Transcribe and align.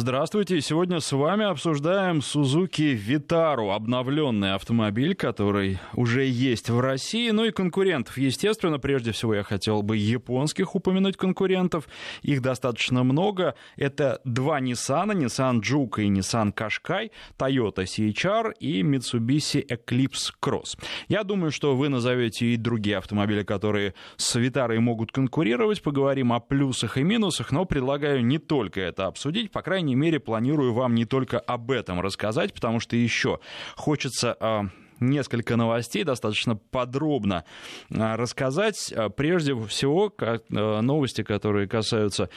Здравствуйте. 0.00 0.60
Сегодня 0.60 1.00
с 1.00 1.10
вами 1.10 1.44
обсуждаем 1.44 2.18
Suzuki 2.18 2.94
Vitaro, 2.94 3.74
обновленный 3.74 4.54
автомобиль, 4.54 5.16
который 5.16 5.80
уже 5.92 6.24
есть 6.24 6.70
в 6.70 6.78
России, 6.78 7.30
ну 7.30 7.44
и 7.44 7.50
конкурентов. 7.50 8.16
Естественно, 8.16 8.78
прежде 8.78 9.10
всего 9.10 9.34
я 9.34 9.42
хотел 9.42 9.82
бы 9.82 9.96
японских 9.96 10.76
упомянуть 10.76 11.16
конкурентов. 11.16 11.88
Их 12.22 12.42
достаточно 12.42 13.02
много. 13.02 13.56
Это 13.76 14.20
два 14.22 14.60
Nissan, 14.60 15.16
Nissan 15.16 15.60
Juke 15.60 16.04
и 16.04 16.08
Nissan 16.08 16.54
Qashqai, 16.54 17.10
Toyota 17.36 17.82
CHR 17.82 18.52
и 18.60 18.82
Mitsubishi 18.82 19.66
Eclipse 19.66 20.30
Cross. 20.40 20.78
Я 21.08 21.24
думаю, 21.24 21.50
что 21.50 21.74
вы 21.74 21.88
назовете 21.88 22.46
и 22.46 22.56
другие 22.56 22.98
автомобили, 22.98 23.42
которые 23.42 23.94
с 24.16 24.36
Vitaro 24.36 24.78
могут 24.78 25.10
конкурировать. 25.10 25.82
Поговорим 25.82 26.32
о 26.32 26.38
плюсах 26.38 26.98
и 26.98 27.02
минусах, 27.02 27.50
но 27.50 27.64
предлагаю 27.64 28.24
не 28.24 28.38
только 28.38 28.80
это 28.80 29.06
обсудить, 29.06 29.50
по 29.50 29.60
крайней 29.60 29.87
крайней 29.88 30.02
мере, 30.02 30.20
планирую 30.20 30.74
вам 30.74 30.94
не 30.94 31.06
только 31.06 31.38
об 31.38 31.70
этом 31.70 32.00
рассказать, 32.02 32.52
потому 32.52 32.78
что 32.78 32.94
еще 32.94 33.40
хочется 33.74 34.36
а, 34.38 34.66
несколько 35.00 35.56
новостей 35.56 36.04
достаточно 36.04 36.56
подробно 36.56 37.44
а, 37.90 38.18
рассказать. 38.18 38.92
А, 38.94 39.08
прежде 39.08 39.54
всего, 39.66 40.12
новости, 40.50 41.22
которые 41.22 41.68
касаются 41.68 42.28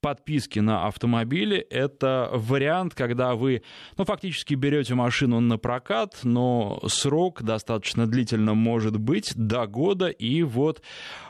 подписки 0.00 0.58
на 0.58 0.86
автомобили. 0.86 1.58
Это 1.58 2.30
вариант, 2.32 2.94
когда 2.94 3.34
вы, 3.34 3.62
ну, 3.96 4.04
фактически 4.04 4.54
берете 4.54 4.94
машину 4.94 5.40
на 5.40 5.58
прокат, 5.58 6.20
но 6.22 6.80
срок 6.86 7.42
достаточно 7.42 8.06
длительно 8.06 8.54
может 8.54 8.98
быть, 8.98 9.32
до 9.36 9.66
года. 9.66 10.08
И 10.08 10.42
вот 10.42 10.82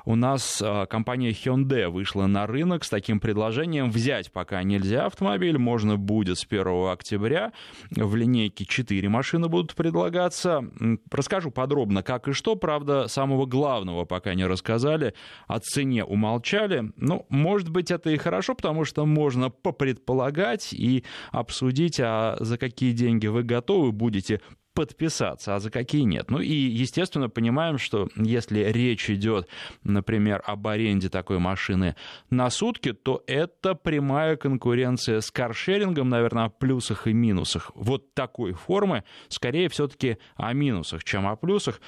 у 0.04 0.14
нас 0.16 0.60
а, 0.62 0.86
компания 0.86 1.30
Hyundai 1.30 1.88
вышла 1.88 2.26
на 2.26 2.46
рынок 2.46 2.84
с 2.84 2.90
таким 2.90 3.20
предложением. 3.20 3.90
Взять 3.90 4.32
пока 4.32 4.62
нельзя 4.62 5.06
автомобиль, 5.06 5.58
можно 5.58 5.96
будет 5.96 6.38
с 6.38 6.46
1 6.48 6.88
октября. 6.90 7.52
В 7.90 8.14
линейке 8.14 8.64
4 8.64 9.08
машины 9.08 9.48
будут 9.48 9.74
предлагаться. 9.74 10.64
Расскажу 11.10 11.50
подробно, 11.50 12.02
как 12.02 12.28
и 12.28 12.32
что. 12.32 12.56
Правда, 12.56 13.08
самого 13.08 13.46
главного 13.46 14.04
пока 14.04 14.34
не 14.34 14.46
рассказали. 14.46 15.14
О 15.46 15.58
цене 15.60 16.04
умолчали. 16.04 16.92
Ну, 16.96 17.26
может 17.28 17.68
быть, 17.68 17.90
это 17.90 18.10
и 18.10 18.16
хорошо, 18.16 18.54
потому 18.60 18.84
что 18.84 19.06
можно 19.06 19.48
попредполагать 19.48 20.74
и 20.74 21.02
обсудить, 21.32 21.98
а 21.98 22.36
за 22.40 22.58
какие 22.58 22.92
деньги 22.92 23.26
вы 23.26 23.42
готовы 23.42 23.90
будете 23.90 24.42
подписаться, 24.74 25.54
а 25.54 25.60
за 25.60 25.70
какие 25.70 26.02
нет. 26.02 26.30
Ну 26.30 26.40
и, 26.40 26.52
естественно, 26.52 27.30
понимаем, 27.30 27.78
что 27.78 28.08
если 28.16 28.60
речь 28.60 29.08
идет, 29.08 29.48
например, 29.82 30.42
об 30.46 30.66
аренде 30.66 31.08
такой 31.08 31.38
машины 31.38 31.96
на 32.28 32.50
сутки, 32.50 32.92
то 32.92 33.22
это 33.26 33.74
прямая 33.74 34.36
конкуренция 34.36 35.20
с 35.20 35.30
каршерингом, 35.30 36.10
наверное, 36.10 36.44
о 36.44 36.50
плюсах 36.50 37.06
и 37.06 37.14
минусах. 37.14 37.72
Вот 37.74 38.12
такой 38.14 38.52
формы, 38.52 39.04
скорее 39.28 39.70
все-таки 39.70 40.18
о 40.36 40.52
минусах, 40.52 41.02
чем 41.02 41.26
о 41.26 41.36
плюсах 41.36 41.80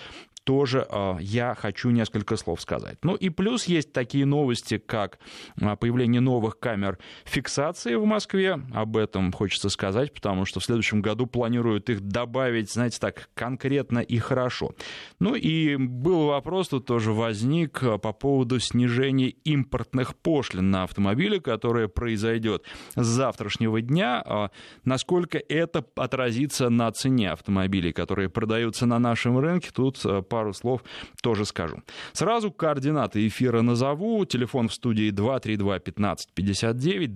тоже 0.44 0.86
э, 0.88 1.16
я 1.20 1.54
хочу 1.54 1.90
несколько 1.90 2.36
слов 2.36 2.60
сказать. 2.60 2.98
Ну 3.02 3.14
и 3.14 3.28
плюс 3.28 3.64
есть 3.66 3.92
такие 3.92 4.26
новости, 4.26 4.78
как 4.78 5.18
э, 5.60 5.76
появление 5.76 6.20
новых 6.20 6.58
камер 6.58 6.98
фиксации 7.24 7.94
в 7.94 8.04
Москве. 8.04 8.60
Об 8.74 8.96
этом 8.96 9.32
хочется 9.32 9.68
сказать, 9.68 10.12
потому 10.12 10.44
что 10.44 10.60
в 10.60 10.64
следующем 10.64 11.00
году 11.00 11.26
планируют 11.26 11.90
их 11.90 12.00
добавить, 12.00 12.72
знаете, 12.72 12.98
так 13.00 13.28
конкретно 13.34 14.00
и 14.00 14.18
хорошо. 14.18 14.74
Ну 15.20 15.34
и 15.34 15.76
был 15.76 16.26
вопрос, 16.26 16.68
тут 16.68 16.86
тоже 16.86 17.12
возник 17.12 17.82
э, 17.82 17.98
по 17.98 18.12
поводу 18.12 18.58
снижения 18.58 19.28
импортных 19.28 20.16
пошлин 20.16 20.70
на 20.70 20.84
автомобили, 20.84 21.38
которое 21.38 21.88
произойдет 21.88 22.64
с 22.96 23.06
завтрашнего 23.06 23.80
дня. 23.80 24.50
Насколько 24.84 25.38
это 25.38 25.84
отразится 25.96 26.68
на 26.68 26.90
цене 26.90 27.30
автомобилей, 27.30 27.92
которые 27.92 28.28
продаются 28.28 28.86
на 28.86 28.98
нашем 28.98 29.38
рынке, 29.38 29.70
тут 29.72 30.04
пару 30.32 30.54
слов 30.54 30.82
тоже 31.22 31.44
скажу. 31.44 31.82
Сразу 32.14 32.50
координаты 32.50 33.26
эфира 33.28 33.60
назову. 33.60 34.24
Телефон 34.24 34.68
в 34.68 34.72
студии 34.72 35.12
232-1559, 35.12 37.06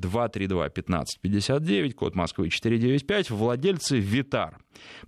232-1559, 1.25 1.93
код 1.93 2.15
Москвы 2.15 2.51
495, 2.51 3.31
владельцы 3.31 3.99
Витар. 3.99 4.59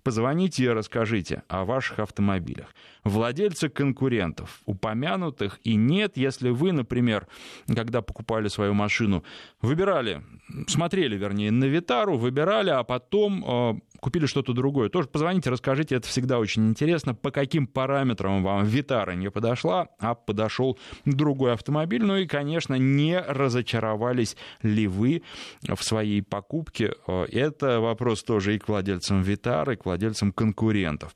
Позвоните 0.02 0.64
и 0.64 0.68
расскажите 0.68 1.42
о 1.48 1.66
ваших 1.66 1.98
автомобилях. 1.98 2.74
Владельцы 3.04 3.68
конкурентов, 3.68 4.62
упомянутых 4.64 5.60
и 5.62 5.76
нет, 5.76 6.16
если 6.16 6.48
вы, 6.48 6.72
например, 6.72 7.26
когда 7.66 8.00
покупали 8.00 8.48
свою 8.48 8.72
машину, 8.72 9.22
выбирали, 9.60 10.22
смотрели, 10.66 11.16
вернее, 11.16 11.50
на 11.50 11.64
Витару, 11.64 12.16
выбирали, 12.16 12.70
а 12.70 12.82
потом 12.82 13.44
э, 13.46 13.80
купили 14.00 14.26
что-то 14.26 14.52
другое. 14.52 14.88
Тоже 14.88 15.08
позвоните, 15.08 15.50
расскажите, 15.50 15.96
это 15.96 16.08
всегда 16.08 16.38
очень 16.38 16.68
интересно, 16.68 17.14
по 17.14 17.30
каким 17.30 17.66
параметрам 17.66 18.42
вам 18.42 18.64
Витара 18.64 19.12
не 19.12 19.30
подошла, 19.30 19.88
а 19.98 20.14
подошел 20.14 20.78
другой 21.04 21.52
автомобиль. 21.52 22.04
Ну 22.04 22.16
и, 22.16 22.26
конечно, 22.26 22.74
не 22.74 23.20
разочаровались 23.20 24.36
ли 24.62 24.86
вы 24.86 25.22
в 25.62 25.82
своей 25.82 26.22
покупке. 26.22 26.94
Э, 27.06 27.24
это 27.30 27.80
вопрос 27.80 28.22
тоже 28.22 28.56
и 28.56 28.58
к 28.58 28.68
владельцам 28.68 29.22
Витары, 29.22 29.74
и 29.74 29.76
к 29.76 29.84
владельцам 29.84 30.32
конкурентов. 30.32 31.14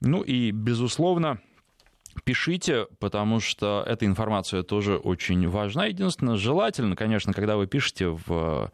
Ну 0.00 0.22
и, 0.22 0.52
безусловно, 0.52 1.40
Пишите, 2.24 2.86
потому 2.98 3.40
что 3.40 3.84
эта 3.86 4.06
информация 4.06 4.62
тоже 4.62 4.96
очень 4.96 5.48
важна. 5.48 5.86
Единственное, 5.86 6.36
желательно, 6.36 6.96
конечно, 6.96 7.32
когда 7.32 7.56
вы 7.56 7.66
пишете 7.66 8.08
в 8.08 8.70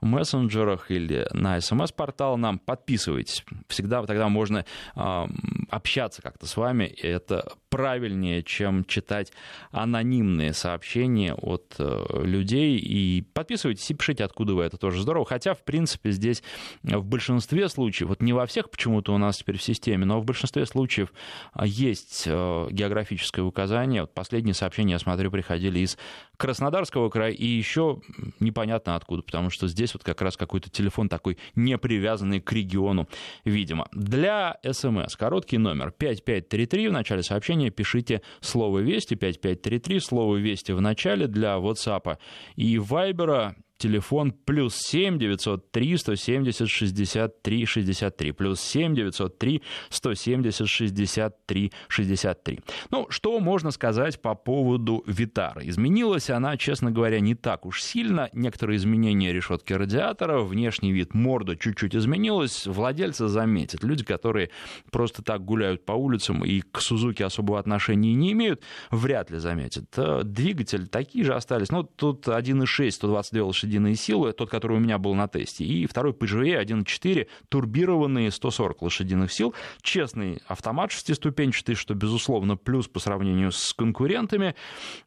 мессенджерах 0.00 0.90
или 0.90 1.26
на 1.32 1.60
смс-портал 1.60 2.36
нам, 2.36 2.58
подписывайтесь. 2.58 3.44
Всегда 3.66 4.04
тогда 4.04 4.28
можно 4.28 4.64
э, 4.94 5.26
общаться 5.70 6.22
как-то 6.22 6.46
с 6.46 6.56
вами, 6.56 6.84
и 6.84 7.06
это 7.06 7.52
правильнее, 7.68 8.42
чем 8.42 8.84
читать 8.84 9.32
анонимные 9.70 10.52
сообщения 10.52 11.34
от 11.34 11.76
э, 11.78 12.22
людей. 12.22 12.78
И 12.78 13.22
подписывайтесь 13.32 13.90
и 13.90 13.94
пишите, 13.94 14.24
откуда 14.24 14.54
вы, 14.54 14.64
это 14.64 14.76
тоже 14.76 15.02
здорово. 15.02 15.26
Хотя, 15.26 15.54
в 15.54 15.62
принципе, 15.64 16.10
здесь 16.10 16.42
в 16.82 17.04
большинстве 17.04 17.68
случаев, 17.68 18.08
вот 18.08 18.22
не 18.22 18.32
во 18.32 18.46
всех 18.46 18.70
почему-то 18.70 19.14
у 19.14 19.18
нас 19.18 19.38
теперь 19.38 19.58
в 19.58 19.62
системе, 19.62 20.04
но 20.04 20.20
в 20.20 20.24
большинстве 20.24 20.66
случаев 20.66 21.12
а, 21.52 21.66
есть 21.66 22.24
э, 22.26 22.68
географическое 22.70 23.44
указание. 23.44 24.02
Вот 24.02 24.14
последние 24.14 24.54
сообщения, 24.54 24.92
я 24.92 24.98
смотрю, 24.98 25.30
приходили 25.30 25.80
из 25.80 25.98
Краснодарского 26.36 27.10
края, 27.10 27.32
и 27.32 27.46
еще 27.46 28.00
непонятно 28.40 28.94
откуда, 28.94 29.22
потому 29.22 29.50
что 29.50 29.66
здесь 29.66 29.92
вот 29.94 30.04
как 30.04 30.22
раз 30.22 30.36
какой-то 30.36 30.70
телефон 30.70 31.08
такой 31.08 31.38
не 31.54 31.76
привязанный 31.78 32.40
к 32.40 32.52
региону, 32.52 33.08
видимо. 33.44 33.88
Для 33.92 34.58
СМС 34.62 35.16
короткий 35.16 35.58
номер 35.58 35.90
5533, 35.90 36.88
в 36.88 36.92
начале 36.92 37.22
сообщения 37.22 37.57
пишите 37.70 38.22
слово 38.40 38.78
«Вести», 38.78 39.14
5533, 39.14 40.00
слово 40.00 40.36
«Вести» 40.36 40.72
в 40.72 40.80
начале 40.80 41.26
для 41.26 41.56
WhatsApp. 41.56 42.16
И 42.56 42.76
Viber 42.76 43.54
телефон 43.78 44.32
плюс 44.32 44.76
7 44.76 45.18
903 45.18 45.96
170 45.96 46.68
63 46.68 47.64
63, 47.64 48.32
плюс 48.32 48.60
7 48.60 48.94
903 48.94 49.62
170 49.88 50.68
63 50.68 51.72
63. 51.88 52.60
Ну, 52.90 53.06
что 53.08 53.40
можно 53.40 53.70
сказать 53.70 54.20
по 54.20 54.34
поводу 54.34 55.02
Витара? 55.06 55.66
Изменилась 55.66 56.28
она, 56.30 56.56
честно 56.56 56.90
говоря, 56.90 57.20
не 57.20 57.34
так 57.34 57.64
уж 57.64 57.82
сильно. 57.82 58.28
Некоторые 58.32 58.76
изменения 58.76 59.32
решетки 59.32 59.72
радиатора, 59.72 60.40
внешний 60.40 60.92
вид 60.92 61.14
морда 61.14 61.56
чуть-чуть 61.56 61.94
изменилась. 61.94 62.66
Владельцы 62.66 63.28
заметят. 63.28 63.84
Люди, 63.84 64.04
которые 64.04 64.50
просто 64.90 65.22
так 65.22 65.44
гуляют 65.44 65.84
по 65.84 65.92
улицам 65.92 66.44
и 66.44 66.60
к 66.60 66.80
Сузуке 66.80 67.24
особого 67.24 67.58
отношения 67.58 68.14
не 68.14 68.32
имеют, 68.32 68.62
вряд 68.90 69.30
ли 69.30 69.38
заметят. 69.38 69.86
Э, 69.96 70.22
двигатель 70.24 70.88
такие 70.88 71.24
же 71.24 71.34
остались. 71.34 71.70
Ну, 71.70 71.84
тут 71.84 72.26
1.6, 72.26 72.90
122 72.90 73.44
лошадиные 73.44 73.67
лошадиные 73.68 73.94
силы, 73.94 74.32
тот, 74.32 74.50
который 74.50 74.78
у 74.78 74.80
меня 74.80 74.98
был 74.98 75.14
на 75.14 75.28
тесте, 75.28 75.64
и 75.64 75.86
второй 75.86 76.12
PGE 76.12 76.60
1.4, 76.60 77.28
турбированные 77.48 78.30
140 78.30 78.82
лошадиных 78.82 79.32
сил, 79.32 79.54
честный 79.82 80.40
автомат 80.46 80.90
шестиступенчатый, 80.90 81.74
что, 81.74 81.94
безусловно, 81.94 82.56
плюс 82.56 82.88
по 82.88 82.98
сравнению 82.98 83.52
с 83.52 83.74
конкурентами. 83.74 84.54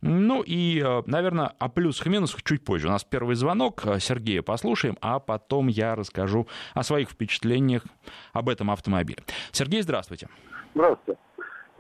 Ну 0.02 0.44
и, 0.46 0.80
э, 0.80 1.04
наверное, 1.08 1.48
о 1.60 1.70
плюсах 1.70 2.08
и 2.08 2.10
минусах 2.10 2.44
чуть 2.44 2.64
позже. 2.64 2.88
У 2.88 2.92
нас 2.92 3.04
первый 3.04 3.36
звонок, 3.36 3.82
э, 3.86 4.00
Сергея 4.00 4.44
послушаем, 4.44 4.98
а 5.02 5.20
потом 5.20 5.68
я 5.68 5.96
расскажу 5.96 6.48
о 6.74 6.84
своих 6.84 7.10
впечатлениях 7.10 7.84
об 8.34 8.50
этом 8.50 8.70
автомобиле. 8.70 9.24
Сергей, 9.52 9.82
здравствуйте. 9.82 10.28
Здравствуйте. 10.76 11.20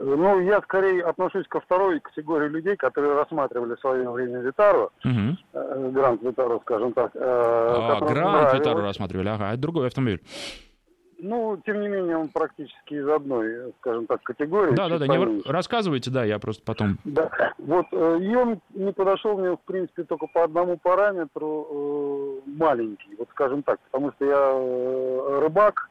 Ну, 0.03 0.39
я 0.41 0.61
скорее 0.61 1.03
отношусь 1.03 1.47
ко 1.47 1.59
второй 1.59 1.99
категории 1.99 2.49
людей, 2.49 2.75
которые 2.75 3.13
рассматривали 3.13 3.75
в 3.75 3.79
свое 3.79 4.09
время 4.09 4.39
Витару, 4.39 4.91
угу. 5.05 5.91
Гранд 5.91 6.21
Витару, 6.23 6.59
скажем 6.61 6.93
так. 6.93 7.11
Э, 7.15 7.19
а, 7.19 7.99
Гранд 7.99 8.53
Витару 8.53 8.81
рассматривали, 8.81 9.29
ага, 9.29 9.51
это 9.51 9.61
другой 9.61 9.87
автомобиль. 9.87 10.21
Ну, 11.23 11.61
тем 11.67 11.81
не 11.81 11.87
менее, 11.87 12.17
он 12.17 12.29
практически 12.29 12.95
из 12.95 13.07
одной, 13.07 13.73
скажем 13.79 14.07
так, 14.07 14.23
категории. 14.23 14.73
Да, 14.73 14.89
да, 14.89 14.97
да, 14.97 15.05
не... 15.05 15.47
рассказывайте, 15.47 16.09
да, 16.09 16.23
я 16.23 16.39
просто 16.39 16.63
потом... 16.65 16.97
Да, 17.03 17.29
вот, 17.59 17.85
э, 17.91 18.19
и 18.21 18.35
он 18.35 18.59
не 18.73 18.91
подошел 18.91 19.37
мне, 19.37 19.51
в 19.51 19.59
принципе, 19.59 20.03
только 20.03 20.25
по 20.25 20.43
одному 20.43 20.77
параметру 20.77 21.67
э, 21.69 22.49
маленький, 22.49 23.15
вот 23.19 23.29
скажем 23.29 23.61
так, 23.61 23.79
потому 23.91 24.11
что 24.13 24.25
я 24.25 24.51
э, 24.55 25.39
рыбак, 25.41 25.90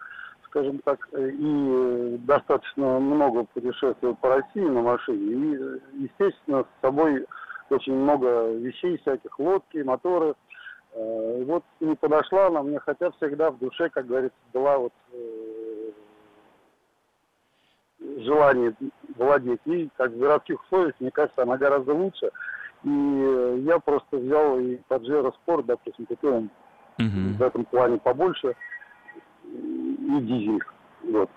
скажем 0.51 0.81
так, 0.85 1.09
и 1.17 2.17
достаточно 2.21 2.99
много 2.99 3.45
путешествую 3.45 4.15
по 4.17 4.37
России 4.37 4.69
на 4.69 4.83
машине, 4.83 5.33
и, 5.33 6.03
естественно, 6.03 6.65
с 6.65 6.81
собой 6.83 7.27
очень 7.71 7.95
много 7.95 8.53
вещей 8.53 8.99
всяких, 8.99 9.39
лодки, 9.39 9.79
моторы, 9.79 10.35
Э, 10.93 11.39
и 11.41 11.45
вот 11.45 11.65
не 11.81 11.95
подошла 11.95 12.47
она 12.47 12.63
мне, 12.63 12.79
хотя 12.81 13.11
всегда 13.13 13.51
в 13.51 13.59
душе, 13.59 13.89
как 13.91 14.07
говорится, 14.07 14.37
была 14.53 14.79
вот 14.79 14.93
э, 15.13 15.91
желание 18.19 18.75
владеть. 19.17 19.61
И 19.67 19.89
как 19.97 20.11
в 20.11 20.19
городских 20.19 20.63
условиях, 20.65 20.95
мне 21.01 21.11
кажется, 21.11 21.43
она 21.43 21.57
гораздо 21.57 21.95
лучше. 21.95 22.31
И 22.83 23.63
я 23.67 23.79
просто 23.79 24.17
взял 24.17 24.59
и 24.59 24.79
Pajero 24.89 25.33
Sport, 25.47 25.65
допустим, 25.65 26.07
купил 26.07 26.35
он 26.35 26.45
угу. 26.99 27.37
в 27.39 27.43
этом 27.43 27.65
плане 27.67 27.99
побольше 27.99 28.57
и 30.19 30.23
дизель. 30.23 30.65
Вот. 31.05 31.31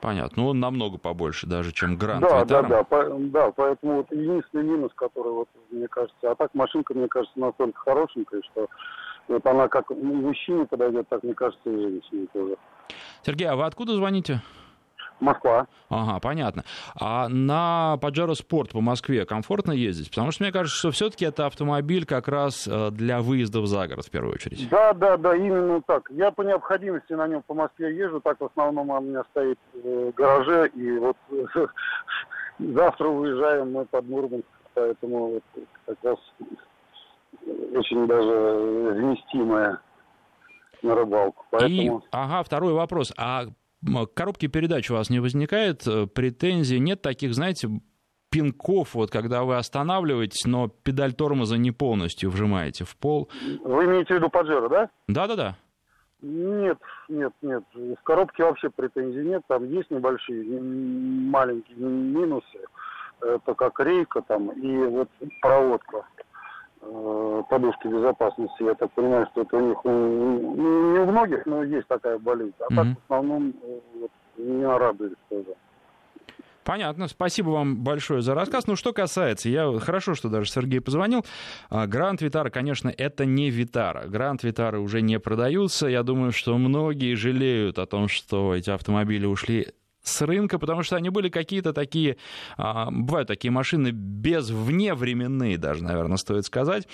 Понятно. 0.00 0.42
Ну, 0.42 0.48
он 0.50 0.60
намного 0.60 0.98
побольше 0.98 1.46
даже, 1.46 1.72
чем 1.72 1.96
Гранд 1.96 2.20
да, 2.20 2.44
Да, 2.44 2.62
да, 2.62 2.82
по, 2.84 3.04
да. 3.18 3.50
Поэтому 3.52 3.96
вот 3.96 4.12
единственный 4.12 4.64
минус, 4.64 4.92
который, 4.94 5.32
вот, 5.32 5.48
мне 5.70 5.88
кажется, 5.88 6.30
а 6.30 6.34
так 6.34 6.54
машинка, 6.54 6.94
мне 6.94 7.08
кажется, 7.08 7.38
настолько 7.38 7.80
хорошенькая, 7.80 8.42
что 8.42 8.68
вот 9.28 9.44
она 9.46 9.68
как 9.68 9.90
мужчине 9.90 10.66
подойдет, 10.66 11.08
так, 11.08 11.22
мне 11.22 11.34
кажется, 11.34 11.68
и 11.68 11.80
женщине 11.80 12.26
тоже. 12.32 12.56
Сергей, 13.22 13.48
а 13.48 13.56
вы 13.56 13.64
откуда 13.64 13.94
звоните? 13.94 14.42
Москва. 15.20 15.66
Ага, 15.88 16.20
понятно. 16.20 16.64
А 16.98 17.28
на 17.28 17.96
Pajero 18.00 18.32
Sport 18.32 18.72
по 18.72 18.80
Москве 18.80 19.24
комфортно 19.24 19.72
ездить? 19.72 20.10
Потому 20.10 20.30
что 20.30 20.44
мне 20.44 20.52
кажется, 20.52 20.78
что 20.78 20.90
все-таки 20.90 21.24
это 21.24 21.46
автомобиль 21.46 22.04
как 22.04 22.28
раз 22.28 22.68
э, 22.68 22.90
для 22.90 23.20
выездов 23.20 23.66
за 23.66 23.86
город 23.86 24.06
в 24.06 24.10
первую 24.10 24.34
очередь. 24.34 24.68
Да, 24.68 24.92
да, 24.92 25.16
да, 25.16 25.34
именно 25.34 25.80
так. 25.82 26.10
Я 26.10 26.30
по 26.30 26.42
необходимости 26.42 27.12
на 27.12 27.26
нем 27.26 27.42
по 27.42 27.54
Москве 27.54 27.96
езжу, 27.96 28.20
так 28.20 28.40
в 28.40 28.44
основном 28.44 28.90
он 28.90 29.04
у 29.04 29.08
меня 29.08 29.24
стоит 29.30 29.58
в 29.72 30.12
гараже, 30.12 30.68
и 30.68 30.98
вот 30.98 31.16
завтра 32.58 33.08
уезжаем 33.08 33.72
мы 33.72 33.84
под 33.86 34.08
Мурманск, 34.08 34.46
поэтому 34.74 35.32
вот 35.34 35.44
как 35.86 35.98
раз 36.02 36.18
очень 37.74 38.06
даже 38.06 38.92
вместимая 38.92 39.80
на 40.82 40.94
рыбалку. 40.94 41.44
Поэтому... 41.50 41.98
И, 41.98 42.02
ага, 42.12 42.42
второй 42.42 42.72
вопрос. 42.72 43.12
А 43.16 43.46
коробки 44.14 44.46
передач 44.46 44.90
у 44.90 44.94
вас 44.94 45.10
не 45.10 45.20
возникает 45.20 45.86
э, 45.86 46.06
претензий? 46.06 46.78
Нет 46.78 47.02
таких, 47.02 47.34
знаете, 47.34 47.68
пинков, 48.30 48.94
вот 48.94 49.10
когда 49.10 49.44
вы 49.44 49.56
останавливаетесь, 49.56 50.44
но 50.44 50.68
педаль 50.68 51.14
тормоза 51.14 51.56
не 51.56 51.72
полностью 51.72 52.30
вжимаете 52.30 52.84
в 52.84 52.96
пол? 52.96 53.30
Вы 53.64 53.84
имеете 53.84 54.14
в 54.14 54.16
виду 54.18 54.28
Паджеро, 54.28 54.68
да? 54.68 54.90
Да-да-да. 55.08 55.56
Нет, 56.22 56.78
нет, 57.08 57.32
нет. 57.42 57.62
В 57.74 58.02
коробке 58.02 58.42
вообще 58.42 58.70
претензий 58.70 59.22
нет. 59.22 59.42
Там 59.48 59.64
есть 59.70 59.90
небольшие, 59.90 60.60
маленькие 60.60 61.76
минусы. 61.76 62.58
Это 63.20 63.54
как 63.54 63.80
рейка 63.80 64.22
там 64.22 64.50
и 64.50 64.76
вот 64.86 65.08
проводка. 65.40 66.06
Э, 66.88 67.42
подушки 67.48 67.88
безопасности. 67.88 68.62
Я 68.62 68.74
так 68.74 68.92
понимаю, 68.92 69.26
что 69.32 69.42
это 69.42 69.56
у 69.56 69.60
них 69.60 69.78
не 69.84 70.98
у 71.00 71.06
многих, 71.06 71.44
но 71.46 71.62
есть 71.64 71.88
такая 71.88 72.18
болезнь. 72.18 72.54
А 72.60 72.72
mm-hmm. 72.72 72.76
так 72.76 72.86
в 72.86 73.02
основном 73.04 73.54
э, 73.62 73.80
вот, 74.00 74.10
меня 74.36 74.78
радует 74.78 75.18
тоже. 75.28 75.54
Понятно. 76.64 77.06
Спасибо 77.08 77.50
вам 77.50 77.76
большое 77.76 78.22
за 78.22 78.34
рассказ. 78.34 78.66
Ну, 78.66 78.74
что 78.74 78.92
касается, 78.92 79.48
я 79.48 79.78
хорошо, 79.78 80.14
что 80.14 80.28
даже 80.28 80.50
Сергей 80.50 80.80
позвонил. 80.80 81.24
А, 81.70 81.86
Гранд 81.86 82.22
Витара, 82.22 82.50
конечно, 82.50 82.88
это 82.88 83.24
не 83.24 83.50
Витара. 83.50 84.06
Гранд 84.08 84.42
Витары 84.42 84.80
уже 84.80 85.00
не 85.00 85.20
продаются. 85.20 85.86
Я 85.86 86.02
думаю, 86.02 86.32
что 86.32 86.58
многие 86.58 87.14
жалеют 87.14 87.78
о 87.78 87.86
том, 87.86 88.08
что 88.08 88.54
эти 88.54 88.70
автомобили 88.70 89.26
ушли 89.26 89.68
с 90.06 90.22
рынка, 90.22 90.58
потому 90.58 90.82
что 90.82 90.96
они 90.96 91.10
были 91.10 91.28
какие-то 91.28 91.72
такие, 91.72 92.16
а, 92.56 92.90
бывают 92.90 93.28
такие 93.28 93.50
машины 93.50 93.90
без 93.90 94.50
вневременные 94.50 95.58
даже, 95.58 95.82
наверное, 95.82 96.16
стоит 96.16 96.46
сказать, 96.46 96.86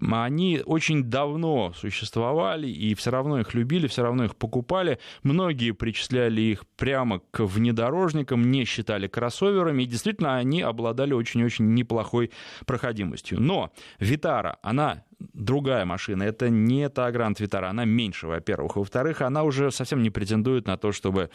они 0.00 0.60
очень 0.64 1.04
давно 1.04 1.72
существовали, 1.74 2.68
и 2.68 2.94
все 2.94 3.10
равно 3.10 3.40
их 3.40 3.54
любили, 3.54 3.86
все 3.86 4.02
равно 4.02 4.24
их 4.24 4.36
покупали. 4.36 4.98
Многие 5.22 5.72
причисляли 5.72 6.42
их 6.42 6.66
прямо 6.76 7.20
к 7.30 7.44
внедорожникам, 7.44 8.50
не 8.50 8.64
считали 8.64 9.06
кроссоверами, 9.06 9.84
и 9.84 9.86
действительно 9.86 10.36
они 10.36 10.60
обладали 10.60 11.14
очень-очень 11.14 11.72
неплохой 11.72 12.30
проходимостью. 12.66 13.40
Но 13.40 13.72
Витара, 13.98 14.58
она 14.62 15.04
другая 15.18 15.84
машина. 15.84 16.22
Это 16.22 16.48
не 16.50 16.88
та 16.88 17.10
Гранд 17.10 17.40
Витара, 17.40 17.68
она 17.68 17.84
меньше, 17.84 18.26
во-первых. 18.26 18.76
Во-вторых, 18.76 19.22
она 19.22 19.42
уже 19.44 19.70
совсем 19.70 20.02
не 20.02 20.10
претендует 20.10 20.66
на 20.66 20.76
то, 20.76 20.92
чтобы 20.92 21.30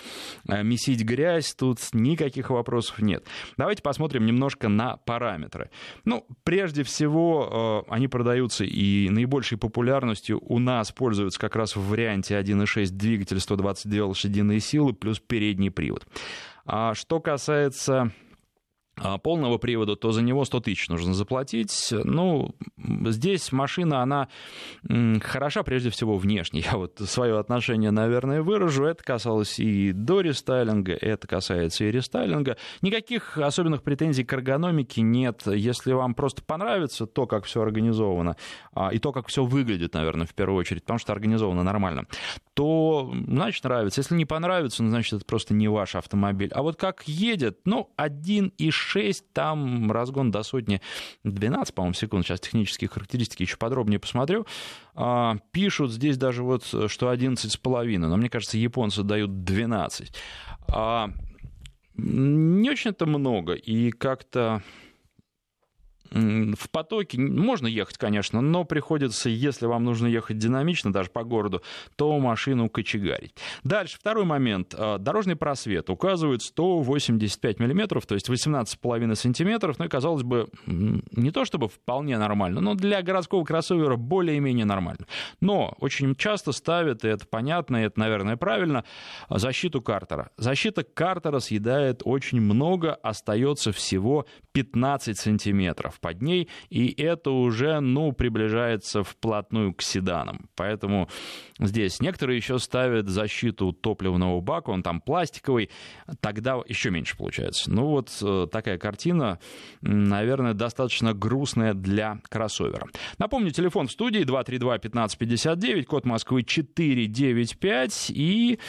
э, 0.48 0.64
месить 0.64 1.04
грязь. 1.04 1.54
Тут 1.54 1.80
никаких 1.94 2.50
вопросов 2.50 3.00
нет. 3.00 3.26
Давайте 3.58 3.82
посмотрим 3.82 4.26
немножко 4.26 4.70
на 4.70 4.98
параметры. 4.98 5.70
Ну, 6.06 6.26
прежде 6.44 6.84
всего, 6.84 7.86
э, 7.88 7.92
они 7.94 8.08
продаются 8.08 8.64
и 8.64 9.10
наибольшей 9.10 9.58
популярностью 9.58 10.40
у 10.42 10.60
нас 10.60 10.92
пользуются 10.92 11.40
как 11.40 11.56
раз 11.56 11.76
в 11.76 11.88
варианте 11.88 12.36
1.6 12.36 12.92
двигатель 12.92 13.40
122 13.40 14.06
лошадиные 14.06 14.60
силы 14.60 14.94
плюс 14.94 15.20
передний 15.20 15.72
привод. 15.72 16.06
А 16.66 16.94
что 16.94 17.20
касается 17.20 18.12
а, 18.98 19.18
полного 19.18 19.58
привода, 19.58 19.96
то 19.96 20.12
за 20.12 20.22
него 20.22 20.44
100 20.46 20.60
тысяч 20.62 20.90
нужно 20.90 21.14
заплатить. 21.14 21.94
Ну, 22.04 22.56
здесь 23.06 23.52
машина, 23.52 24.02
она 24.02 24.28
хороша 25.22 25.64
прежде 25.64 25.90
всего 25.90 26.18
внешне. 26.18 26.62
Я 26.72 26.78
вот 26.78 27.00
свое 27.00 27.40
отношение, 27.40 27.92
наверное, 27.92 28.42
выражу. 28.42 28.86
Это 28.86 29.04
касалось 29.04 29.60
и 29.60 29.92
до 29.92 30.22
рестайлинга, 30.22 30.94
это 30.94 31.28
касается 31.28 31.86
и 31.86 31.92
рестайлинга. 31.92 32.58
Никаких 32.82 33.38
особенных 33.38 33.82
претензий 33.84 34.24
к 34.24 34.34
эргономике 34.34 35.02
нет. 35.02 35.44
Если 35.46 35.94
вам 35.94 36.14
просто 36.14 36.44
понравится 36.44 37.06
то, 37.06 37.26
как 37.28 37.46
все 37.46 37.62
организовано, 37.62 38.36
а, 38.74 38.90
и 38.90 39.00
то, 39.00 39.12
как 39.12 39.28
все 39.28 39.44
выглядит, 39.46 39.94
наверное, 39.94 40.28
в 40.28 40.34
первую 40.34 40.60
очередь, 40.60 40.84
потому 40.84 41.00
что 41.00 41.14
организовано 41.14 41.64
нормально, 41.64 42.06
то, 42.62 43.12
значит, 43.26 43.64
нравится. 43.64 44.02
Если 44.02 44.14
не 44.14 44.26
понравится, 44.26 44.84
ну, 44.84 44.90
значит, 44.92 45.14
это 45.14 45.26
просто 45.26 45.56
не 45.56 45.68
ваш 45.68 45.96
автомобиль. 45.96 46.52
А 46.54 46.62
вот 46.62 46.76
как 46.76 47.08
едет, 47.08 47.58
ну, 47.66 47.90
1,6, 47.98 49.24
там 49.34 49.92
разгон 49.92 50.30
до 50.30 50.44
сотни 50.44 50.80
12, 51.24 51.74
по-моему, 51.74 51.96
секунд. 51.96 52.24
Сейчас 52.24 52.40
технические 52.40 52.88
характеристики 52.88 53.42
еще 53.42 53.58
подробнее 53.58 53.98
посмотрю. 53.98 54.46
А, 54.94 55.38
пишут 55.50 55.92
здесь 55.92 56.18
даже 56.18 56.44
вот, 56.44 56.64
что 56.66 57.12
11,5, 57.12 57.98
но 57.98 58.16
мне 58.16 58.30
кажется, 58.30 58.60
японцы 58.60 59.02
дают 59.02 59.44
12. 59.44 60.14
А, 60.68 61.10
не 61.96 62.70
очень 62.70 62.92
это 62.92 63.08
много, 63.08 63.54
и 63.54 63.90
как-то 63.90 64.62
в 66.12 66.70
потоке 66.72 67.18
можно 67.20 67.68
ехать, 67.68 67.98
конечно, 67.98 68.42
но 68.42 68.66
приходится, 68.66 69.30
если 69.30 69.66
вам 69.66 69.86
нужно 69.86 70.08
ехать 70.08 70.38
динамично, 70.38 70.92
даже 70.92 71.10
по 71.10 71.24
городу, 71.24 71.62
то 71.96 72.20
машину 72.20 72.70
кочегарить. 72.70 73.34
Дальше, 73.64 73.98
второй 73.98 74.26
момент. 74.26 74.76
А, 74.78 74.98
дорожный 74.98 75.36
просвет 75.38 75.90
указывает 75.90 76.42
185 76.42 77.60
миллиметров, 77.60 78.06
то 78.06 78.16
есть 78.16 78.30
18,5 78.30 79.16
сантиметров. 79.16 79.80
Ну 79.80 79.86
и, 79.86 79.88
казалось 79.88 80.24
бы, 80.24 80.50
не 80.66 81.32
то 81.32 81.46
чтобы 81.46 81.70
вполне 81.70 82.18
нормально, 82.18 82.60
но 82.60 82.76
для 82.76 83.02
городского 83.02 83.46
кроссовера 83.46 83.96
более-менее 83.96 84.66
нормально. 84.66 85.06
Но 85.40 85.76
очень 85.80 86.16
часто 86.16 86.52
ставят, 86.52 87.06
и 87.06 87.08
это 87.08 87.26
понятно, 87.26 87.78
и 87.78 87.86
это, 87.86 88.00
наверное, 88.00 88.36
правильно, 88.36 88.84
защиту 89.30 89.82
картера. 89.82 90.32
Защита 90.36 90.84
картера 90.84 91.40
съедает 91.40 92.02
очень 92.04 92.42
много, 92.42 92.96
остается 92.96 93.72
всего 93.72 94.26
15 94.52 95.18
сантиметров 95.18 96.01
под 96.02 96.22
ней, 96.22 96.50
и 96.70 96.94
это 97.02 97.32
уже, 97.32 97.80
ну, 97.80 98.12
приближается 98.12 99.04
вплотную 99.04 99.74
к 99.74 99.82
седанам. 99.82 100.50
Поэтому 100.56 101.08
здесь 101.60 102.02
некоторые 102.02 102.38
еще 102.38 102.60
ставят 102.60 103.08
защиту 103.08 103.72
топливного 103.72 104.42
бака, 104.42 104.72
он 104.72 104.84
там 104.84 105.00
пластиковый, 105.00 105.70
тогда 106.20 106.60
еще 106.68 106.90
меньше 106.90 107.16
получается. 107.16 107.72
Ну 107.72 107.86
вот 107.86 108.10
э, 108.22 108.48
такая 108.52 108.78
картина, 108.78 109.40
наверное, 109.82 110.54
достаточно 110.54 111.14
грустная 111.14 111.74
для 111.74 112.20
кроссовера. 112.30 112.88
Напомню, 113.18 113.52
телефон 113.52 113.88
в 113.88 113.92
студии 113.92 114.22
232-1559, 114.22 115.84
код 115.84 116.06
Москвы 116.06 116.44
495, 116.44 118.12
и 118.14 118.60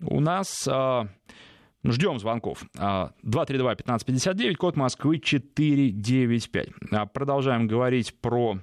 у 0.00 0.20
нас 0.20 0.66
а, 0.68 1.08
Ждем 1.92 2.18
звонков. 2.18 2.64
232-1559, 2.76 4.52
а, 4.52 4.56
код 4.56 4.76
Москвы 4.76 5.18
495. 5.18 6.68
А, 6.90 7.06
продолжаем 7.06 7.66
говорить 7.66 8.14
про 8.20 8.58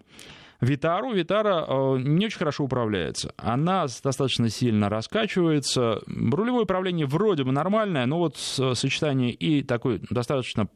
Витару. 0.61 1.11
Витара 1.11 1.65
э, 1.67 1.97
не 1.99 2.27
очень 2.27 2.37
хорошо 2.37 2.63
управляется. 2.63 3.33
Она 3.37 3.87
достаточно 4.03 4.49
сильно 4.49 4.89
раскачивается. 4.89 6.01
Рулевое 6.07 6.63
управление 6.63 7.05
вроде 7.05 7.43
бы 7.43 7.51
нормальное, 7.51 8.05
но 8.05 8.19
вот 8.19 8.37
сочетание 8.37 9.31
и 9.31 9.63
такой 9.63 10.01
достаточно 10.09 10.67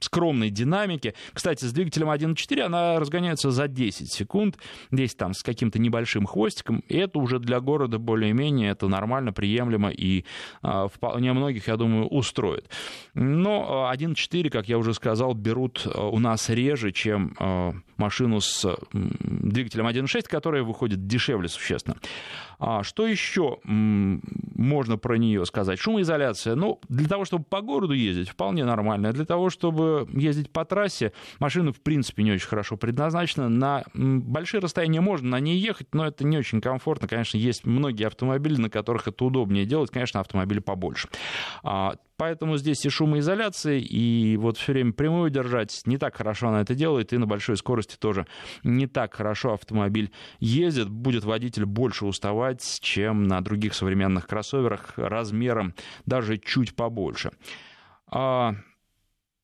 скромной 0.00 0.50
динамики. 0.50 1.14
Кстати, 1.32 1.64
с 1.64 1.72
двигателем 1.72 2.10
1.4 2.10 2.60
она 2.60 2.98
разгоняется 2.98 3.50
за 3.50 3.68
10 3.68 4.12
секунд, 4.12 4.58
здесь 4.90 5.14
там 5.14 5.34
с 5.34 5.42
каким-то 5.42 5.78
небольшим 5.78 6.26
хвостиком, 6.26 6.82
и 6.88 6.96
это 6.96 7.18
уже 7.18 7.38
для 7.38 7.60
города 7.60 7.98
более-менее 7.98 8.70
это 8.70 8.88
нормально, 8.88 9.32
приемлемо 9.32 9.90
и 9.90 10.24
а, 10.62 10.88
вполне 10.88 11.32
многих, 11.32 11.68
я 11.68 11.76
думаю, 11.76 12.06
устроит. 12.06 12.68
Но 13.14 13.90
1.4, 13.92 14.50
как 14.50 14.68
я 14.68 14.78
уже 14.78 14.94
сказал, 14.94 15.34
берут 15.34 15.86
а, 15.86 16.08
у 16.08 16.18
нас 16.18 16.48
реже, 16.50 16.92
чем 16.92 17.34
а, 17.38 17.72
машину 17.96 18.40
с 18.40 18.76
двигателем 18.92 19.86
1.6, 19.86 20.22
которая 20.28 20.62
выходит 20.62 21.06
дешевле 21.06 21.48
существенно. 21.48 21.96
А 22.58 22.82
что 22.82 23.06
еще 23.06 23.58
можно 23.64 24.96
про 24.96 25.16
нее 25.16 25.44
сказать? 25.46 25.78
Шумоизоляция. 25.78 26.54
Ну, 26.54 26.80
для 26.88 27.08
того, 27.08 27.24
чтобы 27.24 27.44
по 27.44 27.60
городу 27.60 27.92
ездить, 27.92 28.28
вполне 28.28 28.64
нормально. 28.64 29.12
Для 29.12 29.24
того, 29.24 29.50
чтобы 29.50 30.08
ездить 30.12 30.50
по 30.50 30.64
трассе, 30.64 31.12
машина, 31.38 31.72
в 31.72 31.80
принципе, 31.80 32.22
не 32.22 32.32
очень 32.32 32.48
хорошо 32.48 32.76
предназначена. 32.76 33.48
На 33.48 33.84
большие 33.94 34.60
расстояния 34.60 35.00
можно 35.00 35.30
на 35.30 35.40
ней 35.40 35.58
ехать, 35.58 35.94
но 35.94 36.06
это 36.06 36.24
не 36.24 36.38
очень 36.38 36.60
комфортно. 36.60 37.08
Конечно, 37.08 37.36
есть 37.36 37.64
многие 37.66 38.06
автомобили, 38.06 38.60
на 38.60 38.70
которых 38.70 39.08
это 39.08 39.24
удобнее 39.24 39.66
делать. 39.66 39.90
Конечно, 39.90 40.20
автомобили 40.20 40.60
побольше. 40.60 41.08
Поэтому 42.22 42.56
здесь 42.56 42.86
и 42.86 42.88
шумоизоляция, 42.88 43.78
и 43.78 44.36
вот 44.36 44.56
все 44.56 44.74
время 44.74 44.92
прямую 44.92 45.28
держать 45.28 45.82
не 45.86 45.98
так 45.98 46.16
хорошо 46.16 46.50
она 46.50 46.60
это 46.60 46.76
делает, 46.76 47.12
и 47.12 47.18
на 47.18 47.26
большой 47.26 47.56
скорости 47.56 47.96
тоже 47.96 48.28
не 48.62 48.86
так 48.86 49.12
хорошо 49.12 49.54
автомобиль 49.54 50.12
ездит. 50.38 50.88
Будет 50.88 51.24
водитель 51.24 51.64
больше 51.64 52.06
уставать, 52.06 52.78
чем 52.80 53.24
на 53.24 53.40
других 53.40 53.74
современных 53.74 54.28
кроссоверах 54.28 54.92
размером 54.94 55.74
даже 56.06 56.38
чуть 56.38 56.76
побольше. 56.76 57.32
А, 58.06 58.54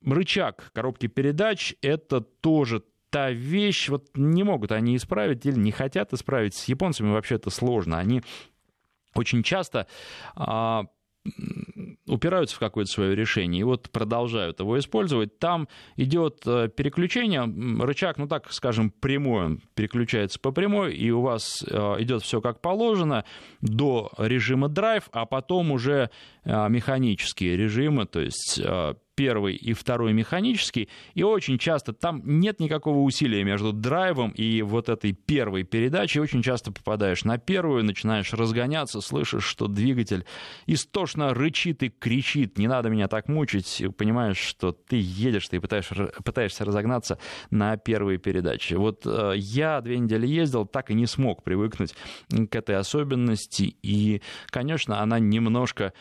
рычаг 0.07 0.71
коробки 0.73 1.09
передач— 1.09 1.75
это 1.83 2.21
тоже 2.21 2.85
та 3.11 3.33
вещь, 3.33 3.89
вот 3.89 4.07
не 4.15 4.45
могут 4.45 4.71
они 4.71 4.95
исправить 4.95 5.45
или 5.47 5.59
не 5.59 5.73
хотят 5.73 6.13
исправить. 6.13 6.55
С 6.55 6.67
японцами 6.67 7.11
вообще 7.11 7.35
это 7.35 7.51
сложно. 7.51 7.99
Они 7.99 8.23
очень 9.17 9.43
часто 9.43 9.89
а, 10.37 10.85
упираются 12.09 12.57
в 12.57 12.59
какое-то 12.59 12.91
свое 12.91 13.15
решение 13.15 13.61
и 13.61 13.65
вот 13.65 13.91
продолжают 13.91 14.61
его 14.61 14.79
использовать. 14.79 15.39
Там 15.39 15.69
идет 15.97 16.43
э, 16.47 16.69
переключение, 16.69 17.43
рычаг, 17.83 18.19
ну 18.19 18.27
так 18.27 18.53
скажем, 18.53 18.91
прямой, 18.91 19.45
он 19.45 19.63
переключается 19.75 20.39
по 20.41 20.51
прямой, 20.51 20.95
и 20.95 21.11
у 21.11 21.21
вас 21.21 21.65
э, 21.67 21.97
идет 22.01 22.23
все 22.23 22.41
как 22.41 22.61
положено 22.61 23.25
до 23.61 24.11
режима 24.19 24.69
драйв, 24.69 25.09
а 25.13 25.27
потом 25.27 25.71
уже 25.71 26.11
э, 26.45 26.69
механические 26.69 27.57
режимы, 27.57 28.07
то 28.07 28.21
есть 28.21 28.61
первый 29.19 29.57
и 29.57 29.73
второй 29.73 30.13
механический, 30.13 30.89
и 31.15 31.25
очень 31.25 31.59
часто 31.59 31.93
там 31.93 32.23
нет 32.25 32.61
никакого 32.61 33.01
усилия 33.01 33.43
между 33.43 33.73
драйвом 33.73 34.31
и 34.31 34.63
вот 34.63 34.89
этой 34.89 35.11
первой 35.11 35.65
передачей. 35.65 36.21
Очень 36.21 36.41
часто 36.41 36.71
попадаешь 36.71 37.25
на 37.25 37.37
первую, 37.37 37.83
начинаешь 37.83 38.33
разгоняться, 38.33 39.01
слышишь, 39.01 39.43
что 39.43 39.67
двигатель 39.67 40.25
истошно 40.67 41.35
рычит 41.35 41.83
и 41.83 41.89
кричит, 41.89 42.59
не 42.59 42.69
надо 42.69 42.91
меня 42.91 43.09
так 43.09 43.27
мучить, 43.27 43.83
понимаешь, 43.97 44.39
что 44.39 44.71
ты 44.71 45.01
едешь, 45.03 45.49
ты 45.49 45.61
пытаешься, 45.61 46.13
пытаешься 46.25 46.65
разогнаться 46.65 47.19
на 47.51 47.77
первой 47.77 48.19
передаче. 48.19 48.77
Вот 48.77 49.03
э, 49.05 49.33
я 49.35 49.81
две 49.81 49.99
недели 49.99 50.29
ездил, 50.29 50.65
так 50.65 50.93
и 50.93 50.95
не 50.95 51.07
смог 51.07 51.43
привыкнуть 51.43 51.93
к 52.29 52.55
этой 52.55 52.77
особенности, 52.77 53.75
и, 53.83 54.23
конечно, 54.53 55.01
она 55.01 55.19
немножко 55.19 55.93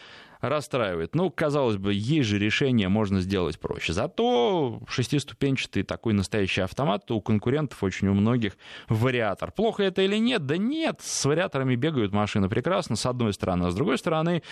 расстраивает. 0.42 1.16
Ну, 1.16 1.30
казалось 1.30 1.78
бы, 1.78 1.94
есть 1.94 2.28
же 2.30 2.40
решение, 2.40 2.90
можно 2.90 3.22
сделать 3.22 3.60
проще. 3.60 3.94
Зато 3.94 4.82
шестиступенчатый 4.88 5.84
такой 5.84 6.14
настоящий 6.14 6.62
автомат 6.62 7.10
у 7.12 7.22
конкурентов 7.22 7.84
очень 7.84 8.08
у 8.08 8.14
многих 8.14 8.58
вариатор. 8.90 9.52
Плохо 9.52 9.84
это 9.84 10.02
или 10.02 10.18
нет? 10.18 10.46
Да 10.46 10.58
нет, 10.58 11.00
с 11.02 11.26
вариаторами 11.26 11.76
бегают 11.76 12.14
машины 12.14 12.50
прекрасно, 12.50 12.96
с 12.96 13.06
одной 13.06 13.34
стороны. 13.34 13.66
А 13.66 13.72
с 13.72 13.76
другой 13.76 13.98
стороны, 13.98 14.44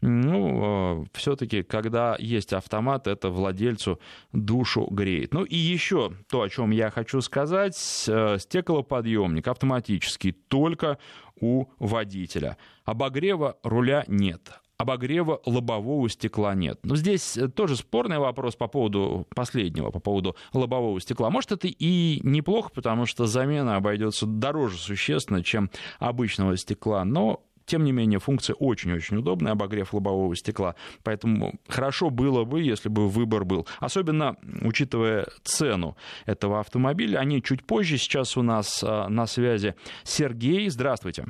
ну, 0.00 1.02
э, 1.02 1.06
все-таки, 1.14 1.62
когда 1.62 2.16
есть 2.18 2.52
автомат, 2.52 3.06
это 3.06 3.30
владельцу 3.30 4.00
душу 4.32 4.86
греет. 4.90 5.34
Ну 5.34 5.44
и 5.44 5.56
еще 5.56 6.12
то, 6.28 6.42
о 6.42 6.48
чем 6.48 6.70
я 6.70 6.90
хочу 6.90 7.20
сказать, 7.20 7.76
э, 8.08 8.38
стеклоподъемник 8.38 9.46
автоматический 9.48 10.32
только 10.32 10.98
у 11.40 11.66
водителя. 11.78 12.56
Обогрева 12.84 13.56
руля 13.62 14.04
нет 14.06 14.60
обогрева 14.80 15.42
лобового 15.44 16.08
стекла 16.08 16.54
нет. 16.54 16.80
Но 16.84 16.96
здесь 16.96 17.36
э, 17.36 17.48
тоже 17.48 17.76
спорный 17.76 18.18
вопрос 18.18 18.56
по 18.56 18.66
поводу 18.66 19.26
последнего, 19.34 19.90
по 19.90 20.00
поводу 20.00 20.36
лобового 20.54 20.98
стекла. 21.02 21.28
Может, 21.28 21.52
это 21.52 21.68
и 21.68 22.20
неплохо, 22.22 22.70
потому 22.74 23.04
что 23.04 23.26
замена 23.26 23.76
обойдется 23.76 24.24
дороже 24.24 24.78
существенно, 24.78 25.44
чем 25.44 25.70
обычного 25.98 26.56
стекла, 26.56 27.04
но 27.04 27.42
тем 27.66 27.84
не 27.84 27.92
менее, 27.92 28.18
функция 28.18 28.54
очень-очень 28.54 29.18
удобная, 29.18 29.52
обогрев 29.52 29.92
лобового 29.92 30.34
стекла. 30.34 30.74
Поэтому 31.04 31.60
хорошо 31.68 32.08
было 32.08 32.44
бы, 32.44 32.62
если 32.62 32.88
бы 32.88 33.06
выбор 33.06 33.44
был. 33.44 33.68
Особенно 33.78 34.36
учитывая 34.62 35.26
цену 35.44 35.96
этого 36.24 36.58
автомобиля. 36.58 37.18
Они 37.18 37.42
чуть 37.42 37.64
позже. 37.64 37.98
Сейчас 37.98 38.36
у 38.36 38.42
нас 38.42 38.82
а, 38.82 39.08
на 39.08 39.26
связи 39.26 39.76
Сергей. 40.02 40.68
Здравствуйте. 40.68 41.26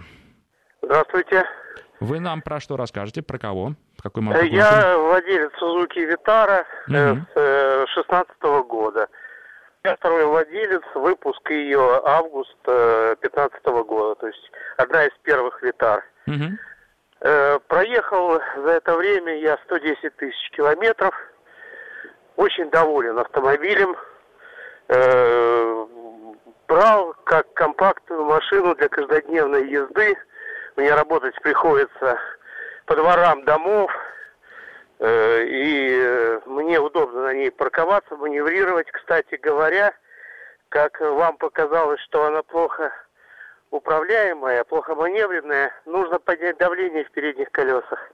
Здравствуйте. 0.80 1.44
Вы 2.00 2.18
нам 2.18 2.40
про 2.40 2.60
что 2.60 2.76
расскажете? 2.76 3.22
Про 3.22 3.38
кого? 3.38 3.74
Какой 4.02 4.22
марки 4.22 4.46
Я 4.46 4.96
владелец 4.96 5.52
Suzuki 5.60 6.06
Vitara 6.06 6.64
угу. 6.88 7.26
с 7.34 7.88
16 7.90 8.30
-го 8.40 8.64
года. 8.64 9.06
Я 9.84 9.96
второй 9.96 10.24
владелец, 10.24 10.82
выпуск 10.94 11.50
ее 11.50 12.00
август 12.04 12.56
15 12.64 13.62
-го 13.64 13.84
года, 13.84 14.14
то 14.20 14.26
есть 14.26 14.50
одна 14.78 15.04
из 15.04 15.12
первых 15.22 15.62
Витар. 15.62 16.04
Угу. 16.26 17.60
Проехал 17.68 18.40
за 18.56 18.70
это 18.70 18.96
время 18.96 19.38
я 19.38 19.58
110 19.64 20.16
тысяч 20.16 20.50
километров. 20.52 21.14
Очень 22.36 22.70
доволен 22.70 23.18
автомобилем. 23.18 23.94
Брал 26.66 27.14
как 27.24 27.52
компактную 27.52 28.24
машину 28.24 28.74
для 28.74 28.88
каждодневной 28.88 29.68
езды. 29.68 30.16
Мне 30.76 30.94
работать 30.94 31.34
приходится 31.42 32.18
по 32.86 32.96
дворам 32.96 33.44
домов, 33.44 33.90
э, 34.98 35.44
и 35.44 36.00
э, 36.02 36.40
мне 36.46 36.80
удобно 36.80 37.22
на 37.22 37.34
ней 37.34 37.50
парковаться, 37.50 38.16
маневрировать. 38.16 38.90
Кстати 38.90 39.36
говоря, 39.36 39.92
как 40.68 41.00
вам 41.00 41.36
показалось, 41.36 42.00
что 42.00 42.24
она 42.24 42.42
плохо 42.42 42.92
управляемая, 43.70 44.64
плохо 44.64 44.94
маневренная, 44.94 45.72
нужно 45.86 46.18
поднять 46.18 46.58
давление 46.58 47.04
в 47.04 47.10
передних 47.12 47.50
колесах. 47.50 48.10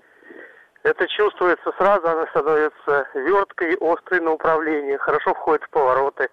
Это 0.83 1.09
чувствуется 1.09 1.73
сразу, 1.79 2.07
она 2.09 2.27
становится 2.29 3.09
верткой, 3.15 3.77
острой 3.81 4.21
на 4.21 4.33
управлении, 4.33 4.97
хорошо 4.97 5.35
входит 5.35 5.65
в 5.65 5.71
повороты. 5.71 6.29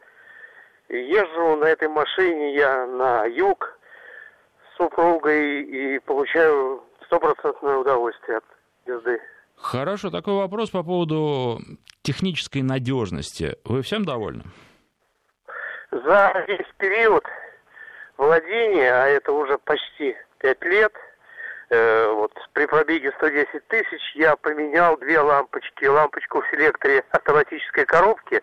Езжу 0.90 1.56
на 1.56 1.66
этой 1.66 1.88
машине 1.88 2.54
я 2.56 2.86
на 2.86 3.26
юг, 3.26 3.80
супругой 4.78 5.64
и 5.64 6.00
получаю 6.00 6.84
стопроцентное 7.06 7.78
удовольствие 7.78 8.38
от 8.38 8.44
езды. 8.86 9.20
Хорошо, 9.56 10.10
такой 10.10 10.34
вопрос 10.36 10.72
по 10.72 10.84
поводу 10.84 11.60
технической 12.02 12.62
надежности. 12.62 13.58
Вы 13.66 13.82
всем 13.82 14.04
довольны? 14.04 14.44
За 15.92 16.44
весь 16.48 16.68
период 16.78 17.24
владения, 18.18 18.92
а 18.92 19.08
это 19.08 19.32
уже 19.32 19.58
почти 19.60 20.16
пять 20.40 20.62
лет, 20.64 20.94
э, 21.70 22.12
вот 22.12 22.34
при 22.54 22.66
пробеге 22.66 23.12
110 23.18 23.68
тысяч 23.68 24.16
я 24.16 24.36
поменял 24.36 24.98
две 24.98 25.20
лампочки. 25.20 25.86
Лампочку 25.86 26.42
в 26.42 26.50
селекторе 26.50 27.04
автоматической 27.12 27.86
коробки 27.86 28.42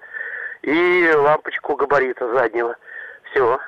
и 0.62 1.12
лампочку 1.14 1.76
габарита 1.76 2.32
заднего. 2.34 2.76
Все. 3.30 3.58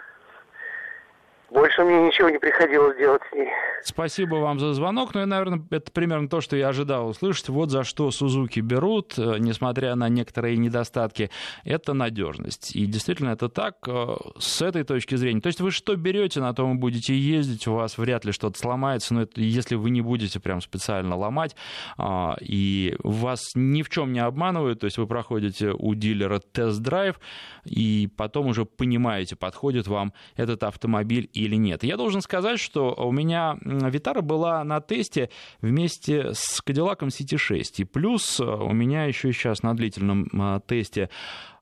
Больше 1.53 1.85
мне 1.85 2.07
ничего 2.07 2.31
не 2.31 2.39
приходилось 2.39 2.97
делать 2.97 3.21
с 3.31 3.35
ней. 3.35 3.49
Спасибо 3.83 4.37
вам 4.37 4.59
за 4.59 4.73
звонок. 4.73 5.13
Ну, 5.13 5.23
и, 5.23 5.25
наверное, 5.27 5.63
это 5.71 5.91
примерно 5.91 6.29
то, 6.29 6.41
что 6.41 6.57
я 6.57 6.69
ожидал 6.69 7.09
услышать. 7.09 7.51
Вот 7.51 7.71
за 7.71 7.85
что 7.85 8.11
Сузуки 8.11 8.61
берут, 8.61 9.19
э, 9.19 9.37
несмотря 9.39 9.95
на 9.95 10.09
некоторые 10.09 10.57
недостатки, 10.57 11.31
это 11.65 11.93
надежность. 11.93 12.75
И 12.75 12.87
действительно 12.87 13.31
это 13.31 13.51
так 13.51 13.77
э, 13.87 14.17
с 14.39 14.63
этой 14.63 14.85
точки 14.85 15.17
зрения. 15.17 15.43
То 15.43 15.49
есть 15.49 15.61
вы 15.61 15.73
что 15.73 15.95
берете, 15.95 16.41
на 16.41 16.55
том 16.55 16.77
и 16.77 16.79
будете 16.79 17.15
ездить, 17.15 17.67
у 17.67 17.75
вас 17.75 17.99
вряд 17.99 18.25
ли 18.25 18.33
что-то 18.33 18.59
сломается, 18.59 19.13
но 19.13 19.23
это, 19.23 19.41
если 19.43 19.75
вы 19.75 19.91
не 19.91 20.01
будете 20.01 20.41
прям 20.41 20.63
специально 20.63 21.17
ломать, 21.17 21.55
а, 21.99 22.37
и 22.41 22.97
вас 23.03 23.51
ни 23.55 23.83
в 23.83 23.91
чем 23.91 24.13
не 24.13 24.21
обманывают, 24.21 24.81
то 24.81 24.87
есть 24.87 24.97
вы 24.97 25.07
проходите 25.07 25.73
у 25.77 25.95
дилера 25.95 26.39
тест-драйв, 26.39 27.21
и 27.65 28.09
потом 28.17 28.47
уже 28.47 28.65
понимаете, 28.65 29.37
подходит 29.37 29.87
вам 29.87 30.15
этот 30.37 30.63
автомобиль 30.63 31.29
или 31.43 31.57
нет. 31.57 31.83
Я 31.83 31.97
должен 31.97 32.21
сказать, 32.21 32.61
что 32.61 32.95
у 32.95 33.11
меня 33.11 33.59
Витара 33.63 34.23
была 34.23 34.63
на 34.65 34.81
тесте 34.81 35.31
вместе 35.61 36.33
с 36.35 36.63
Cadillac 36.65 37.01
CT6. 37.01 37.65
И 37.79 37.85
плюс 37.85 38.39
э, 38.41 38.45
у 38.45 38.73
меня 38.73 39.05
еще 39.05 39.33
сейчас 39.33 39.63
на 39.63 39.75
длительном 39.75 40.29
э, 40.33 40.61
тесте 40.67 41.11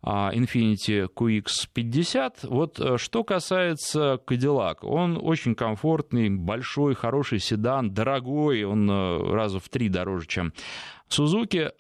а, 0.03 0.33
Infiniti 0.35 1.09
QX50. 1.15 2.49
Вот 2.49 2.81
э, 2.81 2.99
что 2.99 3.25
касается 3.25 4.21
Cadillac, 4.27 4.79
он 4.83 5.19
очень 5.21 5.55
комфортный, 5.55 6.31
большой, 6.31 6.95
хороший 6.95 7.39
седан, 7.39 7.93
дорогой, 7.93 8.65
он 8.65 8.91
раза 8.91 9.61
в 9.61 9.69
три 9.69 9.89
дороже, 9.89 10.27
чем 10.27 10.53
Suzuki. 11.09 11.71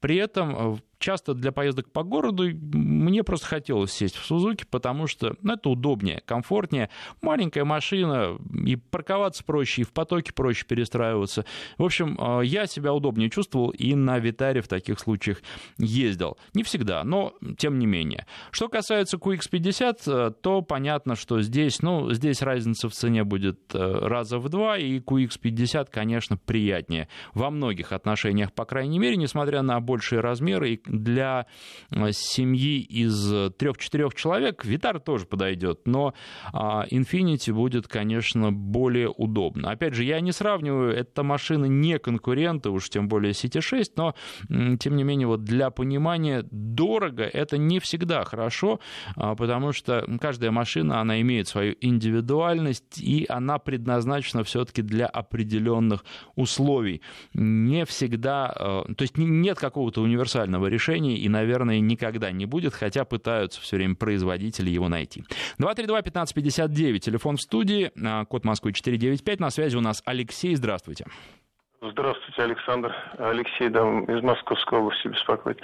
При 0.00 0.16
этом 0.16 0.80
часто 0.98 1.34
для 1.34 1.52
поездок 1.52 1.90
по 1.90 2.02
городу 2.02 2.44
мне 2.44 3.22
просто 3.22 3.46
хотелось 3.46 3.92
сесть 3.92 4.16
в 4.16 4.24
Сузуки, 4.24 4.64
потому 4.68 5.06
что 5.06 5.36
ну, 5.42 5.54
это 5.54 5.68
удобнее, 5.68 6.22
комфортнее. 6.24 6.90
Маленькая 7.22 7.64
машина, 7.64 8.38
и 8.64 8.76
парковаться 8.76 9.44
проще, 9.44 9.82
и 9.82 9.84
в 9.84 9.92
потоке 9.92 10.32
проще 10.32 10.64
перестраиваться. 10.66 11.44
В 11.78 11.84
общем, 11.84 12.18
э, 12.18 12.44
я 12.44 12.66
себя 12.66 12.92
удобнее 12.92 13.30
чувствовал 13.30 13.70
и 13.70 13.94
на 13.94 14.18
Витаре 14.18 14.62
в 14.62 14.68
таких 14.68 14.98
случаях 14.98 15.42
ездил. 15.78 16.38
Не 16.54 16.62
всегда, 16.62 17.04
но 17.04 17.34
тем 17.58 17.78
не 17.78 17.86
менее. 17.86 18.26
Что 18.50 18.68
касается 18.68 19.16
QX50, 19.16 19.98
э, 20.06 20.32
то 20.40 20.62
понятно, 20.62 21.14
что 21.16 21.40
здесь, 21.42 21.82
ну, 21.82 22.12
здесь 22.12 22.42
разница 22.42 22.88
в 22.88 22.92
цене 22.92 23.24
будет 23.24 23.74
э, 23.74 23.98
раза 24.02 24.38
в 24.38 24.48
два, 24.48 24.78
и 24.78 24.98
QX50, 24.98 25.88
конечно, 25.90 26.36
приятнее 26.36 27.08
во 27.34 27.50
многих 27.50 27.92
отношениях, 27.92 28.52
по 28.52 28.64
крайней 28.64 28.98
мере, 28.98 29.16
несмотря 29.16 29.62
на 29.62 29.80
большие 29.86 30.20
размеры 30.20 30.74
и 30.74 30.80
для 30.84 31.46
э, 31.90 32.12
семьи 32.12 32.80
из 32.80 33.52
трех-четырех 33.56 34.14
человек 34.14 34.64
Витар 34.64 35.00
тоже 35.00 35.26
подойдет, 35.26 35.86
но 35.86 36.14
а, 36.52 36.84
Infinity 36.90 37.52
будет, 37.52 37.88
конечно, 37.88 38.52
более 38.52 39.08
удобно. 39.08 39.70
Опять 39.70 39.94
же, 39.94 40.04
я 40.04 40.20
не 40.20 40.32
сравниваю, 40.32 40.92
это 40.92 41.22
машины 41.22 41.68
не 41.68 41.98
конкуренты, 41.98 42.70
уж 42.70 42.88
тем 42.88 43.08
более 43.08 43.32
City 43.32 43.60
6, 43.60 43.96
но, 43.96 44.14
тем 44.78 44.96
не 44.96 45.04
менее, 45.04 45.26
вот 45.26 45.44
для 45.44 45.70
понимания, 45.70 46.44
дорого 46.50 47.24
это 47.24 47.58
не 47.58 47.78
всегда 47.80 48.24
хорошо, 48.24 48.80
а, 49.14 49.34
потому 49.34 49.72
что 49.72 50.04
каждая 50.20 50.50
машина, 50.50 51.00
она 51.00 51.20
имеет 51.20 51.48
свою 51.48 51.76
индивидуальность, 51.80 52.98
и 52.98 53.26
она 53.28 53.58
предназначена 53.58 54.44
все-таки 54.44 54.82
для 54.82 55.06
определенных 55.06 56.04
условий. 56.34 57.02
Не 57.34 57.84
всегда, 57.84 58.52
э, 58.58 58.94
то 58.94 59.02
есть 59.02 59.16
нет 59.16 59.58
какого-то 59.76 60.00
универсального 60.00 60.68
решения, 60.68 61.18
и, 61.18 61.28
наверное, 61.28 61.80
никогда 61.80 62.30
не 62.30 62.46
будет, 62.46 62.72
хотя 62.72 63.04
пытаются 63.04 63.60
все 63.60 63.76
время 63.76 63.94
производители 63.94 64.70
его 64.70 64.88
найти. 64.88 65.22
232-1559, 65.60 66.98
телефон 67.00 67.36
в 67.36 67.42
студии, 67.42 67.92
а, 68.02 68.24
код 68.24 68.46
Москвы 68.46 68.72
495, 68.72 69.38
на 69.38 69.50
связи 69.50 69.76
у 69.76 69.82
нас 69.82 70.02
Алексей, 70.06 70.54
здравствуйте. 70.54 71.04
Здравствуйте, 71.82 72.42
Александр. 72.42 72.96
Алексей, 73.18 73.68
да, 73.68 73.82
из 74.08 74.22
Московской 74.22 74.78
области 74.78 75.08
беспокоит. 75.08 75.60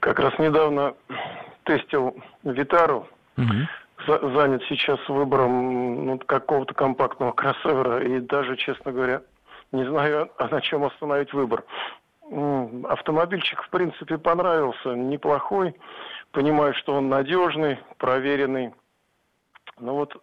Как 0.00 0.18
раз 0.18 0.32
недавно 0.38 0.94
тестил 1.64 2.16
Витару, 2.44 3.06
угу. 3.36 3.68
занят 4.06 4.62
сейчас 4.70 4.98
выбором 5.06 6.06
ну, 6.06 6.18
какого-то 6.18 6.72
компактного 6.72 7.32
кроссовера, 7.32 8.02
и 8.02 8.20
даже, 8.20 8.56
честно 8.56 8.90
говоря, 8.90 9.20
не 9.70 9.84
знаю, 9.84 10.30
а 10.38 10.48
на 10.48 10.62
чем 10.62 10.84
остановить 10.84 11.34
выбор. 11.34 11.62
Автомобильчик, 12.88 13.62
в 13.62 13.68
принципе, 13.68 14.16
понравился, 14.16 14.94
неплохой. 14.94 15.74
Понимаю, 16.30 16.72
что 16.74 16.94
он 16.94 17.08
надежный, 17.10 17.78
проверенный. 17.98 18.72
Но 19.78 19.96
вот, 19.96 20.16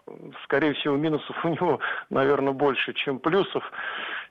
скорее 0.43 0.73
всего, 0.73 0.95
минусов 0.95 1.35
у 1.45 1.49
него, 1.49 1.79
наверное, 2.09 2.53
больше, 2.53 2.93
чем 2.93 3.19
плюсов. 3.19 3.63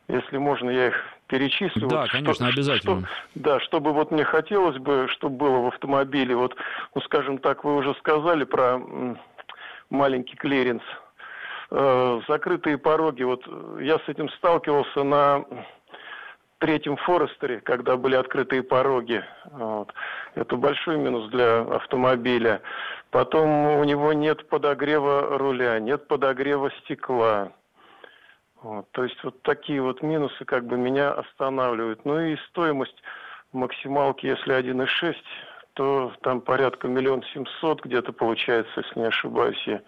Если 0.09 0.39
можно, 0.39 0.71
я 0.71 0.89
их 0.89 1.05
перечислю. 1.27 1.87
Да, 1.87 2.01
вот 2.01 2.11
конечно, 2.11 2.35
что, 2.35 2.47
обязательно. 2.47 3.01
Что, 3.01 3.09
да, 3.35 3.61
чтобы 3.61 3.93
вот 3.93 4.11
мне 4.11 4.25
хотелось 4.25 4.79
бы, 4.79 5.07
чтобы 5.11 5.37
было 5.37 5.59
в 5.61 5.67
автомобиле, 5.69 6.35
вот, 6.35 6.57
ну, 6.95 7.01
скажем 7.03 7.39
так, 7.39 7.63
вы 7.63 7.77
уже 7.77 7.95
сказали 7.97 8.45
про 8.45 8.81
маленький 9.91 10.37
клиренс. 10.37 10.83
Э, 11.71 12.23
закрытые 12.27 12.79
пороги, 12.79 13.23
вот 13.23 13.47
я 13.81 13.99
с 13.99 14.09
этим 14.09 14.31
сталкивался 14.31 15.03
на 15.03 15.45
третьем 16.59 16.97
Форестере, 16.97 17.61
когда 17.61 17.97
были 17.97 18.17
открытые 18.17 18.63
пороги. 18.63 19.25
Вот. 19.53 19.93
Это 20.35 20.57
большой 20.57 20.97
минус 20.97 21.31
для 21.31 21.61
автомобиля. 21.61 22.61
Потом 23.11 23.79
у 23.79 23.85
него 23.85 24.13
нет 24.13 24.49
подогрева 24.49 25.39
руля, 25.39 25.79
нет 25.79 26.07
подогрева 26.09 26.71
стекла. 26.83 27.53
Вот. 28.63 28.91
То 28.91 29.05
есть 29.05 29.23
вот 29.23 29.41
такие 29.43 29.81
вот 29.81 30.03
минусы 30.03 30.45
как 30.45 30.67
бы 30.67 30.77
меня 30.77 31.13
останавливают. 31.13 32.05
Ну 32.05 32.21
и 32.21 32.37
стоимость 32.49 33.03
максималки, 33.53 34.27
если 34.27 34.55
1,6, 34.55 35.15
то 35.75 36.13
там 36.23 36.41
порядка 36.41 36.89
миллион 36.89 37.23
семьсот 37.35 37.85
где-то 37.85 38.13
получается, 38.13 38.73
если 38.77 38.99
не 38.99 39.07
ошибаюсь 39.07 39.63
я. 39.67 39.81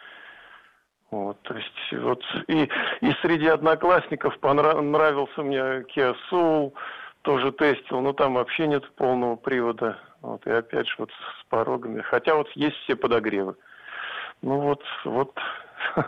Вот, 1.11 1.41
то 1.43 1.55
есть 1.55 1.93
вот 1.93 2.23
и, 2.47 2.69
и 3.01 3.13
среди 3.23 3.49
одноклассников 3.49 4.39
понравился 4.39 5.43
мне 5.43 5.83
Kia 5.95 6.15
Soul, 6.31 6.73
тоже 7.23 7.51
тестил, 7.53 8.01
но 8.01 8.13
там 8.13 8.35
вообще 8.35 8.69
нет 8.69 8.89
полного 8.95 9.37
привода. 9.37 9.99
Вот, 10.23 10.47
и 10.47 10.51
опять 10.51 10.87
же 10.87 10.95
вот 10.99 11.11
с 11.11 11.45
порогами. 11.49 12.01
Хотя 12.03 12.37
вот 12.37 12.49
есть 12.55 12.77
все 12.85 12.95
подогревы. 12.95 13.57
Ну 14.43 14.61
вот, 14.61 14.83
вот 15.05 15.37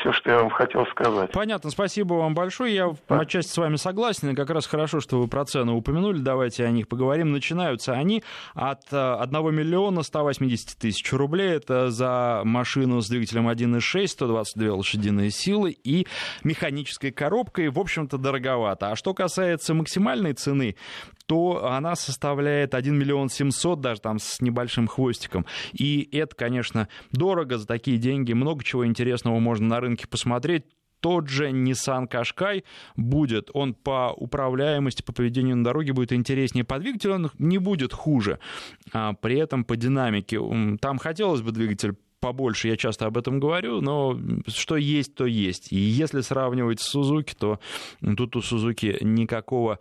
все, 0.00 0.12
что 0.12 0.30
я 0.30 0.38
вам 0.38 0.50
хотел 0.50 0.86
сказать. 0.86 1.30
Понятно, 1.32 1.70
спасибо 1.70 2.14
вам 2.14 2.34
большое. 2.34 2.74
Я 2.74 2.92
да. 3.08 3.20
отчасти 3.20 3.52
с 3.52 3.56
вами 3.56 3.76
согласен. 3.76 4.30
И 4.30 4.34
как 4.34 4.50
раз 4.50 4.66
хорошо, 4.66 5.00
что 5.00 5.20
вы 5.20 5.28
про 5.28 5.44
цены 5.44 5.72
упомянули. 5.72 6.18
Давайте 6.18 6.64
о 6.64 6.70
них 6.70 6.88
поговорим. 6.88 7.32
Начинаются 7.32 7.92
они 7.92 8.22
от 8.54 8.92
1 8.92 9.34
э, 9.34 9.50
миллиона 9.50 10.02
180 10.02 10.78
тысяч 10.78 11.12
рублей. 11.12 11.50
Это 11.50 11.90
за 11.90 12.42
машину 12.44 13.00
с 13.00 13.08
двигателем 13.08 13.48
1.6, 13.48 14.06
122 14.06 14.74
лошадиные 14.74 15.30
силы 15.30 15.70
и 15.70 16.06
механической 16.44 17.10
коробкой. 17.10 17.68
В 17.68 17.78
общем-то, 17.78 18.18
дороговато. 18.18 18.92
А 18.92 18.96
что 18.96 19.14
касается 19.14 19.74
максимальной 19.74 20.32
цены, 20.32 20.76
то 21.30 21.64
она 21.64 21.94
составляет 21.94 22.74
1 22.74 22.98
миллион 22.98 23.28
700, 23.28 23.80
даже 23.80 24.00
там 24.00 24.18
с 24.18 24.40
небольшим 24.40 24.88
хвостиком. 24.88 25.46
И 25.72 26.08
это, 26.10 26.34
конечно, 26.34 26.88
дорого 27.12 27.56
за 27.56 27.68
такие 27.68 27.98
деньги. 27.98 28.32
Много 28.32 28.64
чего 28.64 28.84
интересного 28.84 29.38
можно 29.38 29.68
на 29.68 29.78
рынке 29.78 30.08
посмотреть 30.08 30.64
тот 30.98 31.28
же 31.28 31.50
Nissan 31.50 32.10
Qashqai 32.10 32.64
будет, 32.96 33.48
он 33.54 33.74
по 33.74 34.12
управляемости, 34.16 35.02
по 35.02 35.12
поведению 35.12 35.56
на 35.56 35.62
дороге 35.62 35.92
будет 35.92 36.12
интереснее 36.12 36.64
по 36.64 36.80
двигателю, 36.80 37.14
он 37.14 37.30
не 37.38 37.58
будет 37.58 37.92
хуже. 37.92 38.40
А 38.92 39.12
при 39.12 39.38
этом 39.38 39.62
по 39.62 39.76
динамике, 39.76 40.40
там 40.80 40.98
хотелось 40.98 41.42
бы 41.42 41.52
двигатель 41.52 41.94
побольше, 42.18 42.66
я 42.66 42.76
часто 42.76 43.06
об 43.06 43.16
этом 43.16 43.38
говорю, 43.38 43.80
но 43.80 44.18
что 44.48 44.76
есть, 44.76 45.14
то 45.14 45.26
есть. 45.26 45.72
И 45.72 45.76
если 45.76 46.22
сравнивать 46.22 46.80
с 46.80 46.92
Suzuki, 46.92 47.36
то 47.38 47.60
тут 48.16 48.34
у 48.34 48.40
Suzuki 48.40 48.98
никакого 49.04 49.78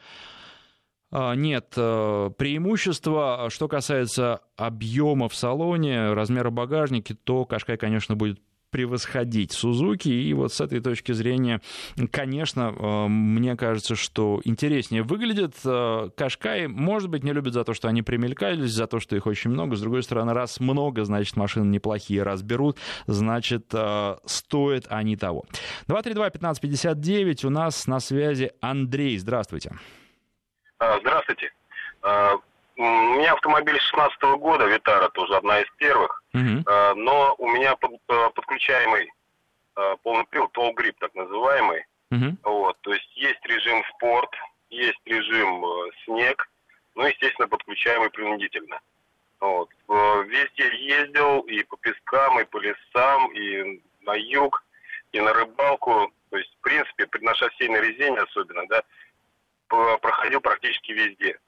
нет 1.12 1.74
э, 1.76 2.30
преимущества. 2.38 3.48
Что 3.50 3.68
касается 3.68 4.42
объема 4.56 5.28
в 5.28 5.36
салоне, 5.36 6.14
размера 6.14 6.52
багажника, 6.52 7.16
то 7.16 7.46
Кашкай, 7.46 7.78
конечно, 7.78 8.16
будет 8.16 8.40
превосходить 8.70 9.52
Сузуки. 9.52 10.10
И 10.10 10.32
вот 10.34 10.54
с 10.54 10.62
этой 10.62 10.80
точки 10.80 11.12
зрения, 11.12 11.62
конечно, 12.12 12.72
э, 12.78 13.08
мне 13.08 13.56
кажется, 13.56 13.96
что 13.96 14.40
интереснее 14.44 15.02
выглядит. 15.02 15.56
Э, 15.66 16.12
Кашкай, 16.16 16.68
может 16.68 17.10
быть, 17.10 17.24
не 17.24 17.34
любят 17.34 17.56
за 17.56 17.64
то, 17.64 17.74
что 17.74 17.88
они 17.88 18.04
примелькались, 18.04 18.72
за 18.72 18.86
то, 18.86 19.00
что 19.00 19.16
их 19.16 19.26
очень 19.26 19.50
много. 19.50 19.76
С 19.76 19.82
другой 19.82 20.04
стороны, 20.04 20.34
раз 20.34 20.60
много, 20.60 21.06
значит, 21.06 21.36
машины 21.36 21.66
неплохие. 21.66 22.22
Раз 22.22 22.44
берут, 22.44 22.78
значит, 23.08 23.74
стоят 24.26 24.86
они 24.90 25.16
того. 25.16 25.46
232-1559, 25.88 27.48
у 27.48 27.50
нас 27.50 27.88
на 27.88 28.00
связи 28.00 28.52
Андрей. 28.62 29.18
Здравствуйте. 29.18 29.72
А, 29.72 29.99
здравствуйте. 30.80 31.52
А, 32.02 32.36
у 32.78 32.82
меня 32.82 33.34
автомобиль 33.34 33.80
16 33.80 34.22
года, 34.40 34.66
Витара 34.66 35.10
тоже 35.10 35.36
одна 35.36 35.60
из 35.60 35.68
первых, 35.78 36.24
угу. 36.34 36.64
но 36.96 37.36
у 37.38 37.48
меня 37.50 37.76
подключаемый 37.76 39.12
полный 40.04 40.26
привод, 40.26 40.58
All 40.58 40.74
Grip 40.74 40.96
так 41.00 41.14
называемый. 41.14 41.86
Мгм. 42.10 42.38
Вот, 42.44 42.78
то 42.82 42.94
есть 42.94 43.10
есть 43.16 43.46
режим 43.46 43.84
спорт, 43.96 44.30
есть 44.70 45.00
режим 45.06 45.64
э, 45.64 45.92
снег, 46.06 46.50
ну, 46.96 47.06
естественно, 47.06 47.48
подключаемый 47.48 48.10
принудительно. 48.10 48.80
Вот. 49.40 49.70
Э, 49.88 50.24
Везде 50.24 50.76
ездил 50.78 51.42
и 51.42 51.64
по 51.64 51.78
пескам, 51.78 52.40
и 52.40 52.46
по 52.46 52.58
лесам, 52.58 53.32
и 53.34 53.82
на 54.02 54.16
юг, 54.16 54.64
и 55.12 55.20
на 55.20 55.34
рыбалку. 55.34 56.12
То 56.30 56.38
есть, 56.38 56.52
в 56.60 56.62
принципе, 56.62 57.08
при 57.08 57.24
на 57.24 57.34
шоссейной 57.36 57.82
резине 57.82 58.20
особенно, 58.20 58.68
да, 58.68 58.84
проходил 59.70 60.42
практически 60.42 60.92
везде. 60.92 61.40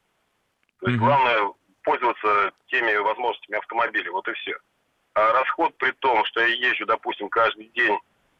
То 0.79 0.87
есть, 0.87 0.99
главное 0.99 1.53
пользоваться 1.83 2.53
теми 2.67 2.95
возможностями 2.97 3.57
автомобиля, 3.57 4.11
вот 4.11 4.27
и 4.27 4.33
все. 4.33 4.57
А 5.13 5.33
расход 5.33 5.75
при 5.77 5.91
том, 5.91 6.23
что 6.25 6.41
я 6.41 6.47
езжу, 6.47 6.85
допустим, 6.85 7.29
каждый 7.29 7.67
день 7.69 7.97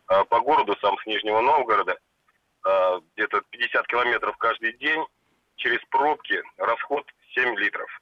а, 0.08 0.24
по 0.26 0.39
городу, 0.39 0.78
сам 0.82 0.98
с 1.00 1.06
Нижнего 1.06 1.41
Новгорода, 1.41 1.98
а, 2.63 3.00
где-то 3.15 3.41
50 3.50 3.88
километров 3.88 4.38
каждый 4.38 4.74
день, 4.78 5.04
через 5.58 5.80
пробки 5.89 6.41
расход 6.58 7.06
7 7.34 7.56
литров. 7.58 8.02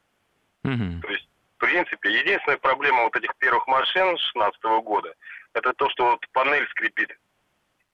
Мгм. 0.63 1.01
То 1.01 1.09
есть, 1.09 1.27
в 1.57 1.59
принципе, 1.59 2.11
единственная 2.11 2.57
проблема 2.57 3.03
вот 3.03 3.15
этих 3.15 3.35
первых 3.37 3.65
машин 3.67 4.17
16 4.17 4.81
года, 4.81 5.13
это 5.53 5.73
то, 5.73 5.89
что 5.89 6.11
вот 6.11 6.25
панель 6.31 6.67
скрипит. 6.69 7.17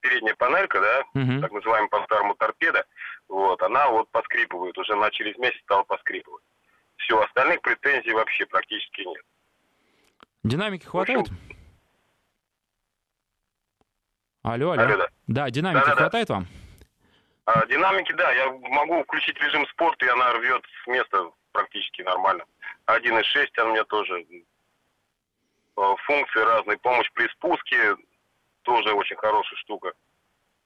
Передняя 0.06 0.36
панелька, 0.36 0.80
да, 0.80 1.04
Мгм. 1.16 1.42
так 1.42 1.52
называемая 1.52 1.90
по-старому 1.90 2.36
торпеда, 2.36 2.86
вот, 3.28 3.60
она 3.64 3.90
вот 3.90 4.08
поскрипывает, 4.12 4.78
уже 4.78 4.96
на 4.96 5.10
через 5.10 5.36
месяц 5.40 5.60
стала 5.62 5.82
поскрипывать. 5.82 6.44
Все, 6.98 7.20
остальных 7.20 7.60
претензий 7.62 8.12
вообще 8.14 8.46
практически 8.46 9.02
нет. 9.02 9.24
Динамики 10.44 10.84
общем- 10.84 10.92
хватает? 10.92 11.28
Алло, 14.44 14.72
алло. 14.74 14.84
Алло, 14.84 14.98
да. 14.98 15.08
Да, 15.26 15.50
динамики 15.50 15.80
Да-да-да. 15.80 16.02
хватает 16.02 16.30
вам? 16.30 16.46
А 17.46 17.66
динамики, 17.66 18.12
да, 18.14 18.32
я 18.32 18.52
могу 18.52 19.04
включить 19.06 19.38
режим 19.42 19.66
спорта, 19.70 20.06
и 20.06 20.10
она 20.10 20.34
рвет 20.34 20.64
с 20.84 20.88
места 20.88 21.32
практически 21.52 22.04
нормально. 22.04 22.46
1.6 22.86 23.58
она 23.58 23.70
у 23.70 23.72
меня 23.74 23.84
тоже. 23.86 24.24
Э, 25.78 25.96
Функции 26.06 26.40
разные, 26.42 26.78
помощь 26.78 27.12
при 27.14 27.28
спуске, 27.30 27.96
тоже 28.66 28.94
очень 28.94 29.16
хорошая 29.16 29.58
штука. 29.60 29.94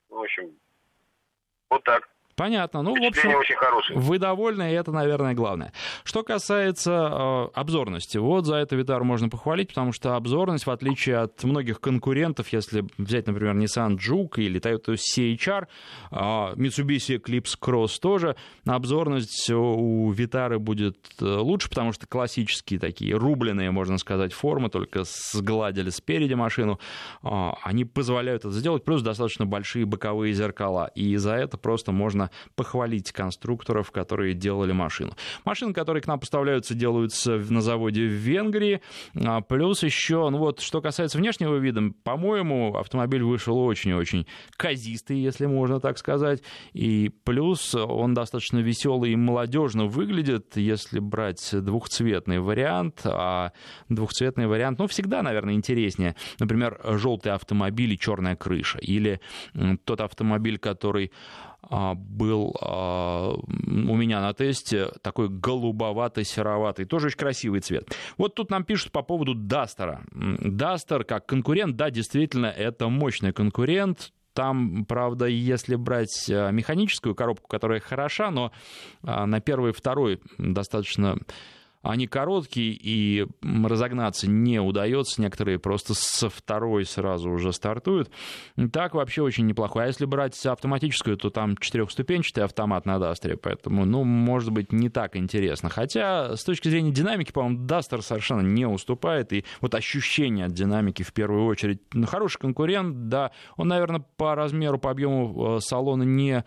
В 0.07 0.17
общем, 0.17 0.57
вот 1.69 1.83
так. 1.83 2.09
Понятно. 2.39 2.81
Ну, 2.83 2.95
в 2.95 3.03
общем, 3.05 3.35
очень 3.35 3.57
хорошие. 3.57 3.99
Вы 3.99 4.17
довольны, 4.17 4.71
и 4.71 4.73
это, 4.73 4.93
наверное, 4.93 5.33
главное. 5.33 5.73
Что 6.05 6.23
касается 6.23 6.91
э, 6.91 7.47
обзорности, 7.53 8.17
вот 8.17 8.45
за 8.45 8.55
это 8.55 8.77
Витар 8.77 9.03
можно 9.03 9.27
похвалить, 9.27 9.67
потому 9.67 9.91
что 9.91 10.15
обзорность, 10.15 10.65
в 10.65 10.71
отличие 10.71 11.17
от 11.17 11.43
многих 11.43 11.81
конкурентов, 11.81 12.47
если 12.53 12.85
взять, 12.97 13.27
например, 13.27 13.57
Nissan 13.57 13.97
Juke 13.97 14.37
или 14.37 14.61
Toyota 14.61 14.95
CHR, 14.95 15.67
э, 16.11 16.15
Mitsubishi 16.55 17.21
Eclipse 17.21 17.57
Cross 17.61 17.99
тоже, 18.01 18.37
обзорность 18.65 19.51
у 19.51 20.09
Витары 20.11 20.59
будет 20.59 20.95
э, 21.19 21.25
лучше, 21.25 21.67
потому 21.67 21.91
что 21.91 22.07
классические 22.07 22.79
такие 22.79 23.15
рубленые, 23.15 23.71
можно 23.71 23.97
сказать, 23.97 24.31
формы, 24.31 24.69
только 24.69 25.03
сгладили 25.03 25.89
спереди 25.89 26.35
машину, 26.35 26.79
э, 27.21 27.27
они 27.63 27.83
позволяют 27.83 28.45
это 28.45 28.53
сделать, 28.53 28.85
плюс 28.85 29.01
достаточно 29.01 29.45
большие 29.45 29.85
боковые 29.85 30.31
зеркала, 30.31 30.89
и 30.95 31.17
за 31.17 31.33
это 31.33 31.57
просто 31.57 31.91
можно 31.91 32.28
похвалить 32.55 33.11
конструкторов, 33.11 33.91
которые 33.91 34.33
делали 34.33 34.71
машину. 34.71 35.13
Машины, 35.45 35.73
которые 35.73 36.01
к 36.01 36.07
нам 36.07 36.19
поставляются, 36.19 36.73
делаются 36.73 37.37
на 37.37 37.61
заводе 37.61 38.05
в 38.05 38.11
Венгрии. 38.11 38.81
А, 39.15 39.41
Плюс 39.41 39.83
еще, 39.83 40.29
ну 40.29 40.37
вот, 40.37 40.61
что 40.61 40.81
касается 40.81 41.17
внешнего 41.17 41.55
вида, 41.57 41.81
по-моему, 42.03 42.75
автомобиль 42.75 43.23
вышел 43.23 43.57
очень-очень 43.57 44.27
казистый, 44.55 45.19
если 45.19 45.47
можно 45.47 45.79
так 45.79 45.97
сказать. 45.97 46.41
И 46.73 47.09
плюс 47.23 47.73
он 47.75 48.13
достаточно 48.13 48.59
веселый 48.59 49.11
и 49.11 49.15
молодежно 49.15 49.85
выглядит, 49.85 50.55
если 50.55 50.99
брать 50.99 51.49
двухцветный 51.51 52.39
вариант. 52.39 53.01
А 53.05 53.51
двухцветный 53.89 54.47
вариант, 54.47 54.79
ну, 54.79 54.87
всегда, 54.87 55.23
наверное, 55.23 55.55
интереснее. 55.55 56.15
Например, 56.39 56.79
желтый 56.83 57.33
автомобиль 57.33 57.93
и 57.93 57.99
черная 57.99 58.35
крыша. 58.35 58.79
Или 58.79 59.19
тот 59.83 60.01
автомобиль, 60.01 60.57
который 60.57 61.11
был 61.69 62.55
а, 62.61 63.33
у 63.33 63.95
меня 63.95 64.21
на 64.21 64.33
тесте 64.33 64.89
такой 65.01 65.29
голубовато-сероватый, 65.29 66.85
тоже 66.85 67.07
очень 67.07 67.17
красивый 67.17 67.59
цвет. 67.61 67.95
Вот 68.17 68.35
тут 68.35 68.49
нам 68.49 68.63
пишут 68.63 68.91
по 68.91 69.01
поводу 69.01 69.35
Дастера. 69.35 70.03
Дастер 70.11 71.03
как 71.03 71.25
конкурент, 71.25 71.75
да, 71.75 71.89
действительно, 71.89 72.47
это 72.47 72.87
мощный 72.89 73.33
конкурент. 73.33 74.11
Там, 74.33 74.85
правда, 74.85 75.25
если 75.25 75.75
брать 75.75 76.29
а, 76.29 76.51
механическую 76.51 77.13
коробку, 77.13 77.47
которая 77.47 77.79
хороша, 77.79 78.31
но 78.31 78.51
а, 79.03 79.25
на 79.25 79.41
первый 79.41 79.71
и 79.71 79.73
второй 79.73 80.21
достаточно 80.37 81.17
они 81.81 82.07
короткие, 82.07 82.73
и 82.73 83.25
разогнаться 83.41 84.29
не 84.29 84.59
удается. 84.59 85.21
Некоторые 85.21 85.59
просто 85.59 85.93
со 85.93 86.29
второй 86.29 86.85
сразу 86.85 87.29
уже 87.29 87.53
стартуют. 87.53 88.11
Так 88.73 88.93
вообще 88.93 89.21
очень 89.21 89.45
неплохой. 89.45 89.85
А 89.85 89.87
если 89.87 90.05
брать 90.05 90.45
автоматическую, 90.45 91.17
то 91.17 91.29
там 91.29 91.55
четырехступенчатый 91.57 92.43
автомат 92.43 92.85
на 92.85 92.99
Дастере, 92.99 93.37
поэтому, 93.37 93.85
ну, 93.85 94.03
может 94.03 94.51
быть, 94.51 94.71
не 94.71 94.89
так 94.89 95.15
интересно. 95.15 95.69
Хотя, 95.69 96.35
с 96.35 96.43
точки 96.43 96.67
зрения 96.67 96.91
динамики, 96.91 97.31
по-моему, 97.31 97.65
Дастер 97.65 98.01
совершенно 98.01 98.41
не 98.41 98.65
уступает. 98.65 99.31
И 99.31 99.45
вот 99.61 99.73
ощущение 99.73 100.45
от 100.47 100.53
динамики 100.53 101.03
в 101.03 101.13
первую 101.13 101.45
очередь. 101.45 101.81
Ну, 101.93 102.05
хороший 102.07 102.39
конкурент, 102.39 103.07
да. 103.07 103.31
Он, 103.55 103.69
наверное, 103.69 104.03
по 104.17 104.35
размеру, 104.35 104.79
по 104.79 104.91
объему 104.91 105.55
э, 105.55 105.59
салона 105.61 106.03
не 106.03 106.43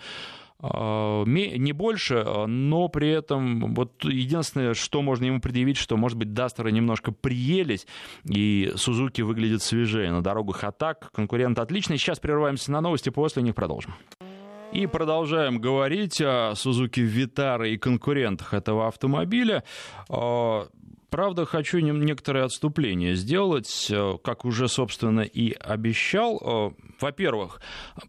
не 0.63 1.73
больше, 1.73 2.17
э, 2.17 2.47
но 2.47 2.89
при 2.89 3.11
этом 3.11 3.75
вот 3.75 4.05
единственное, 4.05 4.75
что 4.75 5.03
можно 5.03 5.25
ему 5.25 5.41
предъявить, 5.41 5.77
что, 5.77 5.97
может 5.97 6.17
быть, 6.17 6.33
Дастеры 6.33 6.71
немножко 6.71 7.11
приелись, 7.13 7.87
и 8.25 8.73
Сузуки 8.77 9.23
выглядит 9.23 9.63
свежее 9.63 10.13
на 10.13 10.23
дорогах 10.23 10.63
атак. 10.63 11.11
Конкурент 11.13 11.59
отличный. 11.59 11.99
Сейчас 11.99 12.21
прерываемся 12.21 12.71
на 12.71 12.81
новости, 12.81 13.11
после 13.11 13.43
них 13.43 13.55
продолжим. 13.55 13.95
И 14.73 14.87
продолжаем 14.87 15.61
говорить 15.61 16.21
о 16.23 16.53
Suzuki 16.53 17.05
Vitara 17.05 17.69
и 17.69 17.77
конкурентах 17.77 18.55
этого 18.55 18.87
автомобиля. 18.87 19.65
Э, 20.09 20.67
Правда, 21.13 21.45
хочу 21.45 21.79
некоторое 21.81 22.45
отступление 22.45 23.15
сделать, 23.17 23.89
э, 23.91 24.17
как 24.25 24.47
уже, 24.47 24.67
собственно, 24.67 25.21
и 25.21 25.53
обещал. 25.53 26.75
Во-первых, 27.03 27.61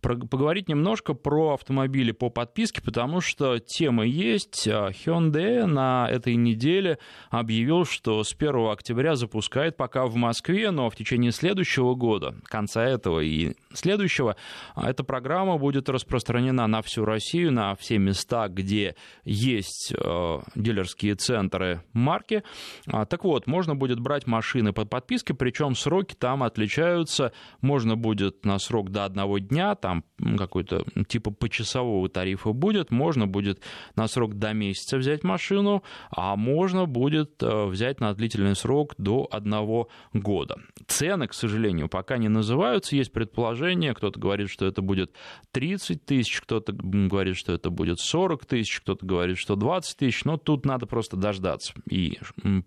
поговорить 0.01 0.69
немножко 0.69 1.13
про 1.15 1.55
автомобили 1.55 2.11
по 2.11 2.29
подписке, 2.29 2.81
потому 2.81 3.21
что 3.21 3.59
тема 3.59 4.05
есть. 4.05 4.67
Э, 4.67 4.91
Hyundai 4.91 5.65
на 5.65 6.07
этой 6.09 6.35
неделе 6.35 6.99
объявил, 7.29 7.85
что 7.85 8.23
с 8.23 8.33
1 8.33 8.69
октября 8.69 9.15
запускает 9.15 9.77
пока 9.77 10.05
в 10.05 10.15
Москве, 10.15 10.71
но 10.71 10.89
в 10.89 10.95
течение 10.95 11.31
следующего 11.31 11.95
года, 11.95 12.35
конца 12.45 12.83
этого 12.83 13.19
и 13.19 13.55
следующего, 13.73 14.35
а 14.75 14.89
эта 14.89 15.03
программа 15.03 15.57
будет 15.57 15.89
распространена 15.89 16.67
на 16.67 16.81
всю 16.81 17.03
Россию, 17.03 17.51
на 17.51 17.75
все 17.75 17.97
места, 17.97 18.47
где 18.47 18.95
есть 19.23 19.93
э, 19.97 20.39
дилерские 20.55 21.15
центры 21.15 21.83
марки. 21.93 22.43
А, 22.87 23.05
Так 23.05 23.23
вот, 23.23 23.47
можно 23.47 23.75
будет 23.75 23.99
брать 23.99 24.27
машины 24.27 24.73
под 24.73 24.89
подпиской, 24.89 25.35
причем 25.35 25.75
сроки 25.75 26.15
там 26.17 26.43
отличаются. 26.43 27.33
Можно 27.61 27.95
будет 27.95 28.45
на 28.45 28.59
срок 28.59 28.82
до 28.89 29.05
одного 29.05 29.39
дня, 29.39 29.75
там 29.75 30.03
какой-то 30.37 30.85
типа 31.07 31.31
почасового 31.31 32.09
тарифа 32.09 32.51
будет, 32.51 32.91
можно 32.91 33.27
будет 33.27 33.61
на 33.95 34.07
срок 34.07 34.35
до 34.35 34.53
месяца 34.53 34.97
взять 34.97 35.23
машину, 35.23 35.83
а 36.09 36.35
можно 36.35 36.85
будет 36.85 37.41
э, 37.41 37.65
взять 37.65 37.99
на 37.99 38.13
длительный 38.13 38.55
срок 38.55 38.93
до 38.97 39.27
одного 39.31 39.89
года. 40.13 40.57
Цены, 40.87 41.27
к 41.27 41.33
сожалению, 41.33 41.87
пока 41.87 42.17
не 42.17 42.27
называются, 42.29 42.95
есть 42.95 43.11
предположение, 43.11 43.93
кто-то 43.93 44.19
говорит, 44.19 44.49
что 44.49 44.65
это 44.65 44.81
будет 44.81 45.13
30 45.51 46.05
тысяч, 46.05 46.41
кто-то 46.41 46.73
говорит, 46.73 47.37
что 47.37 47.53
это 47.53 47.69
будет 47.69 47.99
40 47.99 48.45
тысяч, 48.45 48.81
кто-то 48.81 49.05
говорит, 49.05 49.37
что 49.37 49.55
20 49.55 49.97
тысяч, 49.97 50.25
но 50.25 50.37
тут 50.37 50.65
надо 50.65 50.87
просто 50.87 51.15
дождаться 51.15 51.73
и 51.89 52.19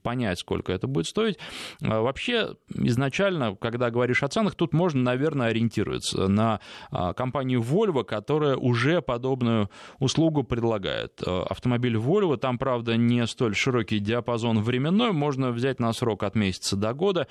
понять, 0.03 0.39
сколько 0.39 0.73
это 0.73 0.87
будет 0.87 1.07
стоить. 1.07 1.39
А, 1.83 2.07
Вообще, 2.07 2.55
изначально, 2.73 3.57
когда 3.57 3.91
говоришь 3.91 4.23
о 4.23 4.29
ценах, 4.29 4.55
тут 4.55 4.73
можно, 4.73 5.03
наверное, 5.03 5.49
ориентироваться 5.49 6.06
на 6.15 6.61
а, 6.91 7.13
компанию 7.13 7.61
Volvo, 7.61 8.05
которая 8.05 8.57
уже 8.57 9.01
подобную 9.03 9.71
услугу 9.99 10.45
предлагает. 10.45 11.23
А, 11.27 11.45
Автомобиль 11.45 11.97
Volvo, 11.97 12.37
там, 12.37 12.59
правда, 12.59 12.97
не 12.97 13.27
столь 13.27 13.55
широкий 13.55 13.99
диапазон 13.99 14.63
временной, 14.63 15.13
можно 15.13 15.51
взять 15.51 15.81
на 15.81 15.93
срок 15.93 16.23
от 16.23 16.35
месяца 16.35 16.77
до 16.77 16.93
года. 16.93 17.27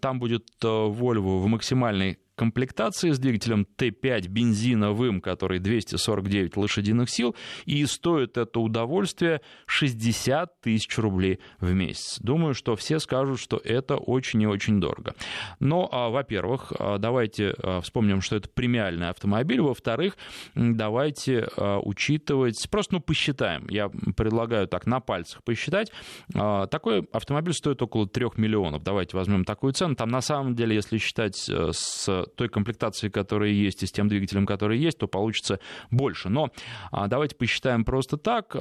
Там 0.00 0.18
будет 0.18 0.48
а, 0.64 0.88
Volvo 0.88 1.38
в 1.38 1.46
максимальной 1.46 2.18
комплектации 2.38 3.10
с 3.10 3.18
двигателем 3.18 3.66
Т5 3.76 4.28
бензиновым, 4.28 5.20
который 5.20 5.58
249 5.58 6.56
лошадиных 6.56 7.10
сил, 7.10 7.34
и 7.66 7.84
стоит 7.84 8.38
это 8.38 8.60
удовольствие 8.60 9.40
60 9.66 10.60
тысяч 10.60 10.96
рублей 10.98 11.40
в 11.58 11.72
месяц. 11.72 12.18
Думаю, 12.20 12.54
что 12.54 12.76
все 12.76 13.00
скажут, 13.00 13.40
что 13.40 13.60
это 13.62 13.96
очень 13.96 14.40
и 14.42 14.46
очень 14.46 14.80
дорого. 14.80 15.14
Но, 15.58 15.88
а, 15.90 16.10
во-первых, 16.10 16.72
а, 16.78 16.98
давайте 16.98 17.54
а, 17.58 17.80
вспомним, 17.80 18.20
что 18.20 18.36
это 18.36 18.48
премиальный 18.48 19.08
автомобиль. 19.08 19.60
Во-вторых, 19.60 20.16
давайте 20.54 21.48
учитывать, 21.82 22.68
просто 22.70 22.94
ну, 22.94 23.00
посчитаем. 23.00 23.66
Я 23.68 23.88
предлагаю 23.88 24.68
так 24.68 24.86
на 24.86 25.00
пальцах 25.00 25.42
посчитать. 25.42 25.90
Такой 26.32 27.08
автомобиль 27.12 27.52
стоит 27.52 27.82
около 27.82 28.06
3 28.08 28.26
миллионов. 28.36 28.84
Давайте 28.84 29.16
возьмем 29.16 29.44
такую 29.44 29.72
цену. 29.72 29.96
Там 29.96 30.10
на 30.10 30.20
самом 30.20 30.54
деле, 30.54 30.76
если 30.76 30.98
считать 30.98 31.48
э, 31.48 31.70
с 31.72 32.27
той 32.36 32.48
комплектацией, 32.48 33.10
которая 33.10 33.50
есть, 33.50 33.82
и 33.82 33.86
с 33.86 33.92
тем 33.92 34.08
двигателем, 34.08 34.46
который 34.46 34.78
есть, 34.78 34.98
то 34.98 35.06
получится 35.06 35.60
больше. 35.90 36.28
Но 36.28 36.50
давайте 36.92 37.36
посчитаем 37.36 37.84
просто 37.84 38.16
так. 38.16 38.54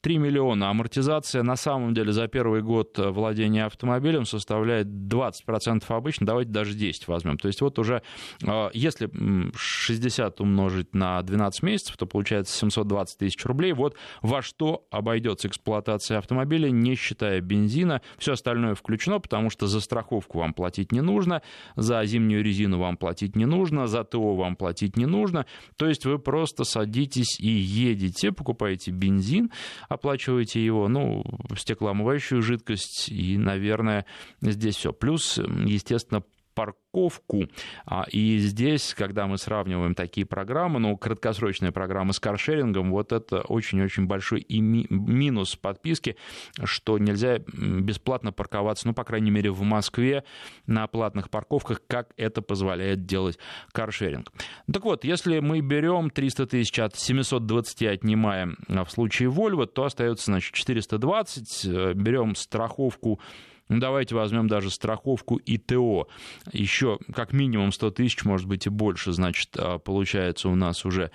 3 0.00 0.18
миллиона 0.18 0.70
амортизация 0.70 1.42
на 1.42 1.56
самом 1.56 1.94
деле 1.94 2.12
за 2.12 2.28
первый 2.28 2.62
год 2.62 2.98
владения 2.98 3.64
автомобилем 3.64 4.24
составляет 4.24 4.86
20% 4.86 5.84
обычно. 5.88 6.26
Давайте 6.26 6.50
даже 6.50 6.74
10 6.74 7.08
возьмем. 7.08 7.38
То 7.38 7.48
есть 7.48 7.60
вот 7.60 7.78
уже 7.78 8.02
если 8.72 9.10
60 9.56 10.40
умножить 10.40 10.94
на 10.94 11.22
12 11.22 11.62
месяцев, 11.62 11.96
то 11.96 12.06
получается 12.06 12.56
720 12.56 13.18
тысяч 13.18 13.44
рублей. 13.44 13.72
Вот 13.72 13.96
во 14.22 14.42
что 14.42 14.86
обойдется 14.90 15.48
эксплуатация 15.48 16.18
автомобиля, 16.18 16.70
не 16.70 16.94
считая 16.94 17.40
бензина. 17.40 18.02
Все 18.18 18.32
остальное 18.32 18.74
включено, 18.74 19.18
потому 19.20 19.50
что 19.50 19.66
за 19.66 19.80
страховку 19.80 20.38
вам 20.38 20.52
платить 20.54 20.92
не 20.92 21.00
нужно, 21.00 21.42
за 21.76 22.04
зимнюю 22.04 22.44
резину 22.44 22.78
вам 22.78 22.96
платить 22.96 23.07
не 23.36 23.46
нужно, 23.46 23.86
за 23.86 24.04
ТО 24.04 24.34
вам 24.34 24.56
платить 24.56 24.96
не 24.96 25.06
нужно. 25.06 25.46
То 25.76 25.86
есть 25.86 26.04
вы 26.04 26.18
просто 26.18 26.64
садитесь 26.64 27.38
и 27.40 27.48
едете, 27.48 28.32
покупаете 28.32 28.90
бензин, 28.90 29.50
оплачиваете 29.88 30.64
его, 30.64 30.88
ну, 30.88 31.24
стеклоомывающую 31.56 32.42
жидкость 32.42 33.08
и, 33.10 33.36
наверное, 33.36 34.06
здесь 34.40 34.76
все. 34.76 34.92
Плюс, 34.92 35.38
естественно, 35.38 36.22
парковку. 36.58 37.46
А, 37.86 38.04
и 38.10 38.38
здесь, 38.38 38.92
когда 38.92 39.28
мы 39.28 39.38
сравниваем 39.38 39.94
такие 39.94 40.26
программы, 40.26 40.80
ну, 40.80 40.96
краткосрочные 40.96 41.70
программы 41.70 42.12
с 42.12 42.18
каршерингом, 42.18 42.90
вот 42.90 43.12
это 43.12 43.42
очень-очень 43.42 44.06
большой 44.06 44.40
и 44.40 44.60
минус 44.60 45.54
подписки, 45.54 46.16
что 46.64 46.98
нельзя 46.98 47.38
бесплатно 47.38 48.32
парковаться, 48.32 48.88
ну, 48.88 48.92
по 48.94 49.04
крайней 49.04 49.30
мере, 49.30 49.52
в 49.52 49.62
Москве 49.62 50.24
на 50.66 50.88
платных 50.88 51.30
парковках, 51.30 51.80
как 51.86 52.08
это 52.16 52.42
позволяет 52.42 53.06
делать 53.06 53.38
каршеринг. 53.70 54.32
Так 54.72 54.82
вот, 54.82 55.04
если 55.04 55.38
мы 55.38 55.60
берем 55.60 56.10
300 56.10 56.46
тысяч 56.48 56.76
от 56.80 56.96
720 56.96 57.82
отнимаем 57.84 58.58
а, 58.68 58.84
в 58.84 58.90
случае 58.90 59.30
Volvo, 59.30 59.66
то 59.66 59.84
остается, 59.84 60.24
значит, 60.24 60.54
420, 60.54 61.64
э, 61.66 61.92
берем 61.94 62.34
страховку 62.34 63.20
ну, 63.68 63.80
давайте 63.80 64.14
возьмем 64.14 64.48
даже 64.48 64.70
страховку 64.70 65.36
и 65.36 65.58
ТО. 65.58 66.08
Еще 66.52 66.98
как 67.14 67.32
минимум 67.32 67.72
100 67.72 67.90
тысяч, 67.92 68.24
может 68.24 68.46
быть 68.46 68.66
и 68.66 68.70
больше, 68.70 69.12
значит, 69.12 69.50
а, 69.56 69.78
получается 69.78 70.48
у 70.48 70.54
нас 70.54 70.84
уже 70.84 71.10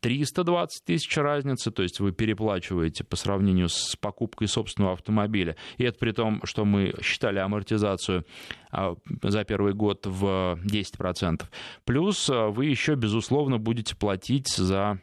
320 0.00 0.82
а, 0.82 0.86
тысяч 0.86 1.16
разницы, 1.16 1.70
то 1.70 1.82
есть 1.82 2.00
вы 2.00 2.12
переплачиваете 2.12 3.04
по 3.04 3.16
сравнению 3.16 3.68
с 3.68 3.96
покупкой 3.96 4.48
собственного 4.48 4.94
автомобиля. 4.94 5.56
И 5.78 5.84
это 5.84 5.98
при 5.98 6.12
том, 6.12 6.42
что 6.44 6.64
мы 6.64 6.94
считали 7.02 7.38
амортизацию 7.38 8.26
а, 8.70 8.94
за 9.22 9.44
первый 9.44 9.72
год 9.72 10.06
в 10.06 10.58
10%. 10.62 11.42
Плюс 11.84 12.28
вы 12.28 12.66
еще, 12.66 12.94
безусловно, 12.94 13.58
будете 13.58 13.96
платить 13.96 14.48
за 14.48 15.00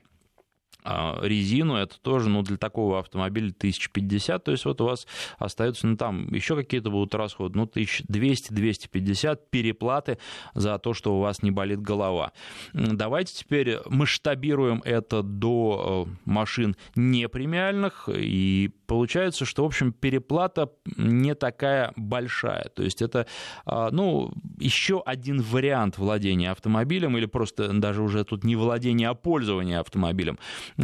резину, 0.83 1.75
это 1.75 1.99
тоже, 1.99 2.29
ну, 2.29 2.41
для 2.41 2.57
такого 2.57 2.99
автомобиля 2.99 3.49
1050, 3.49 4.43
то 4.43 4.51
есть 4.51 4.65
вот 4.65 4.81
у 4.81 4.85
вас 4.85 5.07
остается, 5.37 5.87
ну, 5.87 5.97
там 5.97 6.33
еще 6.33 6.55
какие-то 6.55 6.89
будут 6.89 7.13
расходы, 7.15 7.57
ну, 7.57 7.65
1200-250 7.65 9.39
переплаты 9.49 10.17
за 10.53 10.77
то, 10.79 10.93
что 10.93 11.17
у 11.17 11.19
вас 11.19 11.43
не 11.43 11.51
болит 11.51 11.81
голова. 11.81 12.31
Давайте 12.73 13.33
теперь 13.33 13.77
масштабируем 13.85 14.81
это 14.85 15.21
до 15.23 16.07
э, 16.07 16.11
машин 16.25 16.75
непремиальных, 16.95 18.09
и 18.13 18.71
получается, 18.87 19.45
что, 19.45 19.63
в 19.63 19.67
общем, 19.67 19.93
переплата 19.93 20.71
не 20.97 21.35
такая 21.35 21.93
большая, 21.95 22.69
то 22.75 22.83
есть 22.83 23.01
это, 23.01 23.27
а, 23.65 23.89
ну, 23.91 24.31
еще 24.57 25.01
один 25.05 25.41
вариант 25.41 25.97
владения 25.97 26.51
автомобилем, 26.51 27.17
или 27.17 27.25
просто 27.25 27.71
даже 27.73 28.01
уже 28.01 28.23
тут 28.23 28.43
не 28.43 28.55
владение, 28.55 29.09
а 29.09 29.13
пользование 29.13 29.79
автомобилем, 29.79 30.39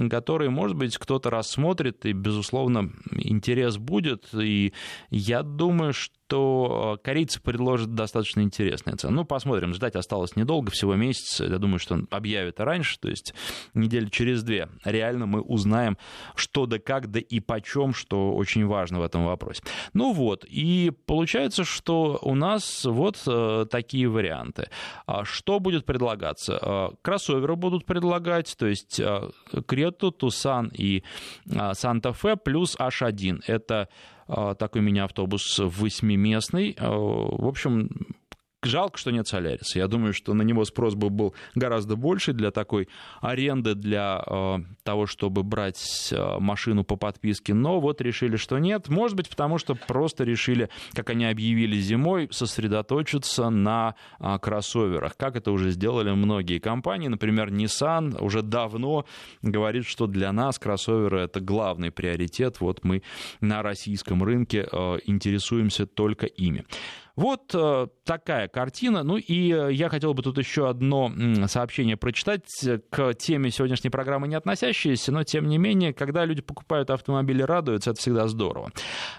который, 0.10 0.50
может 0.50 0.78
быть, 0.78 0.98
кто-то 0.98 1.30
рассмотрит, 1.30 2.06
и, 2.06 2.14
безусловно, 2.14 2.92
интерес 3.12 3.78
будет. 3.78 4.34
И 4.34 4.74
я 5.10 5.44
думаю, 5.44 5.94
что 5.94 6.16
то 6.28 6.96
э, 6.98 7.04
корейцы 7.04 7.40
предложат 7.40 7.94
достаточно 7.94 8.42
интересные 8.42 8.96
цены. 8.96 9.14
Ну, 9.14 9.26
посмотрим, 9.26 9.74
ждать 9.74 9.96
осталось 9.96 10.36
недолго, 10.36 10.72
всего 10.72 10.96
месяц. 10.96 11.40
Я 11.40 11.58
думаю, 11.58 11.80
что 11.80 11.94
он 11.96 12.08
объявит 12.10 12.60
раньше, 12.60 12.98
то 13.00 13.10
есть 13.10 13.34
недели 13.74 14.08
через 14.08 14.44
две. 14.44 14.70
Реально 14.84 15.28
мы 15.28 15.42
узнаем, 15.42 15.98
что 16.36 16.66
да 16.66 16.80
как, 16.80 17.12
да 17.12 17.20
и 17.20 17.40
почем, 17.40 17.94
что 17.94 18.34
очень 18.36 18.66
важно 18.66 19.00
в 19.00 19.04
этом 19.04 19.26
вопросе. 19.26 19.62
Ну 19.94 20.14
вот, 20.14 20.46
и 20.46 20.92
получается, 21.06 21.64
что 21.64 22.20
у 22.22 22.34
нас 22.34 22.86
вот 22.86 23.22
э, 23.28 23.66
такие 23.70 24.08
варианты. 24.08 24.70
А 25.06 25.26
что 25.26 25.60
будет 25.60 25.86
предлагаться? 25.86 26.60
Э, 26.62 26.88
кроссоверы 27.02 27.56
будут 27.56 27.86
предлагать, 27.86 28.56
то 28.58 28.66
есть 28.66 29.00
Крету, 29.76 30.12
Тусан 30.12 30.72
и 30.74 31.04
Санта-Фе 31.74 32.38
плюс 32.38 32.78
H1. 32.80 33.42
Это 33.46 33.90
а, 34.28 34.56
такой 34.56 34.82
мини-автобус 34.82 35.60
восьмиместный. 35.60 36.76
А, 36.80 36.90
в 36.90 37.46
общем, 37.46 37.90
Жалко, 38.66 38.98
что 38.98 39.12
нет 39.12 39.28
Соляриса. 39.28 39.80
Я 39.80 39.88
думаю, 39.88 40.14
что 40.14 40.34
на 40.34 40.42
него 40.42 40.66
спрос 40.66 40.96
бы 40.96 41.10
был 41.10 41.34
гораздо 41.56 41.96
больше 41.96 42.34
для 42.34 42.52
такой 42.52 42.88
аренды, 43.22 43.76
для 43.76 44.24
э, 44.26 44.58
того, 44.84 45.06
чтобы 45.06 45.44
брать 45.44 46.10
э, 46.12 46.40
машину 46.40 46.84
по 46.84 46.96
подписке. 46.96 47.54
Но 47.54 47.80
вот 47.80 48.02
решили, 48.02 48.36
что 48.36 48.58
нет. 48.58 48.90
Может 48.90 49.16
быть, 49.16 49.30
потому 49.30 49.58
что 49.58 49.76
просто 49.76 50.24
решили, 50.24 50.70
как 50.94 51.10
они 51.10 51.26
объявили 51.26 51.78
зимой, 51.78 52.28
сосредоточиться 52.32 53.50
на 53.50 53.96
э, 54.20 54.38
кроссоверах. 54.42 55.16
Как 55.18 55.36
это 55.36 55.52
уже 55.52 55.72
сделали 55.72 56.12
многие 56.12 56.60
компании. 56.60 57.08
Например, 57.08 57.50
Nissan 57.52 58.22
уже 58.22 58.42
давно 58.42 59.06
говорит, 59.42 59.86
что 59.86 60.08
для 60.08 60.32
нас 60.32 60.60
кроссоверы 60.60 61.22
это 61.22 61.40
главный 61.40 61.92
приоритет. 61.92 62.60
Вот 62.60 62.84
мы 62.84 63.04
на 63.42 63.62
российском 63.62 64.24
рынке 64.24 64.68
э, 64.72 64.98
интересуемся 65.06 65.86
только 65.86 66.26
ими. 66.26 66.66
Вот 67.16 67.52
э, 67.54 67.88
такая 68.04 68.50
картина. 68.50 69.04
Ну 69.04 69.18
и 69.18 69.52
э, 69.52 69.72
я 69.72 69.90
хотел 69.90 70.14
бы 70.14 70.22
тут 70.22 70.38
еще 70.38 70.70
одно 70.70 71.12
сообщение 71.48 71.96
прочитать 71.96 72.44
к 72.90 73.14
теме 73.14 73.52
сегодняшней 73.52 73.90
программы 73.90 74.28
не 74.28 74.36
относящееся, 74.36 75.12
но 75.12 75.24
тем 75.24 75.48
не 75.48 75.58
менее, 75.58 75.94
когда 75.94 76.26
люди 76.26 76.42
покупают 76.42 76.90
автомобили, 76.90 77.42
радуются, 77.42 77.92
это 77.92 78.00
всегда 78.00 78.28
здорово. 78.28 78.72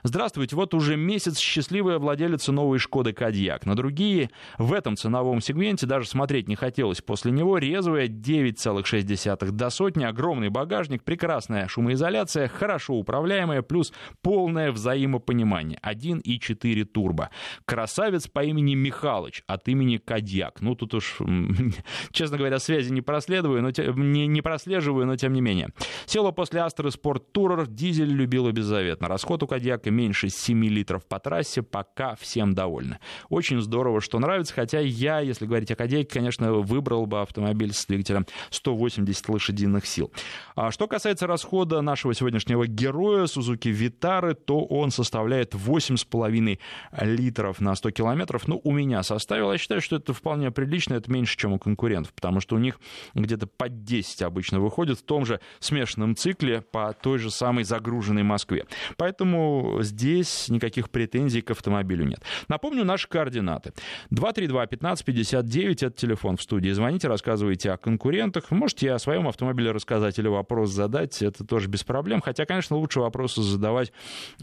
Здравствуйте, 0.03 0.57
вот 0.57 0.75
уже 0.75 0.97
месяц 0.97 1.39
счастливая 1.39 1.99
владелица 1.99 2.53
новой 2.53 2.79
Шкоды 2.79 3.13
Кадьяк. 3.15 3.65
На 3.65 3.75
другие 3.75 4.31
в 4.59 4.75
этом 4.75 4.97
ценовом 4.97 5.41
сегменте 5.41 5.87
даже 5.87 6.07
смотреть 6.07 6.49
не 6.49 6.57
хотелось. 6.57 7.01
После 7.01 7.33
него 7.33 7.57
резвая 7.57 8.09
9,6 8.09 9.51
до 9.53 9.71
сотни, 9.71 10.05
огромный 10.05 10.51
багажник, 10.51 11.03
прекрасная 11.03 11.67
шумоизоляция, 11.67 12.49
хорошо 12.49 12.95
управляемая, 12.95 13.63
плюс 13.63 13.93
полное 14.21 14.71
взаимопонимание. 14.71 15.81
1.4 15.83 16.85
турбо. 16.85 17.31
Красота 17.65 17.86
красавец 17.87 18.27
по 18.27 18.43
имени 18.43 18.75
Михалыч 18.75 19.45
от 19.47 19.69
имени 19.69 19.99
Кадьяк. 19.99 20.61
Ну, 20.61 20.75
тут 20.75 20.95
уж, 20.95 21.19
честно 22.11 22.37
говоря, 22.37 22.59
связи 22.59 22.91
не 22.91 23.01
проследую, 23.01 23.63
но 23.63 23.71
не, 23.95 24.27
не 24.27 24.43
прослеживаю, 24.43 25.07
но 25.07 25.17
тем 25.17 25.33
не 25.33 25.41
менее. 25.41 25.69
Села 26.05 26.33
после 26.33 26.63
Астры 26.63 26.91
Спорт 26.91 27.31
Турер, 27.31 27.69
дизель 27.69 28.11
любила 28.11 28.51
беззаветно. 28.51 29.07
Расход 29.07 29.45
у 29.45 29.47
Кадьяка 29.47 29.93
меньше 29.93 30.31
7 30.31 30.65
литров 30.65 31.07
по 31.07 31.21
трассе, 31.21 31.63
пока 31.63 32.17
всем 32.17 32.55
довольны. 32.55 32.99
Очень 33.29 33.61
здорово, 33.61 34.01
что 34.01 34.19
нравится, 34.19 34.53
хотя 34.53 34.81
я, 34.81 35.21
если 35.21 35.47
говорить 35.47 35.71
о 35.71 35.77
Кадьяке, 35.77 36.13
конечно, 36.13 36.55
выбрал 36.55 37.07
бы 37.07 37.21
автомобиль 37.21 37.73
с 37.73 37.87
двигателем 37.87 38.27
180 38.51 39.29
лошадиных 39.29 39.87
сил. 39.87 40.11
А 40.57 40.73
что 40.73 40.89
касается 40.89 41.29
расхода 41.29 41.83
нашего 41.83 42.15
сегодняшнего 42.15 42.67
героя 42.67 43.27
Сузуки 43.27 43.69
Витары, 43.69 44.35
то 44.35 44.65
он 44.65 44.91
составляет 44.91 45.55
8,5 45.55 46.59
литров 47.03 47.61
на 47.61 47.76
на 47.77 47.79
100 47.79 47.91
километров, 47.91 48.49
ну, 48.49 48.61
у 48.65 48.73
меня 48.73 49.03
составило. 49.03 49.53
Я 49.53 49.59
считаю, 49.59 49.83
что 49.83 49.97
это 49.97 50.15
вполне 50.15 50.51
прилично, 50.51 50.95
это 50.95 51.13
меньше, 51.13 51.37
чем 51.37 51.53
у 51.53 51.59
конкурентов, 51.59 52.15
потому 52.15 52.41
что 52.41 52.57
у 52.57 52.59
них 52.59 52.81
где-то 53.15 53.47
под 53.47 53.85
10 53.85 54.23
обычно 54.23 54.61
выходит 54.61 54.99
в 54.99 55.03
том 55.03 55.27
же 55.27 55.41
смешанном 55.61 56.17
цикле 56.17 56.63
по 56.63 56.95
той 56.95 57.19
же 57.19 57.31
самой 57.31 57.65
загруженной 57.65 58.23
Москве. 58.23 58.65
Поэтому 58.97 59.79
здесь 59.83 60.49
никаких 60.49 60.89
претензий 60.89 61.43
к 61.43 61.51
автомобилю 61.51 62.07
нет. 62.07 62.23
Напомню 62.49 62.85
наши 62.85 63.09
координаты. 63.09 63.75
232-1559 64.11 65.87
это 65.87 65.91
телефон 65.91 66.39
в 66.39 66.43
студии. 66.43 66.71
Звоните, 66.71 67.09
рассказывайте 67.09 67.73
о 67.73 67.77
конкурентах. 67.77 68.51
Можете 68.51 68.93
о 68.93 68.99
своем 68.99 69.29
автомобиле 69.29 69.71
рассказать 69.71 70.19
или 70.19 70.29
вопрос 70.29 70.71
задать, 70.71 71.21
это 71.21 71.45
тоже 71.45 71.69
без 71.69 71.85
проблем. 71.85 72.23
Хотя, 72.23 72.47
конечно, 72.47 72.77
лучше 72.77 73.01
вопросы 73.01 73.43
задавать 73.43 73.93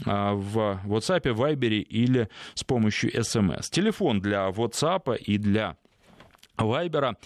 а, 0.06 0.34
в 0.34 0.80
WhatsApp, 0.84 1.24
Viber 1.24 1.80
или 1.80 2.28
с 2.54 2.62
помощью 2.62 3.23
SMS. 3.24 3.70
Телефон 3.70 4.20
для 4.20 4.48
WhatsApp 4.48 5.16
и 5.18 5.38
для 5.38 5.76
Вайбера. 6.56 7.16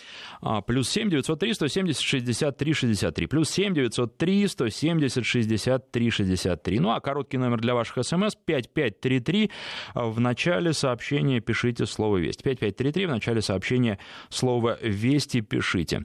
Плюс 0.67 0.89
7 0.89 1.11
903 1.11 1.55
170 1.55 2.03
63 2.03 2.73
63 2.73 3.27
плюс 3.27 3.51
7 3.51 3.75
903 3.75 4.49
170 4.49 5.25
63 5.25 6.11
63 6.11 6.81
ну 6.81 6.91
а 6.91 7.01
короткий 7.01 7.37
номер 7.37 7.61
для 7.61 7.75
ваших 7.75 8.05
смс 8.05 8.35
5533 8.37 9.51
в 9.95 10.21
начале 10.21 10.73
сообщения 10.73 11.41
пишите 11.41 11.85
слово 11.87 12.19
«Весть» 12.19 12.43
5533 12.43 13.07
в 13.07 13.11
начале 13.11 13.43
сообщения 13.43 13.99
слово 14.31 14.79
«Вести» 14.83 15.43
пишите 15.43 16.05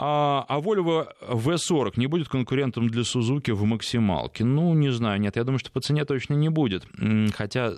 а, 0.00 0.44
а 0.48 0.60
Volvo 0.60 1.08
V40 1.28 1.94
не 1.96 2.06
будет 2.06 2.28
конкурентом 2.28 2.88
для 2.88 3.02
Suzuki 3.02 3.52
в 3.52 3.64
максималке? 3.64 4.44
Ну, 4.44 4.72
не 4.74 4.90
знаю, 4.90 5.20
нет, 5.20 5.34
я 5.34 5.42
думаю, 5.42 5.58
что 5.58 5.72
по 5.72 5.80
цене 5.80 6.04
точно 6.04 6.34
не 6.34 6.48
будет. 6.48 6.86
Хотя, 7.34 7.72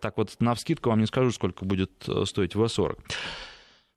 так 0.00 0.16
вот, 0.16 0.34
на 0.40 0.54
вскидку 0.54 0.88
вам 0.88 1.00
не 1.00 1.06
скажу, 1.06 1.30
сколько 1.30 1.66
будет 1.66 1.90
э, 2.08 2.24
стоить 2.24 2.54
V40. 2.54 2.96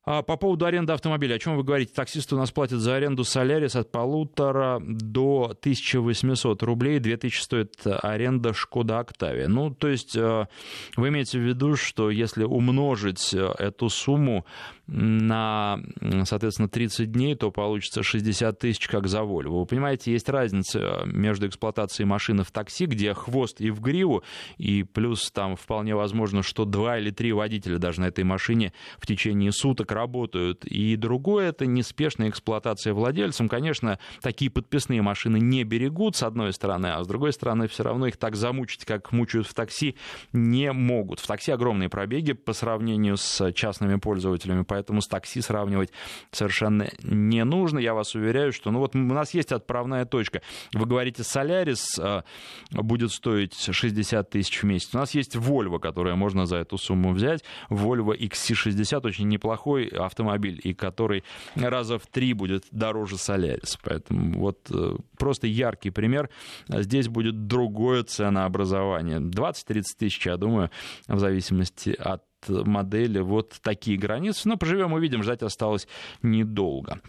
А 0.07 0.21
по 0.21 0.37
поводу 0.37 0.65
аренды 0.65 0.93
автомобиля, 0.93 1.35
о 1.35 1.39
чем 1.39 1.57
вы 1.57 1.63
говорите? 1.63 1.91
Таксисты 1.93 2.35
у 2.35 2.37
нас 2.37 2.51
платят 2.51 2.79
за 2.79 2.95
аренду 2.95 3.23
Солярис 3.23 3.75
от 3.75 3.91
полутора 3.91 4.79
до 4.79 5.55
1800 5.59 6.61
рублей. 6.61 6.99
2000 6.99 7.41
стоит 7.41 7.81
аренда 7.85 8.53
Шкода 8.53 8.99
Октавия. 8.99 9.47
Ну, 9.47 9.71
то 9.73 9.87
есть 9.87 10.15
э, 10.15 10.47
вы 10.95 11.07
имеете 11.07 11.39
в 11.39 11.41
виду, 11.41 11.75
что 11.75 12.11
если 12.11 12.43
умножить 12.43 13.33
э, 13.33 13.51
эту 13.57 13.89
сумму 13.89 14.45
на, 14.87 15.79
соответственно, 16.25 16.69
30 16.69 17.11
дней, 17.11 17.35
то 17.35 17.51
получится 17.51 18.03
60 18.03 18.59
тысяч, 18.59 18.87
как 18.87 19.07
за 19.07 19.19
Volvo. 19.19 19.59
Вы 19.59 19.65
понимаете, 19.65 20.11
есть 20.11 20.29
разница 20.29 21.03
между 21.05 21.47
эксплуатацией 21.47 22.05
машины 22.05 22.43
в 22.43 22.51
такси, 22.51 22.85
где 22.85 23.13
хвост 23.13 23.61
и 23.61 23.71
в 23.71 23.81
гриву, 23.81 24.23
и 24.57 24.83
плюс 24.83 25.31
там 25.31 25.55
вполне 25.55 25.95
возможно, 25.95 26.43
что 26.43 26.65
два 26.65 26.99
или 26.99 27.09
три 27.09 27.33
водителя 27.33 27.77
даже 27.77 28.01
на 28.01 28.05
этой 28.05 28.23
машине 28.23 28.73
в 28.99 29.07
течение 29.07 29.51
суток 29.51 29.91
работают. 29.91 30.65
И 30.65 30.95
другое— 30.95 31.49
это 31.49 31.65
неспешная 31.65 32.29
эксплуатация 32.29 32.93
владельцем. 32.93 33.49
Конечно, 33.49 33.99
такие 34.21 34.51
подписные 34.51 35.01
машины 35.01 35.37
не 35.39 35.63
берегут, 35.63 36.15
с 36.15 36.23
одной 36.23 36.53
стороны, 36.53 36.87
а 36.87 37.03
с 37.03 37.07
другой 37.07 37.33
стороны, 37.33 37.67
все 37.67 37.83
равно 37.83 38.07
их 38.07 38.17
так 38.17 38.35
замучить, 38.35 38.85
как 38.85 39.11
мучают 39.11 39.47
в 39.47 39.53
такси, 39.53 39.95
не 40.33 40.71
могут. 40.71 41.19
В 41.19 41.27
такси 41.27 41.51
огромные 41.51 41.89
пробеги 41.89 42.33
по 42.33 42.53
сравнению 42.53 43.17
с 43.17 43.51
частными 43.53 43.95
пользователями, 43.97 44.63
поэтому 44.75 44.99
с 44.99 45.07
такси 45.07 45.39
сравнивать 45.39 45.89
совершенно 46.31 46.89
не 47.01 47.45
нужно. 47.45 47.79
Я 47.79 47.93
вас 47.93 48.13
уверяю, 48.13 48.51
что 48.51 48.71
ну 48.71 48.79
вот 48.79 48.93
у 48.93 48.99
нас 48.99 49.33
есть 49.33 49.53
отправная 49.53 50.03
точка. 50.03 50.41
Вы 50.73 50.85
говорите, 50.85 51.23
Солярис 51.23 51.97
э, 51.97 52.23
будет 52.71 53.13
стоить 53.13 53.55
60 53.55 54.29
тысяч 54.29 54.61
в 54.61 54.65
месяц. 54.65 54.93
У 54.93 54.97
нас 54.97 55.15
есть 55.15 55.37
Volvo, 55.37 55.79
которая 55.79 56.15
можно 56.15 56.45
за 56.45 56.57
эту 56.57 56.77
сумму 56.77 57.13
взять. 57.13 57.45
Volvo 57.69 58.17
XC60 58.17 59.07
очень 59.07 59.29
неплохой 59.29 59.87
автомобиль, 59.87 60.59
и 60.61 60.73
который 60.73 61.23
раза 61.55 61.97
в 61.97 62.05
три 62.07 62.33
будет 62.33 62.65
дороже 62.71 63.17
Солярис. 63.17 63.79
Поэтому 63.81 64.37
вот 64.37 64.67
э, 64.71 64.97
просто 65.17 65.47
яркий 65.47 65.89
пример. 65.89 66.29
Здесь 66.67 67.07
будет 67.07 67.47
другое 67.47 68.03
ценообразование. 68.03 69.19
20-30 69.19 69.83
тысяч, 69.97 70.25
я 70.25 70.35
думаю, 70.35 70.69
в 71.07 71.17
зависимости 71.17 71.91
от 71.91 72.23
модели 72.49 73.19
вот 73.19 73.55
такие 73.61 73.97
границы. 73.97 74.47
Но 74.47 74.57
поживем, 74.57 74.93
увидим, 74.93 75.23
ждать 75.23 75.43
осталось 75.43 75.87
недолго. 76.21 76.99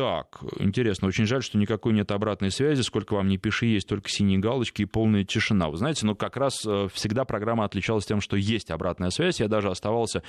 Так, 0.00 0.42
интересно, 0.58 1.08
очень 1.08 1.26
жаль, 1.26 1.42
что 1.42 1.58
никакой 1.58 1.92
нет 1.92 2.10
обратной 2.10 2.50
связи, 2.50 2.80
сколько 2.80 3.12
вам 3.12 3.28
не 3.28 3.36
пиши, 3.36 3.66
есть 3.66 3.86
только 3.86 4.08
синие 4.08 4.38
галочки 4.38 4.80
и 4.80 4.86
полная 4.86 5.24
тишина. 5.24 5.68
Вы 5.68 5.76
знаете, 5.76 6.06
ну 6.06 6.14
как 6.14 6.38
раз 6.38 6.64
э, 6.66 6.88
всегда 6.94 7.26
программа 7.26 7.66
отличалась 7.66 8.06
тем, 8.06 8.22
что 8.22 8.38
есть 8.38 8.70
обратная 8.70 9.10
связь. 9.10 9.40
Я 9.40 9.48
даже 9.48 9.68
оставался 9.68 10.22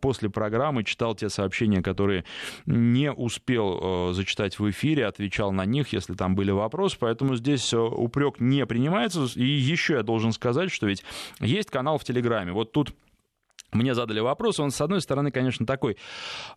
после 0.00 0.30
программы, 0.30 0.82
читал 0.82 1.14
те 1.14 1.28
сообщения, 1.28 1.80
которые 1.80 2.24
не 2.66 3.12
успел 3.12 4.08
э, 4.10 4.14
зачитать 4.14 4.58
в 4.58 4.68
эфире, 4.68 5.06
отвечал 5.06 5.52
на 5.52 5.64
них, 5.64 5.92
если 5.92 6.14
там 6.14 6.34
были 6.34 6.50
вопросы, 6.50 6.96
поэтому 6.98 7.36
здесь 7.36 7.72
э, 7.72 7.78
упрек 7.78 8.40
не 8.40 8.66
принимается. 8.66 9.28
И 9.36 9.46
еще 9.46 9.94
я 9.94 10.02
должен 10.02 10.32
сказать, 10.32 10.72
что 10.72 10.88
ведь 10.88 11.04
есть 11.38 11.70
канал 11.70 11.98
в 11.98 12.04
Телеграме. 12.04 12.50
Вот 12.50 12.72
тут 12.72 12.92
мне 13.72 13.94
задали 13.94 14.20
вопрос, 14.20 14.60
он, 14.60 14.70
с 14.70 14.80
одной 14.80 15.02
стороны, 15.02 15.30
конечно, 15.30 15.66
такой 15.66 15.98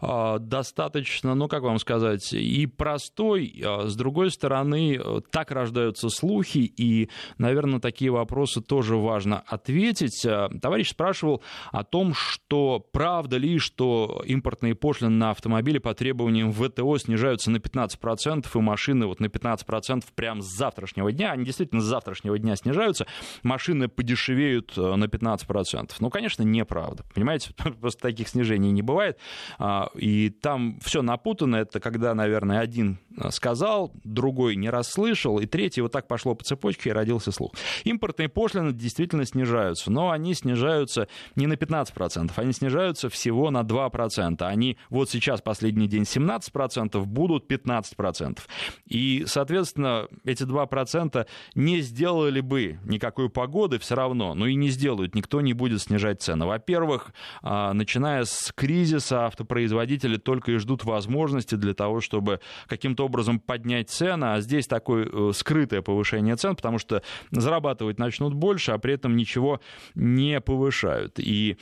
э, 0.01 0.37
достаточно, 0.39 1.35
ну, 1.35 1.49
как 1.49 1.63
вам 1.63 1.77
сказать, 1.77 2.31
и 2.31 2.65
простой, 2.67 3.53
э, 3.53 3.87
с 3.87 3.95
другой 3.95 4.31
стороны, 4.31 4.95
э, 4.95 5.21
так 5.29 5.51
рождаются 5.51 6.07
слухи, 6.09 6.59
и, 6.59 7.09
наверное, 7.37 7.81
такие 7.81 8.11
вопросы 8.11 8.61
тоже 8.61 8.95
важно 8.95 9.43
ответить. 9.45 10.25
Э, 10.25 10.47
товарищ 10.61 10.91
спрашивал 10.91 11.43
о 11.71 11.83
том, 11.83 12.13
что 12.13 12.79
правда 12.79 13.35
ли, 13.35 13.59
что 13.59 14.23
импортные 14.25 14.75
пошлины 14.75 15.11
на 15.11 15.31
автомобили 15.31 15.79
по 15.79 15.93
требованиям 15.93 16.53
ВТО 16.53 16.97
снижаются 16.97 17.51
на 17.51 17.57
15%, 17.57 18.47
и 18.53 18.59
машины 18.59 19.05
вот 19.05 19.19
на 19.19 19.25
15% 19.25 20.05
прямо 20.15 20.41
с 20.41 20.47
завтрашнего 20.47 21.11
дня, 21.11 21.33
они 21.33 21.43
действительно 21.43 21.81
с 21.81 21.85
завтрашнего 21.85 22.39
дня 22.39 22.55
снижаются, 22.55 23.05
машины 23.43 23.89
подешевеют 23.89 24.77
э, 24.77 24.95
на 24.95 25.05
15%. 25.05 25.91
Ну, 25.99 26.09
конечно, 26.09 26.43
неправда 26.43 27.00
надо. 27.01 27.13
Понимаете, 27.13 27.51
просто 27.81 28.01
таких 28.01 28.27
снижений 28.27 28.71
не 28.71 28.81
бывает. 28.81 29.17
А, 29.57 29.89
и 29.95 30.29
там 30.29 30.79
все 30.81 31.01
напутано. 31.01 31.57
Это 31.57 31.79
когда, 31.79 32.13
наверное, 32.13 32.59
один 32.59 32.99
сказал, 33.31 33.91
другой 34.03 34.55
не 34.55 34.69
расслышал, 34.69 35.39
и 35.39 35.45
третий 35.45 35.81
вот 35.81 35.91
так 35.91 36.07
пошло 36.07 36.35
по 36.35 36.43
цепочке 36.43 36.89
и 36.89 36.93
родился 36.93 37.31
слух. 37.31 37.51
Импортные 37.83 38.29
пошлины 38.29 38.73
действительно 38.73 39.25
снижаются, 39.25 39.91
но 39.91 40.11
они 40.11 40.33
снижаются 40.33 41.07
не 41.35 41.47
на 41.47 41.53
15%, 41.53 42.31
они 42.35 42.53
снижаются 42.53 43.09
всего 43.09 43.51
на 43.51 43.61
2%. 43.61 44.41
Они 44.43 44.77
вот 44.89 45.09
сейчас, 45.09 45.41
последний 45.41 45.87
день, 45.87 46.03
17%, 46.03 47.03
будут 47.05 47.51
15%. 47.51 48.39
И, 48.85 49.23
соответственно, 49.27 50.07
эти 50.23 50.43
2% 50.43 51.27
не 51.55 51.81
сделали 51.81 52.41
бы 52.41 52.79
никакой 52.85 53.29
погоды 53.29 53.79
все 53.79 53.95
равно, 53.95 54.33
но 54.33 54.47
и 54.47 54.55
не 54.55 54.69
сделают, 54.69 55.15
никто 55.15 55.41
не 55.41 55.53
будет 55.53 55.81
снижать 55.81 56.21
цены. 56.21 56.45
Во-первых, 56.45 56.90
во-первых, 56.91 57.13
а, 57.41 57.73
начиная 57.73 58.25
с 58.25 58.51
кризиса 58.55 59.25
автопроизводители 59.25 60.17
только 60.17 60.51
и 60.51 60.57
ждут 60.57 60.83
возможности 60.83 61.55
для 61.55 61.73
того, 61.73 62.01
чтобы 62.01 62.39
каким-то 62.67 63.05
образом 63.05 63.39
поднять 63.39 63.89
цены, 63.89 64.25
а 64.33 64.41
здесь 64.41 64.67
такое 64.67 65.07
э, 65.11 65.31
скрытое 65.33 65.81
повышение 65.81 66.35
цен, 66.35 66.55
потому 66.55 66.79
что 66.79 67.01
зарабатывать 67.31 67.99
начнут 67.99 68.33
больше, 68.33 68.71
а 68.71 68.77
при 68.77 68.93
этом 68.93 69.15
ничего 69.15 69.61
не 69.95 70.39
повышают. 70.41 71.19
И, 71.19 71.57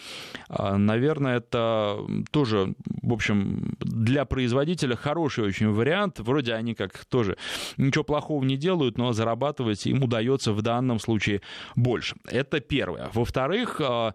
а, 0.49 0.77
наверное, 0.77 1.37
это 1.37 1.97
тоже, 2.31 2.73
в 3.01 3.13
общем, 3.13 3.75
для 3.79 4.25
производителя 4.25 4.95
хороший 4.95 5.45
очень 5.45 5.69
вариант. 5.69 6.19
Вроде 6.19 6.53
они 6.53 6.73
как 6.73 7.05
тоже 7.05 7.37
ничего 7.77 8.03
плохого 8.03 8.43
не 8.43 8.57
делают, 8.57 8.97
но 8.97 9.13
зарабатывать 9.13 9.85
им 9.87 10.03
удается 10.03 10.53
в 10.53 10.61
данном 10.61 10.99
случае 10.99 11.41
больше. 11.75 12.15
Это 12.25 12.59
первое. 12.59 13.09
Во-вторых, 13.13 13.81
а, 13.81 14.13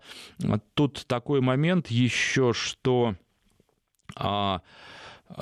тут 0.74 1.03
такой 1.06 1.40
момент 1.40 1.88
еще, 1.88 2.52
что 2.52 3.14
а, 4.16 4.62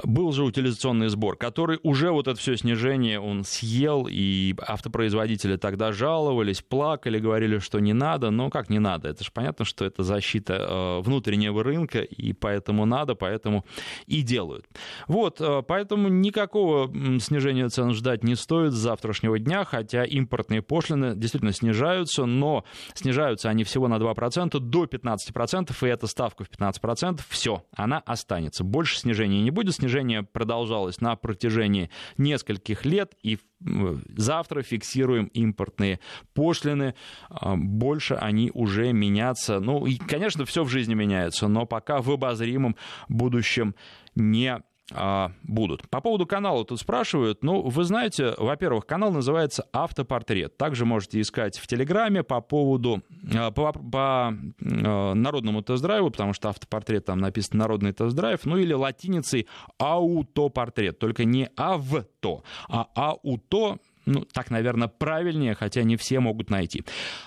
был 0.05 0.33
же 0.33 0.45
утилизационный 0.45 1.09
сбор, 1.09 1.37
который 1.37 1.79
уже 1.83 2.11
вот 2.11 2.29
это 2.29 2.39
все 2.39 2.57
снижение 2.57 3.21
он 3.21 3.45
съел, 3.45 4.07
и 4.11 4.55
автопроизводители 4.67 5.57
тогда 5.57 5.93
жаловались, 5.93 6.63
плакали, 6.63 7.19
говорили, 7.19 7.59
что 7.59 7.79
не 7.81 7.93
надо. 7.93 8.31
Но 8.31 8.51
как 8.51 8.71
не 8.71 8.79
надо? 8.79 9.09
Это 9.09 9.25
же 9.25 9.31
понятно, 9.33 9.65
что 9.65 9.85
это 9.85 10.03
защита 10.03 10.55
э, 10.55 11.01
внутреннего 11.01 11.63
рынка, 11.63 12.01
и 12.01 12.33
поэтому 12.33 12.87
надо, 12.87 13.15
поэтому 13.15 13.65
и 14.07 14.23
делают. 14.23 14.67
Вот, 15.09 15.41
э, 15.41 15.63
поэтому 15.67 16.09
никакого 16.09 16.91
снижения 17.21 17.69
цен 17.69 17.93
ждать 17.93 18.25
не 18.25 18.35
стоит 18.35 18.73
с 18.73 18.77
завтрашнего 18.77 19.39
дня, 19.39 19.65
хотя 19.65 20.05
импортные 20.05 20.63
пошлины 20.63 21.15
действительно 21.15 21.53
снижаются, 21.53 22.25
но 22.25 22.65
снижаются 22.95 23.49
они 23.49 23.65
всего 23.65 23.89
на 23.89 23.97
2%, 23.97 24.59
до 24.59 24.85
15%, 24.85 25.73
и 25.83 25.87
эта 25.87 26.07
ставка 26.07 26.45
в 26.45 26.51
15%, 26.51 27.21
все, 27.29 27.65
она 27.75 27.99
останется. 27.99 28.65
Больше 28.65 28.99
снижения 28.99 29.43
не 29.43 29.51
будет, 29.51 29.75
снижение 29.83 30.23
продолжалось 30.23 31.01
на 31.01 31.17
протяжении 31.17 31.91
нескольких 32.17 32.85
лет, 32.85 33.17
и 33.23 33.39
завтра 34.17 34.63
фиксируем 34.63 35.27
импортные 35.27 35.99
пошлины. 36.35 36.95
А, 37.29 37.57
больше 37.57 38.15
они 38.15 38.51
уже 38.55 38.93
меняться. 38.93 39.59
Ну, 39.59 39.87
и, 39.87 39.97
конечно, 39.97 40.45
все 40.45 40.63
в 40.63 40.69
жизни 40.69 40.95
меняется, 40.95 41.49
но 41.49 41.67
пока 41.67 42.01
в 42.01 42.11
обозримом 42.11 42.77
будущем 43.09 43.75
не 44.15 44.63
будут. 45.43 45.89
По 45.89 46.01
поводу 46.01 46.27
канала 46.27 46.65
тут 46.65 46.81
спрашивают. 46.81 47.43
Ну, 47.43 47.63
вы 47.63 47.85
знаете, 47.85 48.35
во-первых, 48.37 48.87
канал 48.87 49.13
называется 49.13 49.67
«Автопортрет». 49.73 50.57
Также 50.57 50.85
можете 50.85 51.21
искать 51.21 51.59
в 51.59 51.67
Телеграме 51.67 52.23
по 52.23 52.41
поводу, 52.41 53.03
а, 53.35 53.51
по, 53.51 53.73
по 53.73 54.35
а, 54.35 55.15
народному 55.15 55.63
тест-драйву, 55.63 56.11
потому 56.11 56.33
что 56.33 56.51
автопортрет 56.51 57.07
там 57.07 57.21
написан 57.21 57.59
«Народный 57.59 57.93
тест-драйв», 57.93 58.45
ну 58.45 58.57
или 58.57 58.73
латиницей 58.73 59.47
«Аутопортрет», 59.79 60.99
только 60.99 61.25
не 61.25 61.49
«авто», 61.57 62.43
а 62.69 62.89
«ауто», 62.95 63.79
ну, 64.05 64.25
так, 64.33 64.51
наверное, 64.51 64.89
правильнее, 64.89 65.55
хотя 65.55 65.83
не 65.83 65.97
все 65.97 66.21
могут 66.21 66.51
найти. 66.51 66.85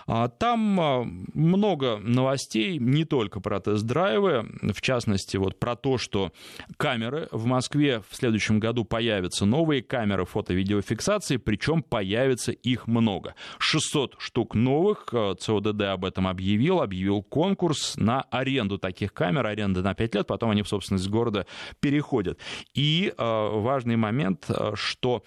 А, 0.07 0.27
там 0.27 0.79
а, 0.79 1.03
много 1.33 1.97
новостей, 1.97 2.77
не 2.77 3.05
только 3.05 3.39
про 3.39 3.59
тест-драйвы, 3.59 4.45
в 4.61 4.81
частности, 4.81 5.37
вот 5.37 5.59
про 5.59 5.75
то, 5.75 5.97
что 5.97 6.31
камеры 6.77 7.27
в 7.31 7.45
Москве 7.45 8.01
в 8.09 8.15
следующем 8.15 8.59
году 8.59 8.83
появятся 8.83 9.45
новые 9.45 9.81
камеры 9.81 10.25
фото-видеофиксации, 10.25 11.37
причем 11.37 11.81
появится 11.81 12.51
их 12.51 12.87
много. 12.87 13.35
600 13.59 14.15
штук 14.17 14.55
новых, 14.55 15.07
а, 15.13 15.35
ЦОДД 15.35 15.81
об 15.83 16.05
этом 16.05 16.27
объявил, 16.27 16.81
объявил 16.81 17.23
конкурс 17.23 17.95
на 17.95 18.21
аренду 18.23 18.77
таких 18.77 19.13
камер, 19.13 19.45
аренда 19.45 19.81
на 19.81 19.93
5 19.93 20.15
лет, 20.15 20.27
потом 20.27 20.49
они 20.49 20.61
в 20.61 20.67
собственность 20.67 21.07
города 21.09 21.45
переходят. 21.79 22.39
И 22.73 23.13
важный 23.17 23.95
момент, 23.95 24.49
что 24.73 25.23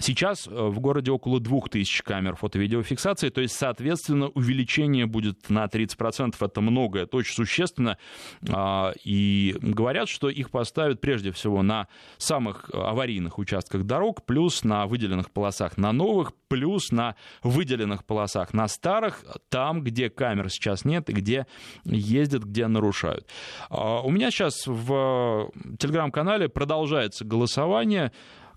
Сейчас 0.00 0.48
э, 0.48 0.50
в 0.50 0.80
городе 0.80 1.10
около 1.10 1.40
2000 1.40 2.02
камер 2.04 2.36
фото-видеофиксации, 2.36 3.28
то 3.28 3.42
есть, 3.42 3.54
соответственно, 3.54 4.28
увеличение 4.28 5.06
будет 5.06 5.50
на 5.50 5.66
30%. 5.66 6.34
Это 6.40 6.60
много, 6.62 7.00
это 7.00 7.18
очень 7.18 7.34
существенно. 7.34 7.98
А, 8.50 8.92
и 9.04 9.54
говорят, 9.60 10.08
что 10.08 10.30
их 10.30 10.50
поставят 10.50 11.02
прежде 11.02 11.32
всего 11.32 11.62
на 11.62 11.86
самых 12.16 12.70
аварийных 12.72 13.38
участках 13.38 13.84
дорог, 13.84 14.24
плюс 14.24 14.64
на 14.64 14.86
выделенных 14.86 15.30
полосах 15.30 15.76
на 15.76 15.92
новых, 15.92 16.32
плюс 16.48 16.90
на 16.92 17.14
выделенных 17.42 18.04
полосах 18.04 18.54
на 18.54 18.68
старых, 18.68 19.22
там, 19.50 19.82
где 19.82 20.08
камер 20.08 20.50
сейчас 20.50 20.86
нет 20.86 21.10
и 21.10 21.12
где 21.12 21.46
ездят, 21.84 22.44
где 22.44 22.66
нарушают. 22.66 23.26
А, 23.68 24.00
у 24.00 24.10
меня 24.10 24.30
сейчас 24.30 24.66
в 24.66 25.50
телеграм-канале 25.78 26.48
продолжается 26.48 27.26
голосование 27.26 28.12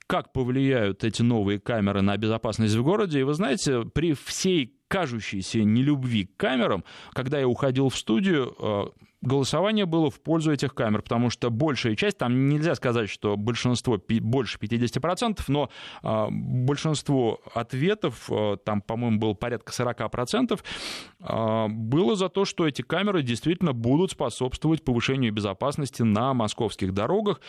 как 0.07 0.33
повлияют 0.33 1.03
эти 1.03 1.21
новые 1.21 1.59
камеры 1.59 2.01
на 2.01 2.17
безопасность 2.17 2.75
в 2.75 2.83
городе. 2.83 3.19
И 3.19 3.23
вы 3.23 3.33
знаете, 3.33 3.83
при 3.85 4.13
всей 4.13 4.77
кажущейся 4.87 5.63
нелюбви 5.63 6.25
к 6.25 6.37
камерам, 6.37 6.83
когда 7.13 7.39
я 7.39 7.47
уходил 7.47 7.89
в 7.89 7.97
студию, 7.97 8.55
э, 8.59 9.03
голосование 9.23 9.85
было 9.85 10.11
в 10.11 10.19
пользу 10.21 10.51
этих 10.51 10.75
камер, 10.75 11.01
потому 11.01 11.29
что 11.29 11.49
большая 11.49 11.95
часть, 11.95 12.17
там 12.17 12.49
нельзя 12.49 12.75
сказать, 12.75 13.09
что 13.09 13.37
большинство, 13.37 13.99
больше 14.21 14.59
50%, 14.59 15.39
но 15.47 15.69
а, 16.03 16.27
большинство 16.29 17.39
ответов, 17.53 18.29
а, 18.29 18.57
там, 18.57 18.81
по-моему, 18.81 19.19
было 19.19 19.33
порядка 19.33 19.71
40%, 19.71 20.59
а, 20.59 20.61
было 21.23 22.15
за 22.15 22.29
то, 22.29 22.45
что 22.45 22.67
эти 22.67 22.81
камеры 22.81 23.23
действительно 23.23 23.73
будут 23.73 24.11
способствовать 24.11 24.83
повышению 24.83 25.31
безопасности 25.31 26.01
на 26.01 26.33
московских 26.33 26.93
дорогах. 26.93 27.39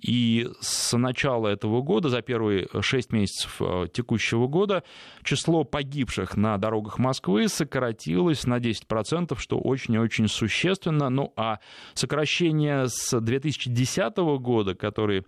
И 0.00 0.48
с 0.60 0.96
начала 0.96 1.48
этого 1.48 1.80
года, 1.80 2.08
за 2.08 2.20
первые 2.22 2.68
6 2.78 3.12
месяцев 3.12 3.56
а, 3.60 3.88
текущего 3.88 4.46
года, 4.46 4.82
число 5.22 5.64
погибших 5.64 6.36
на 6.36 6.58
дорогах 6.58 6.98
Москвы 6.98 7.48
сократилось 7.48 8.44
на 8.46 8.58
10%, 8.58 9.38
что 9.38 9.58
очень 9.58 9.94
и 9.94 9.98
очень 9.98 10.28
существенно, 10.28 11.08
но 11.08 11.22
ну, 11.22 11.32
а 11.36 11.58
сокращение 11.94 12.88
с 12.88 13.18
2010 13.18 14.16
года, 14.40 14.74
который, 14.74 15.24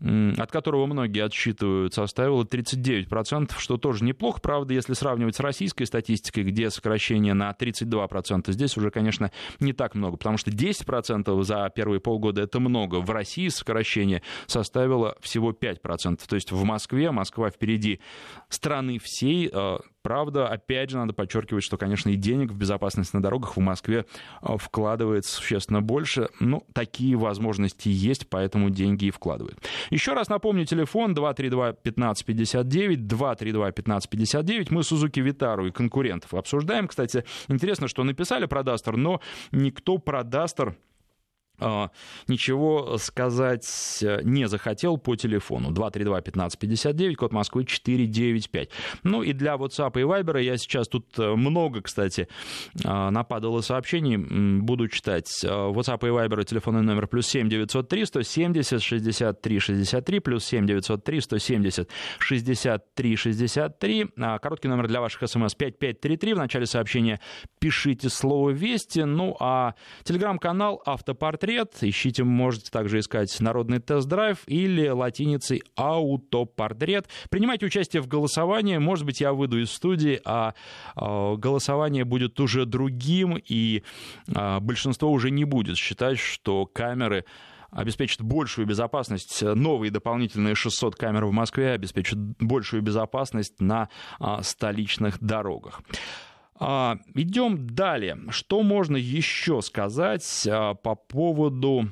от 0.00 0.50
которого 0.52 0.86
многие 0.86 1.24
отсчитывают, 1.24 1.94
составило 1.94 2.44
39%, 2.44 3.52
что 3.58 3.76
тоже 3.76 4.04
неплохо. 4.04 4.40
Правда, 4.40 4.74
если 4.74 4.92
сравнивать 4.92 5.36
с 5.36 5.40
российской 5.40 5.84
статистикой, 5.84 6.44
где 6.44 6.70
сокращение 6.70 7.34
на 7.34 7.47
32%, 7.58 8.50
здесь 8.52 8.76
уже, 8.76 8.90
конечно, 8.90 9.30
не 9.60 9.72
так 9.72 9.94
много, 9.94 10.16
потому 10.16 10.36
что 10.38 10.50
10% 10.50 11.42
за 11.42 11.70
первые 11.74 12.00
полгода 12.00 12.42
это 12.42 12.60
много. 12.60 12.96
В 12.96 13.10
России 13.10 13.48
сокращение 13.48 14.22
составило 14.46 15.16
всего 15.20 15.52
5%. 15.52 16.20
То 16.26 16.34
есть 16.34 16.52
в 16.52 16.64
Москве, 16.64 17.10
Москва 17.10 17.50
впереди 17.50 18.00
страны 18.48 18.98
всей, 18.98 19.50
э, 19.52 19.78
Правда, 20.08 20.48
опять 20.48 20.88
же, 20.88 20.96
надо 20.96 21.12
подчеркивать, 21.12 21.62
что, 21.62 21.76
конечно, 21.76 22.08
и 22.08 22.14
денег 22.14 22.50
в 22.50 22.56
безопасность 22.56 23.12
на 23.12 23.20
дорогах 23.20 23.58
в 23.58 23.60
Москве 23.60 24.06
э, 24.40 24.56
вкладывается 24.56 25.34
существенно 25.34 25.82
больше. 25.82 26.30
Ну, 26.40 26.64
такие 26.72 27.14
возможности 27.14 27.90
есть, 27.90 28.26
поэтому 28.30 28.70
деньги 28.70 29.04
и 29.04 29.10
вкладывают. 29.10 29.58
Еще 29.90 30.14
раз 30.14 30.30
напомню, 30.30 30.64
телефон 30.64 31.12
232-1559, 31.12 32.96
232-1559. 32.96 34.68
Мы 34.70 34.82
Сузуки 34.82 35.20
Витару 35.20 35.66
и 35.66 35.72
конкурентов 35.72 36.32
обсуждаем. 36.32 36.88
Кстати, 36.88 37.26
интересно, 37.48 37.86
что 37.86 38.02
написали 38.02 38.46
про 38.46 38.62
Дастер, 38.62 38.96
но 38.96 39.20
никто 39.52 39.98
про 39.98 40.22
Дастер 40.24 40.68
а, 40.68 40.74
ничего 42.28 42.96
сказать 42.98 43.98
э, 44.02 44.20
не 44.22 44.46
захотел 44.48 44.96
по 44.96 45.16
телефону. 45.16 45.70
232-1559, 45.70 47.14
код 47.14 47.32
Москвы 47.32 47.64
495. 47.64 48.70
Ну 49.02 49.22
и 49.22 49.32
для 49.32 49.54
WhatsApp 49.54 50.00
и 50.00 50.04
Viber 50.04 50.40
я 50.42 50.56
сейчас 50.56 50.88
тут 50.88 51.18
э, 51.18 51.34
много, 51.34 51.82
кстати, 51.82 52.28
а, 52.84 53.10
нападало 53.10 53.60
сообщений, 53.60 54.16
буду 54.16 54.88
читать. 54.88 55.28
А, 55.44 55.70
WhatsApp 55.70 56.06
и 56.06 56.10
Viber 56.10 56.44
телефонный 56.44 56.82
номер 56.82 57.08
плюс 57.08 57.26
7 57.26 57.48
903 57.48 58.06
170 58.06 58.82
63 58.82 59.58
63 59.58 60.20
плюс 60.20 60.44
7 60.44 60.66
903 60.66 61.20
170 61.20 61.88
63 62.18 63.16
63. 63.16 64.06
Короткий 64.40 64.68
номер 64.68 64.88
для 64.88 65.00
ваших 65.00 65.28
смс 65.28 65.54
5533. 65.54 66.34
В 66.34 66.38
начале 66.38 66.66
сообщения 66.66 67.20
пишите 67.58 68.08
слово 68.08 68.50
«Вести». 68.50 69.00
Ну 69.00 69.36
а 69.40 69.74
телеграм-канал 70.04 70.82
«Автопортрет» 70.84 71.47
портрет. 71.48 71.74
Ищите, 71.80 72.24
можете 72.24 72.70
также 72.70 72.98
искать 72.98 73.40
народный 73.40 73.78
тест-драйв 73.78 74.38
или 74.46 74.88
латиницей 74.88 75.62
аутопортрет. 75.76 77.08
Принимайте 77.30 77.66
участие 77.66 78.02
в 78.02 78.06
голосовании. 78.06 78.76
Может 78.76 79.06
быть, 79.06 79.20
я 79.20 79.32
выйду 79.32 79.58
из 79.58 79.70
студии, 79.70 80.20
а, 80.24 80.54
а 80.94 81.36
голосование 81.36 82.04
будет 82.04 82.38
уже 82.40 82.66
другим, 82.66 83.38
и 83.38 83.82
а, 84.34 84.60
большинство 84.60 85.10
уже 85.10 85.30
не 85.30 85.44
будет 85.44 85.76
считать, 85.76 86.18
что 86.18 86.66
камеры 86.66 87.24
обеспечат 87.70 88.22
большую 88.22 88.66
безопасность. 88.66 89.42
Новые 89.42 89.90
дополнительные 89.90 90.54
600 90.54 90.96
камер 90.96 91.26
в 91.26 91.32
Москве 91.32 91.72
обеспечат 91.72 92.18
большую 92.18 92.82
безопасность 92.82 93.60
на 93.60 93.88
а, 94.18 94.42
столичных 94.42 95.18
дорогах. 95.20 95.80
А, 96.60 96.98
идем 97.14 97.66
далее. 97.68 98.18
Что 98.30 98.62
можно 98.62 98.96
еще 98.96 99.62
сказать 99.62 100.46
а, 100.50 100.74
по 100.74 100.94
поводу 100.94 101.90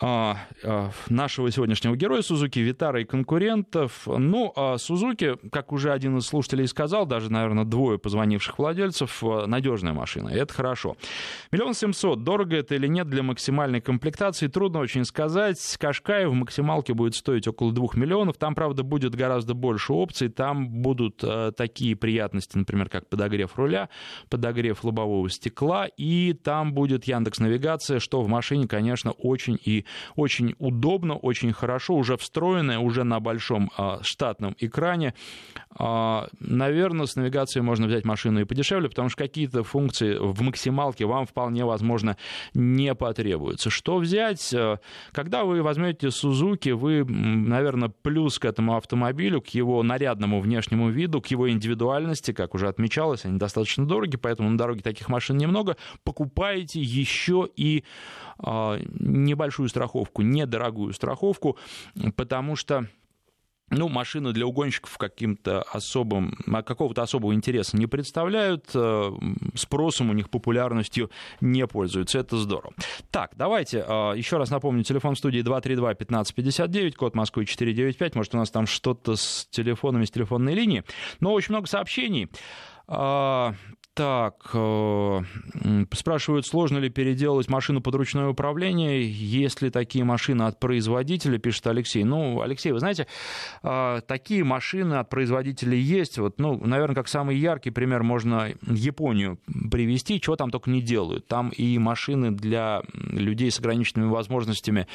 нашего 0.00 1.50
сегодняшнего 1.50 1.96
героя 1.96 2.22
Сузуки, 2.22 2.60
Витара 2.60 3.00
и 3.00 3.04
конкурентов. 3.04 4.06
Ну, 4.06 4.52
а 4.54 4.78
Сузуки, 4.78 5.36
как 5.50 5.72
уже 5.72 5.92
один 5.92 6.18
из 6.18 6.26
слушателей 6.26 6.68
сказал, 6.68 7.04
даже, 7.04 7.32
наверное, 7.32 7.64
двое 7.64 7.98
позвонивших 7.98 8.58
владельцев, 8.58 9.22
надежная 9.46 9.92
машина, 9.92 10.28
и 10.28 10.36
это 10.36 10.54
хорошо. 10.54 10.96
Миллион 11.50 11.74
семьсот, 11.74 12.22
дорого 12.22 12.56
это 12.56 12.76
или 12.76 12.86
нет 12.86 13.08
для 13.08 13.24
максимальной 13.24 13.80
комплектации, 13.80 14.46
трудно 14.46 14.78
очень 14.78 15.04
сказать. 15.04 15.58
Кашкай 15.80 16.26
в 16.26 16.32
максималке 16.32 16.94
будет 16.94 17.16
стоить 17.16 17.48
около 17.48 17.72
двух 17.72 17.96
миллионов, 17.96 18.36
там, 18.36 18.54
правда, 18.54 18.84
будет 18.84 19.16
гораздо 19.16 19.54
больше 19.54 19.92
опций, 19.92 20.28
там 20.28 20.68
будут 20.68 21.24
такие 21.56 21.96
приятности, 21.96 22.56
например, 22.56 22.88
как 22.88 23.08
подогрев 23.08 23.56
руля, 23.56 23.88
подогрев 24.28 24.84
лобового 24.84 25.28
стекла, 25.28 25.86
и 25.86 26.34
там 26.34 26.72
будет 26.72 27.04
Яндекс 27.04 27.40
Навигация, 27.40 27.98
что 27.98 28.22
в 28.22 28.28
машине, 28.28 28.68
конечно, 28.68 29.10
очень 29.10 29.58
и 29.64 29.84
очень 30.16 30.54
удобно, 30.58 31.14
очень 31.14 31.52
хорошо, 31.52 31.94
уже 31.94 32.16
встроенная, 32.16 32.78
уже 32.78 33.04
на 33.04 33.20
большом 33.20 33.70
а, 33.76 34.00
штатном 34.02 34.56
экране. 34.58 35.14
А, 35.70 36.28
наверное, 36.40 37.06
с 37.06 37.16
навигацией 37.16 37.62
можно 37.62 37.86
взять 37.86 38.04
машину 38.04 38.40
и 38.40 38.44
подешевле, 38.44 38.88
потому 38.88 39.08
что 39.08 39.18
какие-то 39.18 39.62
функции 39.64 40.16
в 40.18 40.40
максималке 40.42 41.06
вам 41.06 41.26
вполне 41.26 41.64
возможно 41.64 42.16
не 42.54 42.94
потребуются. 42.94 43.70
Что 43.70 43.98
взять? 43.98 44.52
А, 44.54 44.78
когда 45.12 45.44
вы 45.44 45.62
возьмете 45.62 46.08
Suzuki, 46.08 46.74
вы, 46.74 47.04
наверное, 47.04 47.88
плюс 47.88 48.38
к 48.38 48.44
этому 48.44 48.76
автомобилю, 48.76 49.40
к 49.40 49.48
его 49.48 49.82
нарядному 49.82 50.40
внешнему 50.40 50.90
виду, 50.90 51.20
к 51.20 51.26
его 51.28 51.50
индивидуальности, 51.50 52.32
как 52.32 52.54
уже 52.54 52.68
отмечалось, 52.68 53.24
они 53.24 53.38
достаточно 53.38 53.86
дороги, 53.86 54.16
поэтому 54.16 54.50
на 54.50 54.58
дороге 54.58 54.82
таких 54.82 55.08
машин 55.08 55.36
немного, 55.36 55.76
покупаете 56.04 56.80
еще 56.80 57.48
и 57.56 57.84
небольшую 58.40 59.68
страховку, 59.78 60.22
недорогую 60.22 60.92
страховку, 60.92 61.56
потому 62.16 62.56
что 62.56 62.86
ну, 63.70 63.88
машины 63.88 64.32
для 64.32 64.46
угонщиков 64.46 64.96
каким-то 64.96 65.62
особым, 65.62 66.34
а 66.46 66.62
какого-то 66.62 67.02
особого 67.02 67.34
интереса 67.34 67.76
не 67.76 67.86
представляют, 67.86 68.70
э, 68.74 69.10
спросом 69.54 70.08
у 70.10 70.14
них 70.14 70.30
популярностью 70.30 71.10
не 71.42 71.66
пользуются, 71.66 72.18
это 72.18 72.38
здорово. 72.38 72.72
Так, 73.10 73.32
давайте 73.36 73.84
э, 73.86 74.12
еще 74.16 74.38
раз 74.38 74.50
напомню, 74.50 74.84
телефон 74.84 75.14
в 75.14 75.18
студии 75.18 75.42
232-1559, 75.42 76.92
код 76.92 77.14
Москвы 77.14 77.44
495, 77.44 78.14
может, 78.14 78.34
у 78.34 78.38
нас 78.38 78.50
там 78.50 78.66
что-то 78.66 79.16
с 79.16 79.46
телефонами, 79.50 80.06
с 80.06 80.10
телефонной 80.10 80.54
линии, 80.54 80.82
но 81.20 81.32
очень 81.32 81.52
много 81.52 81.68
сообщений. 81.68 82.28
Так, 83.98 84.50
э, 84.54 85.22
спрашивают, 85.92 86.46
сложно 86.46 86.78
ли 86.78 86.88
переделать 86.88 87.48
машину 87.48 87.80
под 87.80 87.96
ручное 87.96 88.28
управление, 88.28 89.10
есть 89.10 89.60
ли 89.60 89.70
такие 89.70 90.04
машины 90.04 90.44
от 90.44 90.60
производителя, 90.60 91.36
пишет 91.38 91.66
Алексей. 91.66 92.04
Ну, 92.04 92.40
Алексей, 92.40 92.70
вы 92.70 92.78
знаете, 92.78 93.08
э, 93.64 94.00
такие 94.06 94.44
машины 94.44 94.94
от 94.94 95.10
производителей 95.10 95.80
есть. 95.80 96.18
Вот, 96.18 96.38
ну, 96.38 96.64
наверное, 96.64 96.94
как 96.94 97.08
самый 97.08 97.38
яркий 97.38 97.70
пример 97.70 98.04
можно 98.04 98.52
Японию 98.68 99.40
привести, 99.68 100.20
чего 100.20 100.36
там 100.36 100.52
только 100.52 100.70
не 100.70 100.80
делают. 100.80 101.26
Там 101.26 101.48
и 101.48 101.76
машины 101.78 102.30
для 102.30 102.82
людей 102.94 103.50
с 103.50 103.58
ограниченными 103.58 104.10
возможностями, 104.10 104.86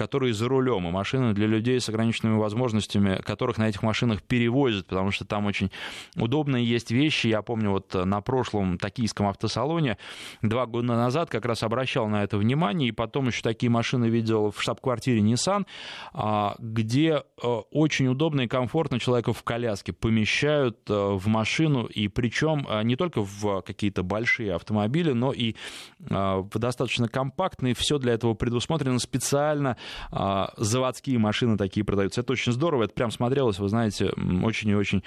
которые 0.00 0.32
за 0.32 0.48
рулем, 0.48 0.88
и 0.88 0.90
машины 0.90 1.34
для 1.34 1.46
людей 1.46 1.78
с 1.78 1.90
ограниченными 1.90 2.38
возможностями, 2.38 3.20
которых 3.20 3.58
на 3.58 3.68
этих 3.68 3.82
машинах 3.82 4.22
перевозят, 4.22 4.86
потому 4.86 5.10
что 5.10 5.26
там 5.26 5.44
очень 5.44 5.70
удобные 6.16 6.64
есть 6.64 6.90
вещи. 6.90 7.26
Я 7.26 7.42
помню, 7.42 7.72
вот 7.72 7.92
на 7.92 8.22
прошлом 8.22 8.78
токийском 8.78 9.26
автосалоне 9.26 9.98
два 10.40 10.64
года 10.64 10.86
назад 10.86 11.28
как 11.28 11.44
раз 11.44 11.62
обращал 11.62 12.08
на 12.08 12.22
это 12.22 12.38
внимание, 12.38 12.88
и 12.88 12.92
потом 12.92 13.26
еще 13.26 13.42
такие 13.42 13.68
машины 13.68 14.06
видел 14.06 14.52
в 14.52 14.62
штаб-квартире 14.62 15.20
Nissan, 15.20 15.66
а, 16.14 16.56
где 16.58 17.22
э, 17.42 17.46
очень 17.70 18.08
удобно 18.08 18.40
и 18.40 18.46
комфортно 18.46 18.98
человека 18.98 19.34
в 19.34 19.42
коляске 19.42 19.92
помещают 19.92 20.78
э, 20.88 20.94
в 20.94 21.26
машину, 21.26 21.84
и 21.84 22.08
причем 22.08 22.66
э, 22.66 22.84
не 22.84 22.96
только 22.96 23.20
в 23.22 23.60
какие-то 23.60 24.02
большие 24.02 24.54
автомобили, 24.54 25.12
но 25.12 25.32
и 25.32 25.56
в 25.98 26.50
достаточно 26.54 27.06
компактные, 27.06 27.74
все 27.74 27.98
для 27.98 28.14
этого 28.14 28.32
предусмотрено 28.32 28.98
специально, 28.98 29.76
заводские 30.10 31.18
машины 31.18 31.56
такие 31.56 31.84
продаются. 31.84 32.20
Это 32.20 32.32
очень 32.32 32.52
здорово, 32.52 32.84
это 32.84 32.94
прям 32.94 33.10
смотрелось, 33.10 33.58
вы 33.58 33.68
знаете, 33.68 34.12
очень 34.42 34.70
и 34.70 34.74
очень 34.74 35.02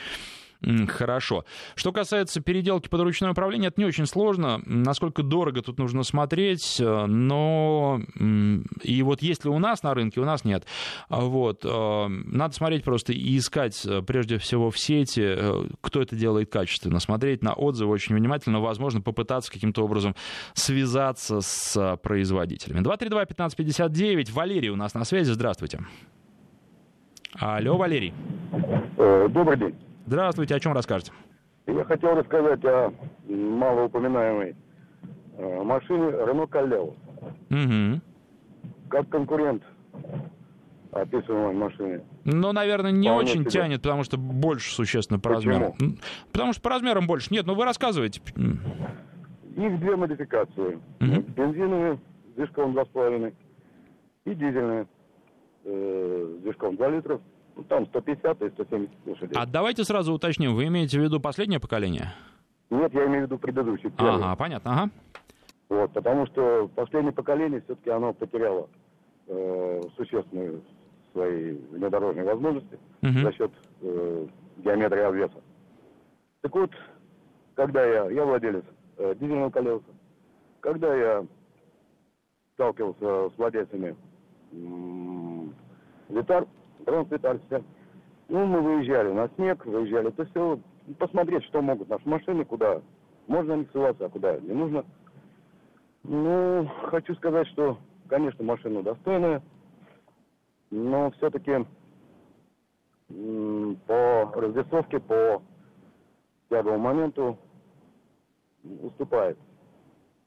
Хорошо. 0.87 1.45
Что 1.75 1.91
касается 1.91 2.41
переделки 2.41 2.87
под 2.87 3.01
ручное 3.01 3.31
управление, 3.31 3.67
это 3.67 3.81
не 3.81 3.85
очень 3.85 4.05
сложно. 4.05 4.61
Насколько 4.65 5.23
дорого 5.23 5.61
тут 5.61 5.77
нужно 5.77 6.03
смотреть, 6.03 6.79
э, 6.79 7.05
но 7.05 8.01
и 8.81 9.03
вот 9.03 9.21
есть 9.21 9.43
ли 9.43 9.49
у 9.49 9.59
нас 9.59 9.83
на 9.83 9.93
рынке, 9.93 10.21
у 10.21 10.25
нас 10.25 10.45
нет. 10.45 10.65
А 11.09 11.21
вот. 11.21 11.65
Э, 11.65 12.07
надо 12.07 12.53
смотреть 12.53 12.83
просто 12.83 13.11
и 13.13 13.37
искать 13.37 13.85
э, 13.85 14.01
прежде 14.01 14.37
всего 14.37 14.71
в 14.71 14.79
сети, 14.79 15.37
кто 15.81 16.01
это 16.01 16.15
делает 16.15 16.51
качественно, 16.51 16.99
смотреть 16.99 17.43
на 17.43 17.53
отзывы 17.53 17.91
очень 17.91 18.15
внимательно, 18.15 18.59
возможно, 18.59 19.01
попытаться 19.01 19.51
каким-то 19.51 19.83
образом 19.83 20.15
связаться 20.53 21.41
с 21.41 21.97
производителями. 21.97 22.81
232-1559, 22.81 24.31
Валерий 24.31 24.69
у 24.69 24.75
нас 24.75 24.93
на 24.93 25.03
связи, 25.03 25.31
здравствуйте. 25.31 25.79
Алло, 27.33 27.77
Валерий. 27.77 28.13
Добрый 28.97 29.57
день. 29.57 29.92
Здравствуйте, 30.05 30.55
о 30.55 30.59
чем 30.59 30.73
расскажете? 30.73 31.11
Я 31.67 31.83
хотел 31.85 32.15
рассказать 32.15 32.63
о 32.65 32.93
малоупоминаемой 33.27 34.55
э, 35.37 35.63
машине 35.63 36.09
Renault 36.09 36.47
Калео. 36.47 36.93
Угу. 37.49 38.01
Как 38.89 39.09
конкурент 39.09 39.63
описываемой 40.91 41.53
машины. 41.53 42.03
Ну, 42.25 42.51
наверное, 42.51 42.91
не 42.91 43.07
Вполне 43.07 43.31
очень 43.31 43.41
себе. 43.41 43.49
тянет, 43.51 43.81
потому 43.81 44.03
что 44.03 44.17
больше 44.17 44.73
существенно 44.73 45.19
по 45.19 45.29
Почему? 45.29 45.53
размерам. 45.53 45.97
Потому 46.31 46.53
что 46.53 46.61
по 46.61 46.69
размерам 46.69 47.07
больше. 47.07 47.33
Нет, 47.33 47.45
ну 47.47 47.55
вы 47.55 47.65
рассказываете. 47.65 48.21
Их 49.55 49.79
две 49.79 49.95
модификации. 49.95 50.75
Угу. 50.99 51.21
Бензиновые 51.35 51.99
с 52.31 52.35
движком 52.35 52.77
2,5 52.77 53.33
и 54.25 54.35
дизельные 54.35 54.87
э, 55.63 56.35
с 56.39 56.43
движком 56.43 56.75
2 56.75 56.89
литров 56.89 57.21
ну, 57.55 57.63
там 57.63 57.85
150 57.87 58.41
и 58.41 58.49
170 58.49 58.91
лошадей. 59.05 59.35
А 59.35 59.45
давайте 59.45 59.83
сразу 59.83 60.13
уточним, 60.13 60.55
вы 60.55 60.67
имеете 60.67 60.99
в 60.99 61.03
виду 61.03 61.19
последнее 61.19 61.59
поколение? 61.59 62.13
Нет, 62.69 62.93
я 62.93 63.05
имею 63.05 63.21
в 63.21 63.25
виду 63.25 63.37
предыдущий. 63.37 63.91
Первый. 63.91 64.15
Ага, 64.15 64.35
понятно, 64.35 64.71
ага. 64.73 64.91
Вот, 65.69 65.91
потому 65.93 66.25
что 66.27 66.69
последнее 66.75 67.13
поколение 67.13 67.61
все-таки 67.61 67.89
оно 67.89 68.13
потеряло 68.13 68.69
э, 69.27 69.87
существенные 69.95 70.61
свои 71.11 71.53
внедорожные 71.71 72.25
возможности 72.25 72.79
угу. 73.01 73.19
за 73.19 73.31
счет 73.33 73.51
э, 73.81 74.27
геометрии 74.57 75.01
обвеса. 75.01 75.41
Так 76.41 76.53
вот, 76.55 76.71
когда 77.55 77.85
я, 77.85 78.09
я 78.09 78.25
владелец 78.25 78.63
э, 78.97 79.15
дизельного 79.19 79.49
колеса, 79.51 79.83
когда 80.59 80.95
я 80.95 81.25
сталкивался 82.55 83.33
с 83.33 83.37
владельцами 83.37 83.95
м- 84.51 85.53
Витар, 86.09 86.45
Транспитарься. 86.85 87.63
Ну, 88.29 88.45
мы 88.45 88.61
выезжали 88.61 89.11
на 89.11 89.27
снег, 89.29 89.65
выезжали, 89.65 90.09
то 90.11 90.25
все, 90.25 90.59
посмотреть, 90.97 91.43
что 91.45 91.61
могут 91.61 91.89
наши 91.89 92.07
машины, 92.07 92.45
куда 92.45 92.81
можно 93.27 93.53
не 93.53 93.65
ссылаться, 93.65 94.05
а 94.05 94.09
куда 94.09 94.39
не 94.39 94.53
нужно. 94.53 94.85
Ну, 96.03 96.69
хочу 96.85 97.13
сказать, 97.15 97.47
что, 97.47 97.77
конечно, 98.07 98.43
машина 98.43 98.81
достойная, 98.81 99.41
но 100.71 101.11
все-таки 101.11 101.65
по 103.87 104.31
развесовке, 104.35 104.99
по 104.99 105.41
тяговому 106.49 106.79
моменту 106.79 107.37
уступает. 108.81 109.37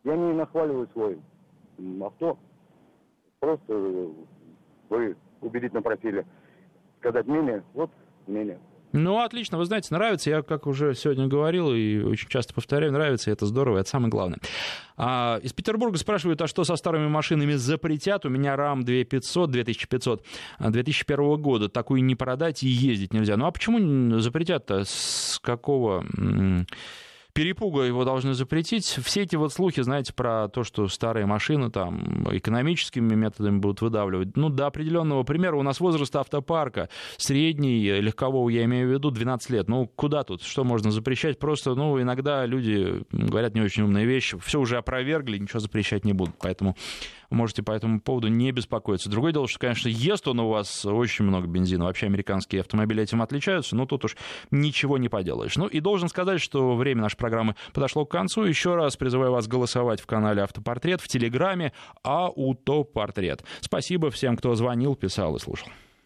Я 0.05 0.17
не 0.17 0.33
нахваливаю 0.35 0.87
свой 0.93 1.19
авто, 2.01 2.39
просто 3.41 4.13
вы 4.89 5.17
убедительно 5.41 5.83
просили 5.83 6.25
сказать 7.07 7.27
мнение, 7.27 7.63
вот 7.75 7.91
мнение. 8.27 8.59
Ну, 8.93 9.21
отлично, 9.21 9.59
вы 9.59 9.67
знаете, 9.67 9.89
нравится, 9.91 10.31
я, 10.31 10.43
как 10.43 10.67
уже 10.67 10.95
сегодня 10.95 11.27
говорил 11.27 11.73
и 11.73 11.99
очень 11.99 12.29
часто 12.29 12.55
повторяю, 12.55 12.93
нравится, 12.93 13.31
это 13.31 13.45
здорово, 13.47 13.79
это 13.79 13.89
самое 13.89 14.11
главное. 14.11 14.39
А, 14.97 15.39
из 15.43 15.53
Петербурга 15.53 15.99
спрашивают, 15.99 16.41
а 16.41 16.47
что 16.47 16.65
со 16.65 16.77
старыми 16.77 17.07
машинами 17.07 17.53
запретят? 17.55 18.25
У 18.25 18.29
меня 18.29 18.57
RAM 18.57 18.85
2500, 18.85 19.51
2500 19.51 20.25
2001 20.61 21.43
года, 21.43 21.69
такую 21.69 22.03
не 22.05 22.15
продать 22.15 22.63
и 22.63 22.69
ездить 22.69 23.13
нельзя. 23.13 23.37
Ну, 23.37 23.47
а 23.47 23.51
почему 23.51 24.19
запретят-то? 24.19 24.85
С 24.85 25.39
какого 25.43 26.05
перепуга 27.37 27.83
его 27.83 28.05
должны 28.05 28.33
запретить. 28.33 28.87
Все 28.87 29.23
эти 29.23 29.37
вот 29.37 29.53
слухи, 29.53 29.83
знаете, 29.83 30.15
про 30.15 30.49
то, 30.49 30.65
что 30.65 30.89
старые 30.89 31.27
машины 31.27 31.71
там 31.71 32.27
экономическими 32.35 33.15
методами 33.15 33.59
будут 33.59 33.83
выдавливать. 33.83 34.37
Ну, 34.39 34.49
до 34.49 34.67
определенного 34.67 35.23
примера 35.23 35.57
у 35.57 35.63
нас 35.63 35.79
возраст 35.79 36.17
автопарка 36.17 36.89
средний, 37.19 38.01
легкового, 38.01 38.49
я 38.49 38.65
имею 38.65 38.89
в 38.89 38.93
виду, 38.93 39.11
12 39.11 39.51
лет. 39.51 39.69
Ну, 39.69 39.87
куда 39.95 40.25
тут? 40.25 40.43
Что 40.43 40.65
можно 40.65 40.91
запрещать? 40.91 41.39
Просто, 41.39 41.75
ну, 41.75 42.01
иногда 42.01 42.47
люди 42.47 43.05
говорят 43.13 43.55
не 43.55 43.61
очень 43.61 43.83
умные 43.83 44.07
вещи. 44.07 44.39
Все 44.39 44.59
уже 44.59 44.79
опровергли, 44.79 45.37
ничего 45.37 45.61
запрещать 45.61 46.07
не 46.07 46.15
будут. 46.15 46.37
Поэтому 46.41 46.75
можете 47.31 47.63
по 47.63 47.73
этому 47.73 48.01
поводу 48.01 48.29
не 48.29 48.51
беспокоиться. 48.53 49.09
Другое 49.09 49.33
дело, 49.33 49.49
что, 49.49 49.59
конечно, 49.59 49.89
ест 49.89 50.29
он 50.29 50.41
у 50.41 50.49
вас 50.49 50.85
очень 50.85 51.25
много 51.25 51.47
бензина. 51.47 51.85
Вообще 51.85 52.07
американские 52.07 52.61
автомобили 52.61 53.03
этим 53.03 53.23
отличаются, 53.23 53.77
но 53.77 53.87
тут 53.87 54.05
уж 54.05 54.17
ничего 54.51 54.99
не 54.99 55.09
поделаешь. 55.09 55.57
Ну 55.57 55.67
и 55.67 55.81
должен 55.81 56.09
сказать, 56.09 56.41
что 56.41 56.77
время 56.77 57.03
нашей 57.03 57.17
программы 57.17 57.57
подошло 57.73 58.05
к 58.05 58.11
концу. 58.11 58.45
Еще 58.45 58.75
раз 58.75 58.97
призываю 58.97 59.33
вас 59.33 59.47
голосовать 59.47 60.01
в 60.01 60.07
канале 60.07 60.43
«Автопортрет», 60.43 61.01
в 61.01 61.09
Телеграме 61.09 61.73
«Аутопортрет». 62.03 63.45
Спасибо 63.61 64.11
всем, 64.11 64.37
кто 64.37 64.55
звонил, 64.55 64.95
писал 64.97 65.37
и 65.37 65.39
слушал. 65.39 65.69